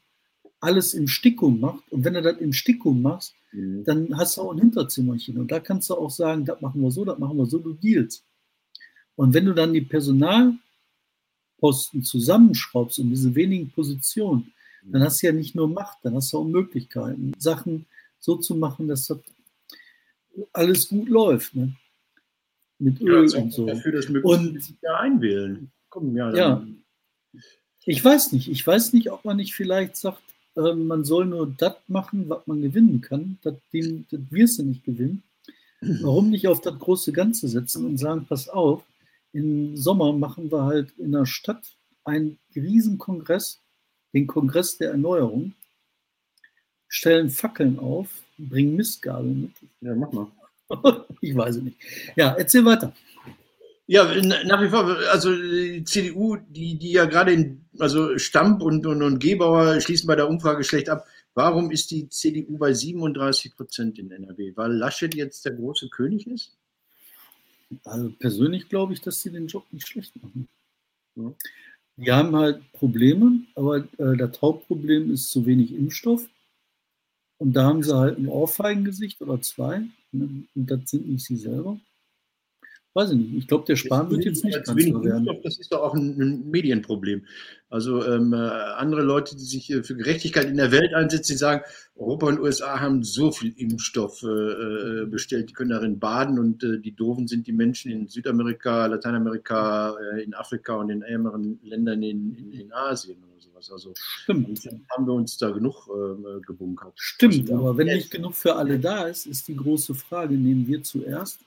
alles 0.59 0.93
im 0.93 1.07
Stickum 1.07 1.59
macht. 1.59 1.83
Und 1.91 2.05
wenn 2.05 2.13
du 2.13 2.21
das 2.21 2.37
im 2.37 2.53
Stickum 2.53 3.01
machst, 3.01 3.33
mhm. 3.51 3.83
dann 3.83 4.17
hast 4.17 4.37
du 4.37 4.41
auch 4.41 4.53
ein 4.53 4.59
Hinterzimmerchen. 4.59 5.37
Und 5.37 5.51
da 5.51 5.59
kannst 5.59 5.89
du 5.89 5.95
auch 5.95 6.09
sagen, 6.09 6.45
das 6.45 6.61
machen 6.61 6.81
wir 6.81 6.91
so, 6.91 7.03
das 7.05 7.19
machen 7.19 7.37
wir 7.37 7.45
so, 7.45 7.59
du 7.59 7.73
dealst. 7.73 8.23
Und 9.15 9.33
wenn 9.33 9.45
du 9.45 9.53
dann 9.53 9.73
die 9.73 9.81
Personalposten 9.81 10.59
zusammenschraubst 12.03 12.99
in 12.99 13.09
diese 13.09 13.35
wenigen 13.35 13.71
Positionen, 13.71 14.53
mhm. 14.83 14.91
dann 14.93 15.03
hast 15.03 15.21
du 15.21 15.27
ja 15.27 15.33
nicht 15.33 15.55
nur 15.55 15.67
Macht, 15.67 15.99
dann 16.03 16.15
hast 16.15 16.31
du 16.33 16.39
auch 16.39 16.45
Möglichkeiten, 16.45 17.33
Sachen 17.37 17.85
so 18.19 18.37
zu 18.37 18.55
machen, 18.55 18.87
dass 18.87 19.07
das 19.07 19.19
alles 20.51 20.89
gut 20.89 21.09
läuft. 21.09 21.55
Ne? 21.55 21.75
Mit 22.79 23.01
Öl 23.01 23.29
ja, 23.29 23.39
und 23.39 23.53
so. 23.53 23.65
Dafür, 23.67 23.91
dass 23.91 24.07
und 24.09 24.75
einwählen 24.83 25.71
kommen. 25.95 26.15
Ja, 26.15 26.35
ja. 26.35 26.65
Ich 27.85 28.03
weiß 28.03 28.33
nicht. 28.33 28.49
Ich 28.49 28.65
weiß 28.65 28.93
nicht, 28.93 29.11
ob 29.11 29.23
man 29.23 29.37
nicht 29.37 29.55
vielleicht 29.55 29.95
sagt, 29.95 30.21
äh, 30.55 30.73
man 30.73 31.05
soll 31.05 31.25
nur 31.25 31.47
das 31.47 31.75
machen, 31.87 32.27
was 32.29 32.45
man 32.47 32.61
gewinnen 32.61 33.01
kann. 33.01 33.37
Das 33.43 33.55
wirst 33.71 34.59
du 34.59 34.63
nicht 34.63 34.83
gewinnen. 34.83 35.23
Warum 35.81 36.29
nicht 36.31 36.47
auf 36.47 36.61
das 36.61 36.77
große 36.77 37.11
Ganze 37.11 37.47
setzen 37.47 37.85
und 37.85 37.97
sagen, 37.97 38.25
pass 38.27 38.49
auf, 38.49 38.83
im 39.33 39.77
Sommer 39.77 40.13
machen 40.13 40.51
wir 40.51 40.63
halt 40.63 40.91
in 40.97 41.11
der 41.11 41.25
Stadt 41.25 41.63
einen 42.03 42.39
Riesenkongress, 42.55 43.61
den 44.13 44.27
Kongress 44.27 44.77
der 44.77 44.91
Erneuerung, 44.91 45.53
stellen 46.87 47.29
Fackeln 47.29 47.77
auf, 47.77 48.09
bringen 48.37 48.75
Mistgabeln 48.75 49.41
mit. 49.41 49.51
Ja, 49.81 49.95
mach 49.95 50.11
mal. 50.11 50.27
ich 51.21 51.35
weiß 51.35 51.57
es 51.57 51.61
nicht. 51.61 51.77
Ja, 52.15 52.33
erzähl 52.33 52.65
weiter. 52.65 52.93
Ja, 53.87 54.03
nach 54.45 54.61
wie 54.61 54.69
vor, 54.69 54.97
also 55.11 55.35
die 55.35 55.83
CDU, 55.83 56.37
die, 56.37 56.77
die 56.77 56.91
ja 56.91 57.05
gerade 57.05 57.33
in, 57.33 57.65
also 57.77 58.17
Stamp 58.17 58.61
und, 58.63 58.85
und, 58.87 59.03
und 59.03 59.19
Gebauer 59.19 59.79
schließen 59.79 60.07
bei 60.07 60.15
der 60.15 60.27
Umfrage 60.27 60.63
schlecht 60.63 60.89
ab. 60.89 61.05
Warum 61.35 61.69
ist 61.69 61.91
die 61.91 62.09
CDU 62.09 62.57
bei 62.57 62.73
37 62.73 63.55
Prozent 63.55 63.99
in 63.99 64.09
NRW? 64.09 64.53
Weil 64.55 64.71
Laschet 64.71 65.13
jetzt 65.13 65.45
der 65.45 65.51
große 65.53 65.89
König 65.89 66.25
ist? 66.25 66.57
Also 67.83 68.09
persönlich 68.09 68.69
glaube 68.69 68.93
ich, 68.93 69.01
dass 69.01 69.21
sie 69.21 69.31
den 69.31 69.47
Job 69.47 69.65
nicht 69.71 69.87
schlecht 69.87 70.13
machen. 70.21 70.47
Ja. 71.15 71.33
Die 71.97 72.11
haben 72.11 72.35
halt 72.35 72.71
Probleme, 72.73 73.41
aber 73.53 73.87
äh, 73.97 74.17
das 74.17 74.41
Hauptproblem 74.41 75.11
ist 75.11 75.29
zu 75.29 75.45
wenig 75.45 75.73
Impfstoff. 75.73 76.27
Und 77.37 77.53
da 77.53 77.65
haben 77.65 77.83
sie 77.83 77.95
halt 77.95 78.17
ein 78.17 78.27
Ohrfeigengesicht 78.27 79.21
oder 79.21 79.41
zwei. 79.41 79.83
Ne? 80.11 80.43
Und 80.55 80.71
das 80.71 80.89
sind 80.89 81.07
nicht 81.07 81.25
sie 81.25 81.35
selber. 81.35 81.79
Weiß 82.95 83.11
ich 83.11 83.17
nicht. 83.17 83.33
Ich 83.35 83.47
glaube, 83.47 83.65
der 83.65 83.75
Spahn 83.75 84.09
wird 84.09 84.23
jetzt 84.23 84.43
nicht 84.43 84.63
Kanzler 84.63 85.03
werden. 85.03 85.27
Das 85.43 85.59
ist 85.59 85.71
doch 85.71 85.81
auch 85.81 85.93
ein, 85.93 86.19
ein 86.19 86.49
Medienproblem. 86.49 87.25
Also 87.69 88.05
ähm, 88.05 88.31
äh, 88.31 88.37
andere 88.37 89.01
Leute, 89.01 89.35
die 89.35 89.43
sich 89.43 89.69
äh, 89.69 89.83
für 89.83 89.97
Gerechtigkeit 89.97 90.45
in 90.45 90.55
der 90.55 90.71
Welt 90.71 90.93
einsetzen, 90.93 91.33
die 91.33 91.37
sagen, 91.37 91.61
Europa 91.95 92.27
und 92.27 92.39
USA 92.39 92.79
haben 92.79 93.03
so 93.03 93.33
viel 93.33 93.53
Impfstoff 93.57 94.23
äh, 94.23 94.27
äh, 94.27 95.05
bestellt, 95.07 95.49
die 95.49 95.53
können 95.53 95.71
darin 95.71 95.99
baden 95.99 96.39
und 96.39 96.63
äh, 96.63 96.79
die 96.79 96.95
Doofen 96.95 97.27
sind 97.27 97.47
die 97.47 97.51
Menschen 97.51 97.91
in 97.91 98.07
Südamerika, 98.07 98.85
Lateinamerika, 98.85 99.95
äh, 100.13 100.23
in 100.23 100.33
Afrika 100.33 100.75
und 100.75 100.89
in 100.89 101.01
ärmeren 101.01 101.59
Ländern 101.63 102.01
in, 102.01 102.33
in, 102.37 102.53
in 102.53 102.71
Asien 102.71 103.17
oder 103.17 103.41
sowas. 103.41 103.69
Also 103.71 103.91
Stimmt. 103.95 104.57
haben 104.95 105.05
wir 105.05 105.13
uns 105.13 105.37
da 105.37 105.51
genug 105.51 105.89
gebunkert. 106.45 106.93
Stimmt, 106.95 107.41
also, 107.41 107.55
aber 107.55 107.77
wenn 107.77 107.87
nicht 107.87 108.11
genug 108.11 108.35
für 108.35 108.55
alle 108.55 108.79
da 108.79 109.07
ist, 109.07 109.25
ist 109.25 109.49
die 109.49 109.55
große 109.55 109.95
Frage, 109.95 110.35
nehmen 110.35 110.65
wir 110.65 110.81
zuerst? 110.81 111.41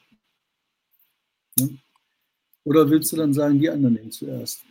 Oder 2.64 2.90
willst 2.90 3.12
du 3.12 3.16
dann 3.16 3.32
sagen, 3.32 3.59
die 3.59 3.70
anderen 3.70 3.94
nehmen 3.94 4.11
zuerst? 4.11 4.62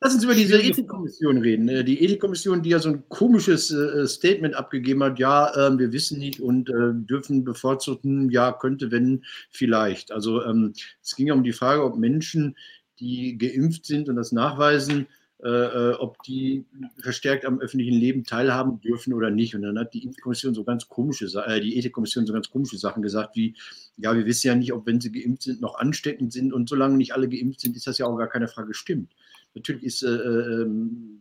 Lass 0.00 0.14
uns 0.14 0.24
über 0.24 0.34
diese 0.34 0.60
Ethikkommission 0.60 1.38
reden. 1.38 1.68
Äh, 1.68 1.82
die 1.82 2.04
Ethikkommission, 2.04 2.62
die 2.62 2.70
ja 2.70 2.78
so 2.78 2.90
ein 2.90 3.08
komisches 3.08 3.70
äh, 3.70 4.06
Statement 4.06 4.54
abgegeben 4.54 5.02
hat, 5.02 5.18
ja, 5.18 5.50
wir 5.78 5.92
wissen 5.92 6.18
nicht 6.18 6.40
und 6.40 6.68
äh, 6.68 6.92
dürfen 6.92 7.42
bevorzugten, 7.44 8.30
ja, 8.30 8.52
könnte, 8.52 8.90
wenn, 8.90 9.24
vielleicht. 9.50 10.12
Also 10.12 10.44
ähm, 10.44 10.74
es 11.02 11.16
ging 11.16 11.28
ja 11.28 11.34
um 11.34 11.42
die 11.42 11.52
Frage, 11.52 11.82
ob 11.84 11.96
Menschen, 11.96 12.56
die 13.00 13.38
geimpft 13.38 13.86
sind 13.86 14.08
und 14.08 14.16
das 14.16 14.30
nachweisen, 14.30 15.06
äh, 15.44 15.90
äh, 15.90 15.94
ob 15.96 16.22
die 16.22 16.64
verstärkt 16.96 17.44
am 17.44 17.60
öffentlichen 17.60 17.92
Leben 17.92 18.24
teilhaben 18.24 18.80
dürfen 18.80 19.12
oder 19.12 19.28
nicht. 19.28 19.54
Und 19.54 19.60
dann 19.60 19.78
hat 19.78 19.92
die 19.92 20.06
Ethikkommission 20.06 20.54
so 20.54 20.64
ganz 20.64 20.88
komische, 20.88 21.26
äh, 21.44 21.60
die 21.60 21.76
Ethikkommission 21.76 22.24
so 22.24 22.32
ganz 22.32 22.48
komische 22.48 22.78
Sachen 22.78 23.02
gesagt, 23.02 23.36
wie, 23.36 23.54
ja, 23.98 24.16
wir 24.16 24.24
wissen 24.24 24.46
ja 24.46 24.54
nicht, 24.54 24.72
ob 24.72 24.86
wenn 24.86 25.02
sie 25.02 25.12
geimpft 25.12 25.42
sind, 25.42 25.60
noch 25.60 25.74
ansteckend 25.74 26.32
sind. 26.32 26.54
Und 26.54 26.70
solange 26.70 26.96
nicht 26.96 27.12
alle 27.12 27.28
geimpft 27.28 27.60
sind, 27.60 27.76
ist 27.76 27.86
das 27.86 27.98
ja 27.98 28.06
auch 28.06 28.16
gar 28.16 28.28
keine 28.28 28.48
Frage 28.48 28.72
stimmt. 28.72 29.14
Natürlich 29.54 29.82
ist 29.82 30.02
äh, 30.02 30.08
ähm, 30.08 31.20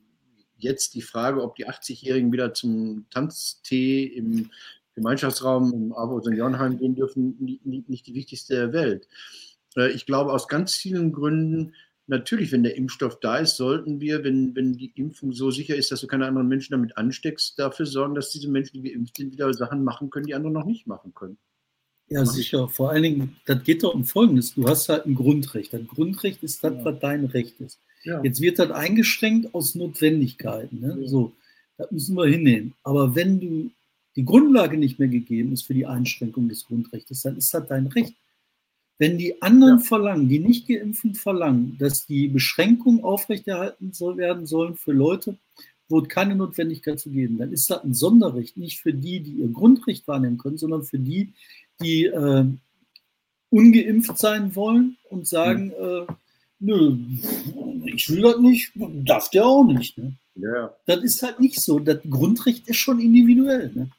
jetzt 0.58 0.96
die 0.96 1.02
Frage, 1.02 1.44
ob 1.44 1.56
die 1.56 1.68
80-Jährigen 1.68 2.32
wieder 2.32 2.54
zum 2.54 3.06
Tanztee 3.10 4.06
im 4.06 4.52
Gemeinschaftsraum 4.96 5.74
im 5.74 5.92
Abo 5.92 6.22
Seniorenheim 6.22 6.78
gehen 6.78 6.96
dürfen, 6.96 7.36
nicht, 7.42 7.90
nicht 7.90 8.08
die 8.08 8.14
wichtigste 8.14 8.56
der 8.56 8.72
Welt. 8.72 9.10
Äh, 9.76 9.92
ich 9.92 10.06
glaube, 10.06 10.32
aus 10.32 10.48
ganz 10.48 10.76
vielen 10.76 11.12
Gründen 11.12 11.74
natürlich, 12.08 12.52
wenn 12.52 12.64
der 12.64 12.76
Impfstoff 12.76 13.20
da 13.20 13.38
ist, 13.38 13.58
sollten 13.58 14.02
wir, 14.02 14.24
wenn, 14.24 14.56
wenn 14.56 14.74
die 14.74 14.92
Impfung 14.96 15.34
so 15.34 15.52
sicher 15.52 15.76
ist, 15.76 15.92
dass 15.92 16.02
du 16.02 16.08
keine 16.08 16.26
anderen 16.26 16.48
Menschen 16.48 16.74
damit 16.74 16.98
ansteckst, 16.98 17.58
dafür 17.58 17.86
sorgen, 17.86 18.16
dass 18.16 18.32
diese 18.32 18.50
Menschen, 18.50 18.82
die 18.82 18.92
geimpft 18.92 19.18
sind, 19.18 19.32
wieder 19.32 19.54
Sachen 19.54 19.84
machen 19.84 20.10
können, 20.10 20.26
die 20.26 20.36
andere 20.36 20.52
noch 20.52 20.66
nicht 20.66 20.88
machen 20.88 21.14
können. 21.14 21.38
Ja, 22.08 22.26
sicher. 22.26 22.68
Vor 22.68 22.92
allen 22.92 23.04
Dingen, 23.04 23.36
das 23.46 23.64
geht 23.64 23.84
doch 23.84 23.96
um 23.96 24.04
Folgendes. 24.04 24.54
Du 24.54 24.68
hast 24.68 24.90
halt 24.90 25.06
ein 25.06 25.16
Grundrecht. 25.16 25.74
Ein 25.74 25.88
Grundrecht 25.88 26.44
ist 26.44 26.64
das, 26.64 26.74
ja. 26.74 26.86
was 26.86 27.00
dein 27.00 27.26
Recht 27.26 27.60
ist. 27.60 27.80
Ja. 28.04 28.22
Jetzt 28.24 28.42
wird 28.42 28.60
das 28.60 28.72
eingeschränkt 28.72 29.56
aus 29.56 29.76
Notwendigkeiten. 29.76 30.82
Ne? 30.82 30.98
Ja. 31.00 31.08
So, 31.08 31.34
das 31.78 31.90
müssen 31.92 32.16
wir 32.16 32.26
hinnehmen. 32.26 32.74
Aber 32.84 33.16
wenn 33.16 33.40
du 33.40 33.72
die 34.16 34.26
Grundlage 34.26 34.78
nicht 34.78 35.00
mehr 35.00 35.08
gegeben 35.08 35.54
ist 35.54 35.64
für 35.64 35.74
die 35.74 35.88
Einschränkung 35.88 36.50
des 36.50 36.66
Grundrechts, 36.66 37.22
dann 37.22 37.38
ist 37.38 37.54
das 37.54 37.68
dein 37.68 37.88
Recht. 37.88 38.14
Wenn 39.00 39.18
die 39.18 39.42
anderen 39.42 39.80
ja. 39.80 39.84
verlangen, 39.84 40.30
die 40.30 40.40
nicht 40.40 40.68
geimpften 40.68 41.16
verlangen, 41.16 41.78
dass 41.80 42.06
die 42.06 42.28
Beschränkungen 42.28 43.04
aufrechterhalten 43.04 43.92
soll, 43.92 44.18
werden 44.18 44.46
sollen 44.46 44.76
für 44.76 44.92
Leute, 44.92 45.38
wo 45.90 46.00
es 46.00 46.08
keine 46.08 46.36
Notwendigkeit 46.36 47.00
zu 47.00 47.10
geben, 47.10 47.38
dann 47.38 47.52
ist 47.52 47.70
das 47.70 47.84
ein 47.84 47.94
Sonderrecht, 47.94 48.58
nicht 48.58 48.80
für 48.80 48.94
die, 48.94 49.20
die 49.20 49.34
ihr 49.34 49.50
Grundrecht 49.50 50.08
wahrnehmen 50.08 50.38
können, 50.38 50.58
sondern 50.58 50.84
für 50.84 51.00
die, 51.00 51.34
die 51.82 52.06
äh, 52.06 52.46
ungeimpft 53.50 54.18
sein 54.18 54.56
wollen 54.56 54.98
und 55.10 55.28
sagen, 55.28 55.68
mhm. 55.68 55.72
äh, 55.84 56.06
nö, 56.60 56.98
ich 57.86 58.10
will 58.10 58.22
das 58.22 58.40
nicht, 58.40 58.72
darf 58.76 59.30
der 59.30 59.46
auch 59.46 59.64
nicht. 59.64 59.98
Ne? 59.98 60.14
Ja. 60.36 60.74
Das 60.86 61.04
ist 61.04 61.22
halt 61.22 61.40
nicht 61.40 61.60
so. 61.60 61.80
Das 61.80 62.00
Grundrecht 62.10 62.68
ist 62.68 62.78
schon 62.78 63.00
individuell. 63.00 63.72
Ne? 63.74 63.90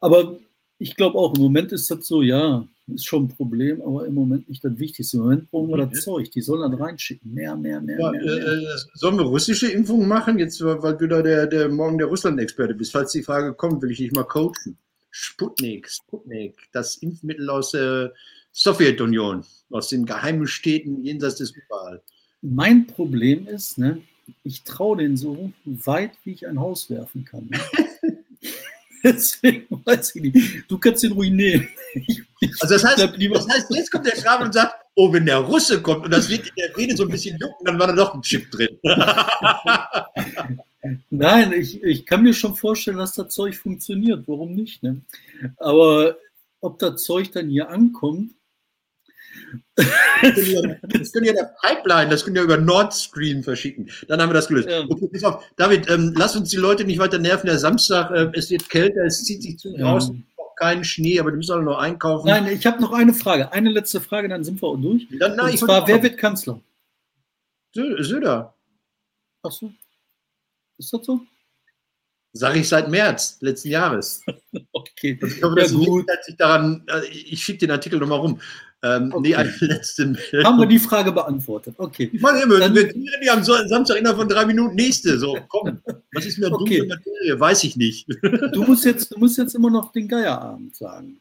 Aber 0.00 0.38
ich 0.78 0.96
glaube 0.96 1.18
auch, 1.18 1.34
im 1.34 1.42
Moment 1.42 1.72
ist 1.72 1.90
das 1.90 2.06
so, 2.06 2.22
ja, 2.22 2.66
ist 2.94 3.06
schon 3.06 3.24
ein 3.24 3.28
Problem, 3.28 3.80
aber 3.82 4.06
im 4.06 4.14
Moment 4.14 4.48
nicht 4.48 4.64
das 4.64 4.78
Wichtigste. 4.78 5.16
Im 5.16 5.22
Moment 5.22 5.50
brauchen 5.50 5.68
wir 5.70 5.86
das. 5.86 6.04
Zeug. 6.04 6.30
Die 6.30 6.40
sollen 6.40 6.62
dann 6.70 6.80
reinschicken. 6.80 7.32
Mehr, 7.32 7.56
mehr, 7.56 7.80
mehr. 7.80 7.98
Ja, 7.98 8.10
mehr, 8.10 8.22
mehr. 8.22 8.36
Äh, 8.36 8.78
sollen 8.94 9.16
wir 9.16 9.24
russische 9.24 9.70
Impfungen 9.70 10.08
machen? 10.08 10.38
Jetzt, 10.38 10.62
weil 10.62 10.96
du 10.96 11.06
da 11.08 11.22
der, 11.22 11.46
der 11.46 11.68
morgen 11.68 11.98
der 11.98 12.06
Russland-Experte 12.06 12.74
bist. 12.74 12.92
Falls 12.92 13.12
die 13.12 13.22
Frage 13.22 13.54
kommt, 13.54 13.82
will 13.82 13.90
ich 13.90 13.98
dich 13.98 14.12
mal 14.12 14.24
coachen. 14.24 14.76
Sputnik, 15.10 15.88
Sputnik, 15.88 16.56
das 16.72 16.96
Impfmittel 16.96 17.50
aus 17.50 17.72
der 17.72 18.12
Sowjetunion, 18.52 19.44
aus 19.70 19.88
den 19.88 20.06
geheimen 20.06 20.46
Städten 20.46 21.02
jenseits 21.02 21.36
des 21.36 21.50
Überall. 21.50 22.02
Mein 22.42 22.86
Problem 22.86 23.46
ist, 23.46 23.76
ne, 23.76 24.00
ich 24.44 24.62
traue 24.62 24.98
den 24.98 25.16
so 25.16 25.52
weit, 25.64 26.12
wie 26.24 26.32
ich 26.32 26.46
ein 26.46 26.60
Haus 26.60 26.88
werfen 26.90 27.24
kann. 27.24 27.48
Ne? 27.50 27.58
Deswegen 29.04 29.82
weiß 29.84 30.16
ich 30.16 30.22
nicht. 30.22 30.64
Du 30.68 30.78
kannst 30.78 31.04
ihn 31.04 31.12
ruinieren. 31.12 31.68
Also 32.60 32.74
das 32.74 32.84
heißt, 32.84 32.98
das 32.98 33.48
heißt, 33.48 33.70
jetzt 33.70 33.90
kommt 33.90 34.06
der 34.06 34.16
Schrabe 34.16 34.44
und 34.44 34.54
sagt, 34.54 34.74
oh, 34.94 35.12
wenn 35.12 35.26
der 35.26 35.38
Russe 35.38 35.80
kommt 35.82 36.04
und 36.04 36.10
das 36.10 36.28
wird 36.28 36.48
in 36.48 36.54
der 36.56 36.76
Rede 36.76 36.96
so 36.96 37.04
ein 37.04 37.10
bisschen 37.10 37.38
jucken, 37.38 37.66
dann 37.66 37.78
war 37.78 37.86
da 37.86 37.92
noch 37.92 38.14
ein 38.14 38.22
Chip 38.22 38.50
drin. 38.50 38.78
Nein, 41.10 41.52
ich, 41.52 41.82
ich 41.82 42.06
kann 42.06 42.22
mir 42.22 42.32
schon 42.32 42.56
vorstellen, 42.56 42.96
dass 42.96 43.12
das 43.12 43.34
Zeug 43.34 43.54
funktioniert. 43.56 44.26
Warum 44.26 44.54
nicht? 44.54 44.82
Ne? 44.82 45.02
Aber 45.58 46.16
ob 46.60 46.78
das 46.78 47.02
Zeug 47.02 47.30
dann 47.32 47.50
hier 47.50 47.68
ankommt, 47.68 48.32
das 49.76 51.12
können 51.12 51.26
ja 51.26 51.32
der 51.32 51.54
Pipeline, 51.62 52.10
das 52.10 52.24
können 52.24 52.36
ja 52.36 52.42
über 52.42 52.56
Nord 52.56 52.92
Stream 52.94 53.42
verschicken. 53.42 53.90
Dann 54.08 54.20
haben 54.20 54.30
wir 54.30 54.34
das 54.34 54.48
gelöst. 54.48 54.68
Ja. 54.68 54.84
Okay, 54.88 55.08
pass 55.12 55.24
auf. 55.24 55.44
David, 55.56 55.88
ähm, 55.90 56.14
lass 56.16 56.36
uns 56.36 56.50
die 56.50 56.56
Leute 56.56 56.84
nicht 56.84 56.98
weiter 56.98 57.18
nerven. 57.18 57.46
Der 57.46 57.58
Samstag, 57.58 58.10
äh, 58.10 58.30
es 58.34 58.50
wird 58.50 58.68
kälter, 58.68 59.04
es 59.04 59.24
zieht 59.24 59.42
sich 59.42 59.58
zu 59.58 59.72
draußen. 59.76 60.26
Keinen 60.60 60.84
Schnee, 60.84 61.18
aber 61.18 61.30
die 61.30 61.38
müssen 61.38 61.52
alle 61.52 61.62
noch 61.62 61.78
einkaufen. 61.78 62.26
Nein, 62.26 62.46
ich 62.46 62.66
habe 62.66 62.82
noch 62.82 62.92
eine 62.92 63.14
Frage. 63.14 63.50
Eine 63.50 63.70
letzte 63.70 63.98
Frage, 63.98 64.28
dann 64.28 64.44
sind 64.44 64.60
wir 64.60 64.76
durch. 64.76 65.06
Dann, 65.18 65.36
nein, 65.36 65.52
Und 65.52 65.58
zwar, 65.58 65.88
wer 65.88 66.02
wird 66.02 66.18
Kanzler? 66.18 66.60
Söder. 67.72 68.54
Ach 69.42 69.50
so. 69.50 69.72
Ist 70.76 70.92
das 70.92 71.06
so? 71.06 71.22
Sage 72.34 72.58
ich 72.58 72.68
seit 72.68 72.90
März 72.90 73.38
letzten 73.40 73.70
Jahres. 73.70 74.22
okay. 74.72 75.18
Also 75.22 75.34
ich 75.34 75.42
hoffe, 75.42 75.56
ja, 75.56 75.62
das 75.62 75.72
gut. 75.72 76.06
sich 76.26 76.36
daran, 76.36 76.86
äh, 76.88 77.06
ich 77.06 77.42
schicke 77.42 77.60
den 77.60 77.70
Artikel 77.70 77.98
nochmal 77.98 78.18
rum. 78.18 78.38
Ähm, 78.82 79.12
okay. 79.12 79.28
Nee, 79.28 79.34
eine 79.34 79.52
letzte 79.60 80.06
Meldung. 80.06 80.44
Haben 80.44 80.58
wir 80.58 80.66
die 80.66 80.78
Frage 80.78 81.12
beantwortet. 81.12 81.74
Okay. 81.76 82.10
Ich 82.12 82.20
meine, 82.20 82.48
wir, 82.48 82.58
Dann, 82.58 82.74
wir 82.74 82.92
ja 83.22 83.34
am 83.34 83.42
Samstag 83.42 83.98
innerhalb 83.98 84.18
von 84.18 84.28
drei 84.28 84.46
Minuten 84.46 84.74
nächste. 84.74 85.18
So, 85.18 85.38
komm. 85.48 85.80
Was 86.12 86.24
ist 86.24 86.38
mir 86.38 86.50
okay. 86.50 86.78
dunkle 86.78 86.86
Materie? 86.86 87.40
Weiß 87.40 87.64
ich 87.64 87.76
nicht. 87.76 88.08
Du 88.52 88.64
musst 88.64 88.84
jetzt, 88.84 89.12
du 89.12 89.18
musst 89.18 89.38
jetzt 89.38 89.54
immer 89.54 89.70
noch 89.70 89.92
den 89.92 90.08
Geierabend 90.08 90.76
sagen. 90.76 91.20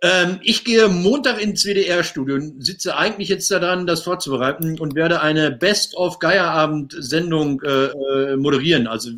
Ähm, 0.00 0.38
ich 0.42 0.64
gehe 0.64 0.88
Montag 0.88 1.42
ins 1.42 1.64
WDR-Studio 1.64 2.36
und 2.36 2.64
sitze 2.64 2.96
eigentlich 2.96 3.28
jetzt 3.28 3.50
daran, 3.50 3.86
das 3.86 4.02
vorzubereiten 4.02 4.78
und 4.78 4.94
werde 4.94 5.20
eine 5.20 5.50
Best-of-Geierabend-Sendung 5.50 7.60
äh, 7.62 7.86
äh, 7.86 8.36
moderieren. 8.36 8.86
Also 8.86 9.10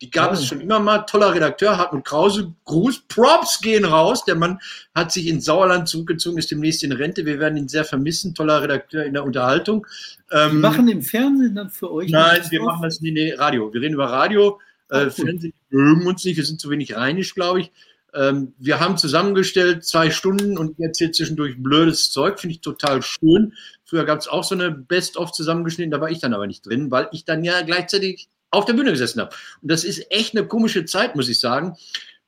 die 0.00 0.10
gab 0.10 0.32
es 0.32 0.46
schon 0.46 0.60
immer 0.60 0.78
mal. 0.78 0.98
Toller 1.00 1.34
Redakteur, 1.34 1.78
Hartmut 1.78 2.04
Krause, 2.04 2.52
Gruß. 2.64 3.04
Props 3.08 3.60
gehen 3.60 3.84
raus. 3.84 4.24
Der 4.24 4.34
Mann 4.34 4.58
hat 4.94 5.12
sich 5.12 5.26
ins 5.26 5.44
Sauerland 5.46 5.88
zurückgezogen, 5.88 6.38
ist 6.38 6.50
demnächst 6.50 6.82
in 6.82 6.92
Rente. 6.92 7.24
Wir 7.24 7.38
werden 7.38 7.56
ihn 7.56 7.68
sehr 7.68 7.84
vermissen. 7.84 8.34
Toller 8.34 8.62
Redakteur 8.62 9.04
in 9.04 9.14
der 9.14 9.24
Unterhaltung. 9.24 9.86
Ähm, 10.30 10.60
machen 10.60 10.88
im 10.88 11.02
Fernsehen 11.02 11.54
dann 11.54 11.70
für 11.70 11.90
euch? 11.90 12.10
Nein, 12.10 12.42
wir 12.50 12.62
machen 12.62 12.82
das 12.82 13.00
in 13.00 13.14
nee, 13.14 13.32
Radio. 13.32 13.72
Wir 13.72 13.80
reden 13.80 13.94
über 13.94 14.06
Radio. 14.06 14.60
Äh, 14.90 15.10
Fernsehen 15.10 15.54
mögen 15.70 16.06
uns 16.06 16.24
nicht. 16.24 16.36
Wir 16.36 16.44
sind 16.44 16.60
zu 16.60 16.70
wenig 16.70 16.94
rheinisch, 16.94 17.34
glaube 17.34 17.60
ich. 17.60 17.72
Ähm, 18.14 18.54
wir 18.58 18.80
haben 18.80 18.96
zusammengestellt 18.96 19.84
zwei 19.84 20.10
Stunden 20.10 20.56
und 20.56 20.78
erzählt 20.80 21.14
zwischendurch 21.14 21.56
blödes 21.58 22.10
Zeug. 22.10 22.40
Finde 22.40 22.54
ich 22.54 22.60
total 22.60 23.02
schön. 23.02 23.52
Früher 23.84 24.04
gab 24.04 24.18
es 24.18 24.26
auch 24.28 24.42
so 24.42 24.54
eine 24.54 24.70
Best-of 24.70 25.32
zusammengeschnitten, 25.32 25.90
da 25.90 26.00
war 26.00 26.10
ich 26.10 26.18
dann 26.18 26.34
aber 26.34 26.46
nicht 26.46 26.66
drin, 26.66 26.90
weil 26.90 27.08
ich 27.12 27.24
dann 27.24 27.44
ja 27.44 27.62
gleichzeitig 27.62 28.28
auf 28.50 28.64
der 28.64 28.74
Bühne 28.74 28.90
gesessen 28.90 29.20
habe. 29.20 29.34
Und 29.62 29.70
das 29.70 29.84
ist 29.84 30.10
echt 30.10 30.36
eine 30.36 30.46
komische 30.46 30.84
Zeit, 30.84 31.16
muss 31.16 31.28
ich 31.28 31.40
sagen. 31.40 31.76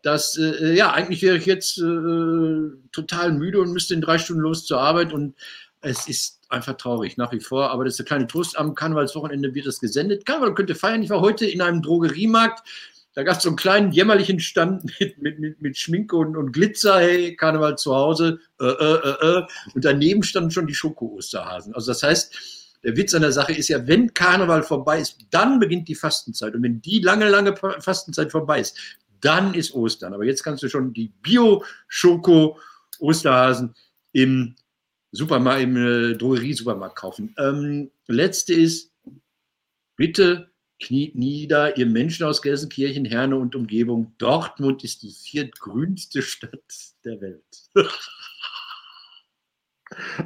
Dass, 0.02 0.36
äh, 0.36 0.74
ja, 0.74 0.92
eigentlich 0.92 1.22
wäre 1.22 1.36
ich 1.36 1.46
jetzt 1.46 1.78
äh, 1.78 2.70
total 2.92 3.32
müde 3.32 3.60
und 3.60 3.72
müsste 3.72 3.94
in 3.94 4.00
drei 4.00 4.18
Stunden 4.18 4.42
los 4.42 4.64
zur 4.64 4.80
Arbeit 4.80 5.12
und 5.12 5.34
es 5.80 6.08
ist 6.08 6.40
einfach 6.48 6.76
traurig, 6.76 7.16
nach 7.16 7.32
wie 7.32 7.40
vor. 7.40 7.70
Aber 7.70 7.84
das 7.84 7.94
ist 7.94 7.98
der 7.98 8.06
kleine 8.06 8.26
Trost. 8.26 8.58
Am 8.58 8.74
Karnevalswochenende 8.74 9.54
wird 9.54 9.66
das 9.66 9.80
gesendet. 9.80 10.24
Karneval 10.26 10.54
könnte 10.54 10.74
feiern. 10.74 11.02
Ich 11.02 11.10
war 11.10 11.20
heute 11.20 11.46
in 11.46 11.60
einem 11.60 11.82
Drogeriemarkt. 11.82 12.66
Da 13.14 13.22
gab 13.24 13.38
es 13.38 13.42
so 13.42 13.48
einen 13.48 13.56
kleinen 13.56 13.92
jämmerlichen 13.92 14.40
Stand 14.40 14.84
mit, 15.00 15.18
mit, 15.18 15.38
mit, 15.38 15.60
mit 15.60 15.76
Schminke 15.76 16.16
und, 16.16 16.36
und 16.36 16.52
Glitzer. 16.52 17.00
Hey, 17.00 17.36
Karneval 17.36 17.76
zu 17.76 17.94
Hause. 17.94 18.40
Äh, 18.60 18.66
äh, 18.66 18.94
äh, 18.94 19.38
äh. 19.38 19.42
Und 19.74 19.84
daneben 19.84 20.22
standen 20.22 20.50
schon 20.50 20.66
die 20.66 20.74
Schoko-Osterhasen. 20.74 21.74
Also 21.74 21.90
das 21.92 22.02
heißt, 22.02 22.57
der 22.84 22.96
Witz 22.96 23.12
an 23.14 23.22
der 23.22 23.32
Sache 23.32 23.52
ist 23.52 23.68
ja, 23.68 23.84
wenn 23.86 24.12
Karneval 24.14 24.62
vorbei 24.62 25.00
ist, 25.00 25.18
dann 25.30 25.58
beginnt 25.58 25.88
die 25.88 25.94
Fastenzeit. 25.94 26.54
Und 26.54 26.62
wenn 26.62 26.80
die 26.80 27.00
lange, 27.00 27.28
lange 27.28 27.54
Fastenzeit 27.56 28.30
vorbei 28.30 28.60
ist, 28.60 28.78
dann 29.20 29.52
ist 29.54 29.74
Ostern. 29.74 30.14
Aber 30.14 30.24
jetzt 30.24 30.44
kannst 30.44 30.62
du 30.62 30.68
schon 30.68 30.92
die 30.92 31.08
Bio-Schoko-Osterhasen 31.22 33.74
im 34.12 34.54
Supermarkt, 35.10 35.62
im 35.62 35.76
äh, 35.76 36.14
Drogerie-Supermarkt 36.14 36.96
kaufen. 36.96 37.34
Ähm, 37.38 37.90
letzte 38.06 38.54
ist, 38.54 38.92
bitte 39.96 40.52
kniet 40.80 41.16
nieder, 41.16 41.76
ihr 41.76 41.86
Menschen 41.86 42.24
aus 42.26 42.42
Gelsenkirchen, 42.42 43.04
Herne 43.04 43.36
und 43.36 43.56
Umgebung. 43.56 44.14
Dortmund 44.18 44.84
ist 44.84 45.02
die 45.02 45.12
viertgrünste 45.12 46.22
Stadt 46.22 46.94
der 47.04 47.20
Welt. 47.20 47.42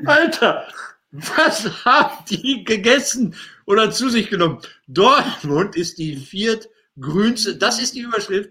Alter, 0.05 0.69
was 1.13 1.85
haben 1.85 2.25
die 2.29 2.65
gegessen 2.65 3.35
oder 3.67 3.91
zu 3.91 4.09
sich 4.09 4.31
genommen? 4.31 4.61
Dortmund 4.89 5.77
ist 5.77 5.99
die 5.99 6.17
viertgrünste, 6.17 7.57
das 7.57 7.81
ist 7.81 7.95
die 7.95 8.01
Überschrift. 8.01 8.51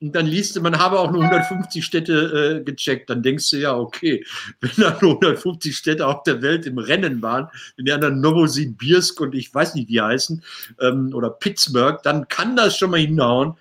Und 0.00 0.14
dann 0.14 0.26
liest 0.26 0.54
du, 0.54 0.60
man 0.60 0.78
habe 0.78 1.00
auch 1.00 1.10
nur 1.10 1.24
150 1.24 1.84
Städte 1.84 2.60
äh, 2.60 2.64
gecheckt. 2.64 3.10
Dann 3.10 3.22
denkst 3.22 3.50
du 3.50 3.56
ja, 3.56 3.76
okay, 3.76 4.24
wenn 4.60 4.70
da 4.76 4.96
nur 5.00 5.14
150 5.14 5.76
Städte 5.76 6.06
auf 6.06 6.22
der 6.22 6.42
Welt 6.42 6.66
im 6.66 6.78
Rennen 6.78 7.20
waren, 7.22 7.48
wenn 7.76 7.84
die 7.84 7.92
anderen 7.92 8.20
Novosibirsk 8.20 9.20
und 9.20 9.34
ich 9.34 9.52
weiß 9.52 9.74
nicht, 9.74 9.88
wie 9.88 10.00
heißen, 10.00 10.42
ähm, 10.80 11.12
oder 11.14 11.30
Pittsburgh, 11.30 12.00
dann 12.02 12.28
kann 12.28 12.54
das 12.54 12.76
schon 12.76 12.90
mal 12.90 13.00
hinhauen. 13.00 13.56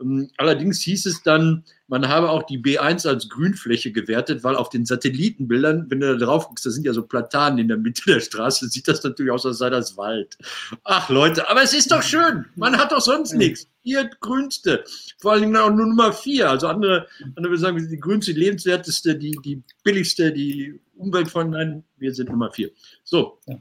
Ähm, 0.00 0.30
allerdings 0.38 0.80
hieß 0.82 1.06
es 1.06 1.22
dann, 1.22 1.64
man 1.86 2.08
habe 2.08 2.30
auch 2.30 2.44
die 2.44 2.58
B1 2.58 3.06
als 3.06 3.28
Grünfläche 3.28 3.92
gewertet, 3.92 4.42
weil 4.42 4.56
auf 4.56 4.70
den 4.70 4.86
Satellitenbildern, 4.86 5.86
wenn 5.88 6.00
du 6.00 6.16
da 6.18 6.24
drauf 6.24 6.48
guckst, 6.48 6.64
da 6.64 6.70
sind 6.70 6.84
ja 6.84 6.92
so 6.92 7.02
Platanen 7.02 7.58
in 7.58 7.68
der 7.68 7.76
Mitte 7.76 8.02
der 8.06 8.20
Straße, 8.20 8.68
sieht 8.68 8.88
das 8.88 9.02
natürlich 9.04 9.30
aus, 9.30 9.44
als 9.46 9.58
sei 9.58 9.70
das 9.70 9.96
Wald. 9.96 10.36
Ach 10.84 11.08
Leute, 11.10 11.48
aber 11.48 11.62
es 11.62 11.74
ist 11.74 11.92
doch 11.92 12.02
schön. 12.02 12.46
Man 12.56 12.76
hat 12.76 12.92
doch 12.92 13.00
sonst 13.00 13.34
nichts. 13.34 13.68
Ihr 13.82 14.08
grünste. 14.20 14.84
Vor 15.18 15.32
allen 15.32 15.42
Dingen 15.42 15.56
auch 15.56 15.70
nur 15.70 15.86
Nummer 15.86 16.12
vier. 16.12 16.50
Also 16.50 16.68
andere, 16.68 17.06
andere 17.36 17.52
würden 17.52 17.60
sagen, 17.60 17.76
wir 17.76 17.82
sind 17.82 17.92
die 17.92 18.00
grünste, 18.00 18.32
die 18.32 18.40
lebenswerteste, 18.40 19.16
die, 19.16 19.38
die 19.44 19.62
billigste, 19.82 20.32
die 20.32 20.80
umweltfreundliche. 20.96 21.82
Wir 21.98 22.14
sind 22.14 22.30
Nummer 22.30 22.50
vier. 22.50 22.70
So. 23.04 23.38
Ja. 23.46 23.60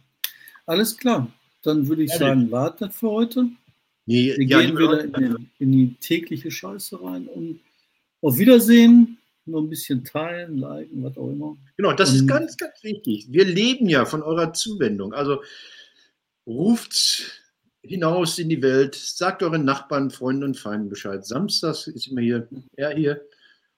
Alles 0.65 0.97
klar. 0.97 1.27
Dann 1.61 1.87
würde 1.87 2.03
ich 2.03 2.11
ja, 2.11 2.17
sagen, 2.17 2.51
wartet 2.51 2.93
für 2.93 3.09
heute. 3.09 3.47
Nee, 4.05 4.33
wir 4.35 4.45
ja, 4.45 4.61
gehen 4.61 4.77
wieder 4.77 5.03
in, 5.03 5.49
in, 5.59 5.71
die 5.71 5.95
tägliche 5.95 6.51
Scheiße 6.51 7.01
rein 7.01 7.27
und 7.27 7.59
auf 8.21 8.37
Wiedersehen, 8.37 9.17
nur 9.45 9.61
ein 9.61 9.69
bisschen 9.69 10.03
teilen, 10.03 10.57
liken, 10.57 11.03
was 11.03 11.17
auch 11.17 11.29
immer. 11.29 11.57
Genau, 11.77 11.93
das 11.93 12.11
und 12.11 12.15
ist 12.15 12.27
ganz, 12.27 12.57
ganz 12.57 12.83
wichtig. 12.83 13.27
Wir 13.29 13.45
leben 13.45 13.89
ja 13.89 14.05
von 14.05 14.21
eurer 14.23 14.53
Zuwendung. 14.53 15.13
Also 15.13 15.41
ruft 16.47 17.43
hinaus 17.81 18.39
in 18.39 18.49
die 18.49 18.61
Welt, 18.61 18.95
sagt 18.95 19.43
euren 19.43 19.65
Nachbarn, 19.65 20.09
Freunden 20.09 20.43
und 20.43 20.57
Feinden 20.57 20.89
Bescheid. 20.89 21.25
Samstags 21.25 21.87
ist 21.87 22.07
immer 22.07 22.21
hier, 22.21 22.47
er 22.75 22.95
hier 22.95 23.21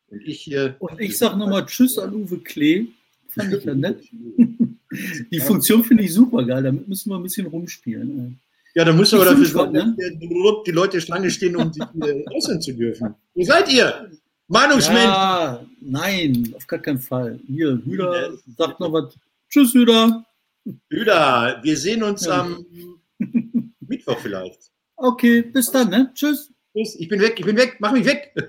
und 0.07 0.21
ich 0.21 0.41
hier. 0.41 0.75
Und 0.79 0.99
ich 0.99 1.17
sage 1.17 1.37
nochmal 1.37 1.65
Tschüss 1.65 1.97
an 1.97 2.13
Uwe 2.13 2.39
Klee. 2.39 2.87
Fand 3.29 3.53
ich 3.53 3.63
ja 3.63 3.73
nett. 3.73 4.07
Die 5.31 5.39
Funktion 5.39 5.83
finde 5.83 6.03
ich 6.03 6.13
super 6.13 6.45
geil, 6.45 6.63
damit 6.63 6.87
müssen 6.87 7.09
wir 7.09 7.17
ein 7.17 7.23
bisschen 7.23 7.47
rumspielen. 7.47 8.39
Ja, 8.75 8.83
dann 8.83 8.97
muss 8.97 9.13
aber 9.13 9.23
dafür 9.23 9.45
sorgen, 9.45 9.71
ne? 9.71 9.95
dass 9.97 10.63
die 10.65 10.71
Leute 10.71 10.99
Schlange 10.99 11.31
stehen, 11.31 11.55
um 11.55 11.71
sich 11.71 11.81
äußern 12.35 12.61
zu 12.61 12.73
dürfen. 12.73 13.15
Wo 13.33 13.43
seid 13.43 13.71
ihr? 13.71 14.11
Meinungsmensch. 14.49 15.05
Ja, 15.05 15.65
nein, 15.79 16.53
auf 16.55 16.67
gar 16.67 16.79
keinen 16.79 16.99
Fall. 16.99 17.39
Hier, 17.47 17.81
Hüder 17.85 18.33
sagt 18.57 18.81
noch 18.81 18.91
was. 18.91 19.17
Tschüss, 19.49 19.73
Hüder. 19.73 20.25
Hüder, 20.89 21.59
wir 21.63 21.77
sehen 21.77 22.03
uns 22.03 22.25
ja. 22.25 22.41
am 22.41 22.65
Mittwoch 23.79 24.19
vielleicht. 24.19 24.71
Okay, 24.97 25.41
bis 25.41 25.71
dann, 25.71 25.89
ne? 25.89 26.11
Tschüss. 26.13 26.51
Tschüss, 26.75 26.95
ich 26.99 27.07
bin 27.07 27.21
weg, 27.21 27.35
ich 27.39 27.45
bin 27.45 27.55
weg, 27.55 27.77
mach 27.79 27.93
mich 27.93 28.05
weg. 28.05 28.33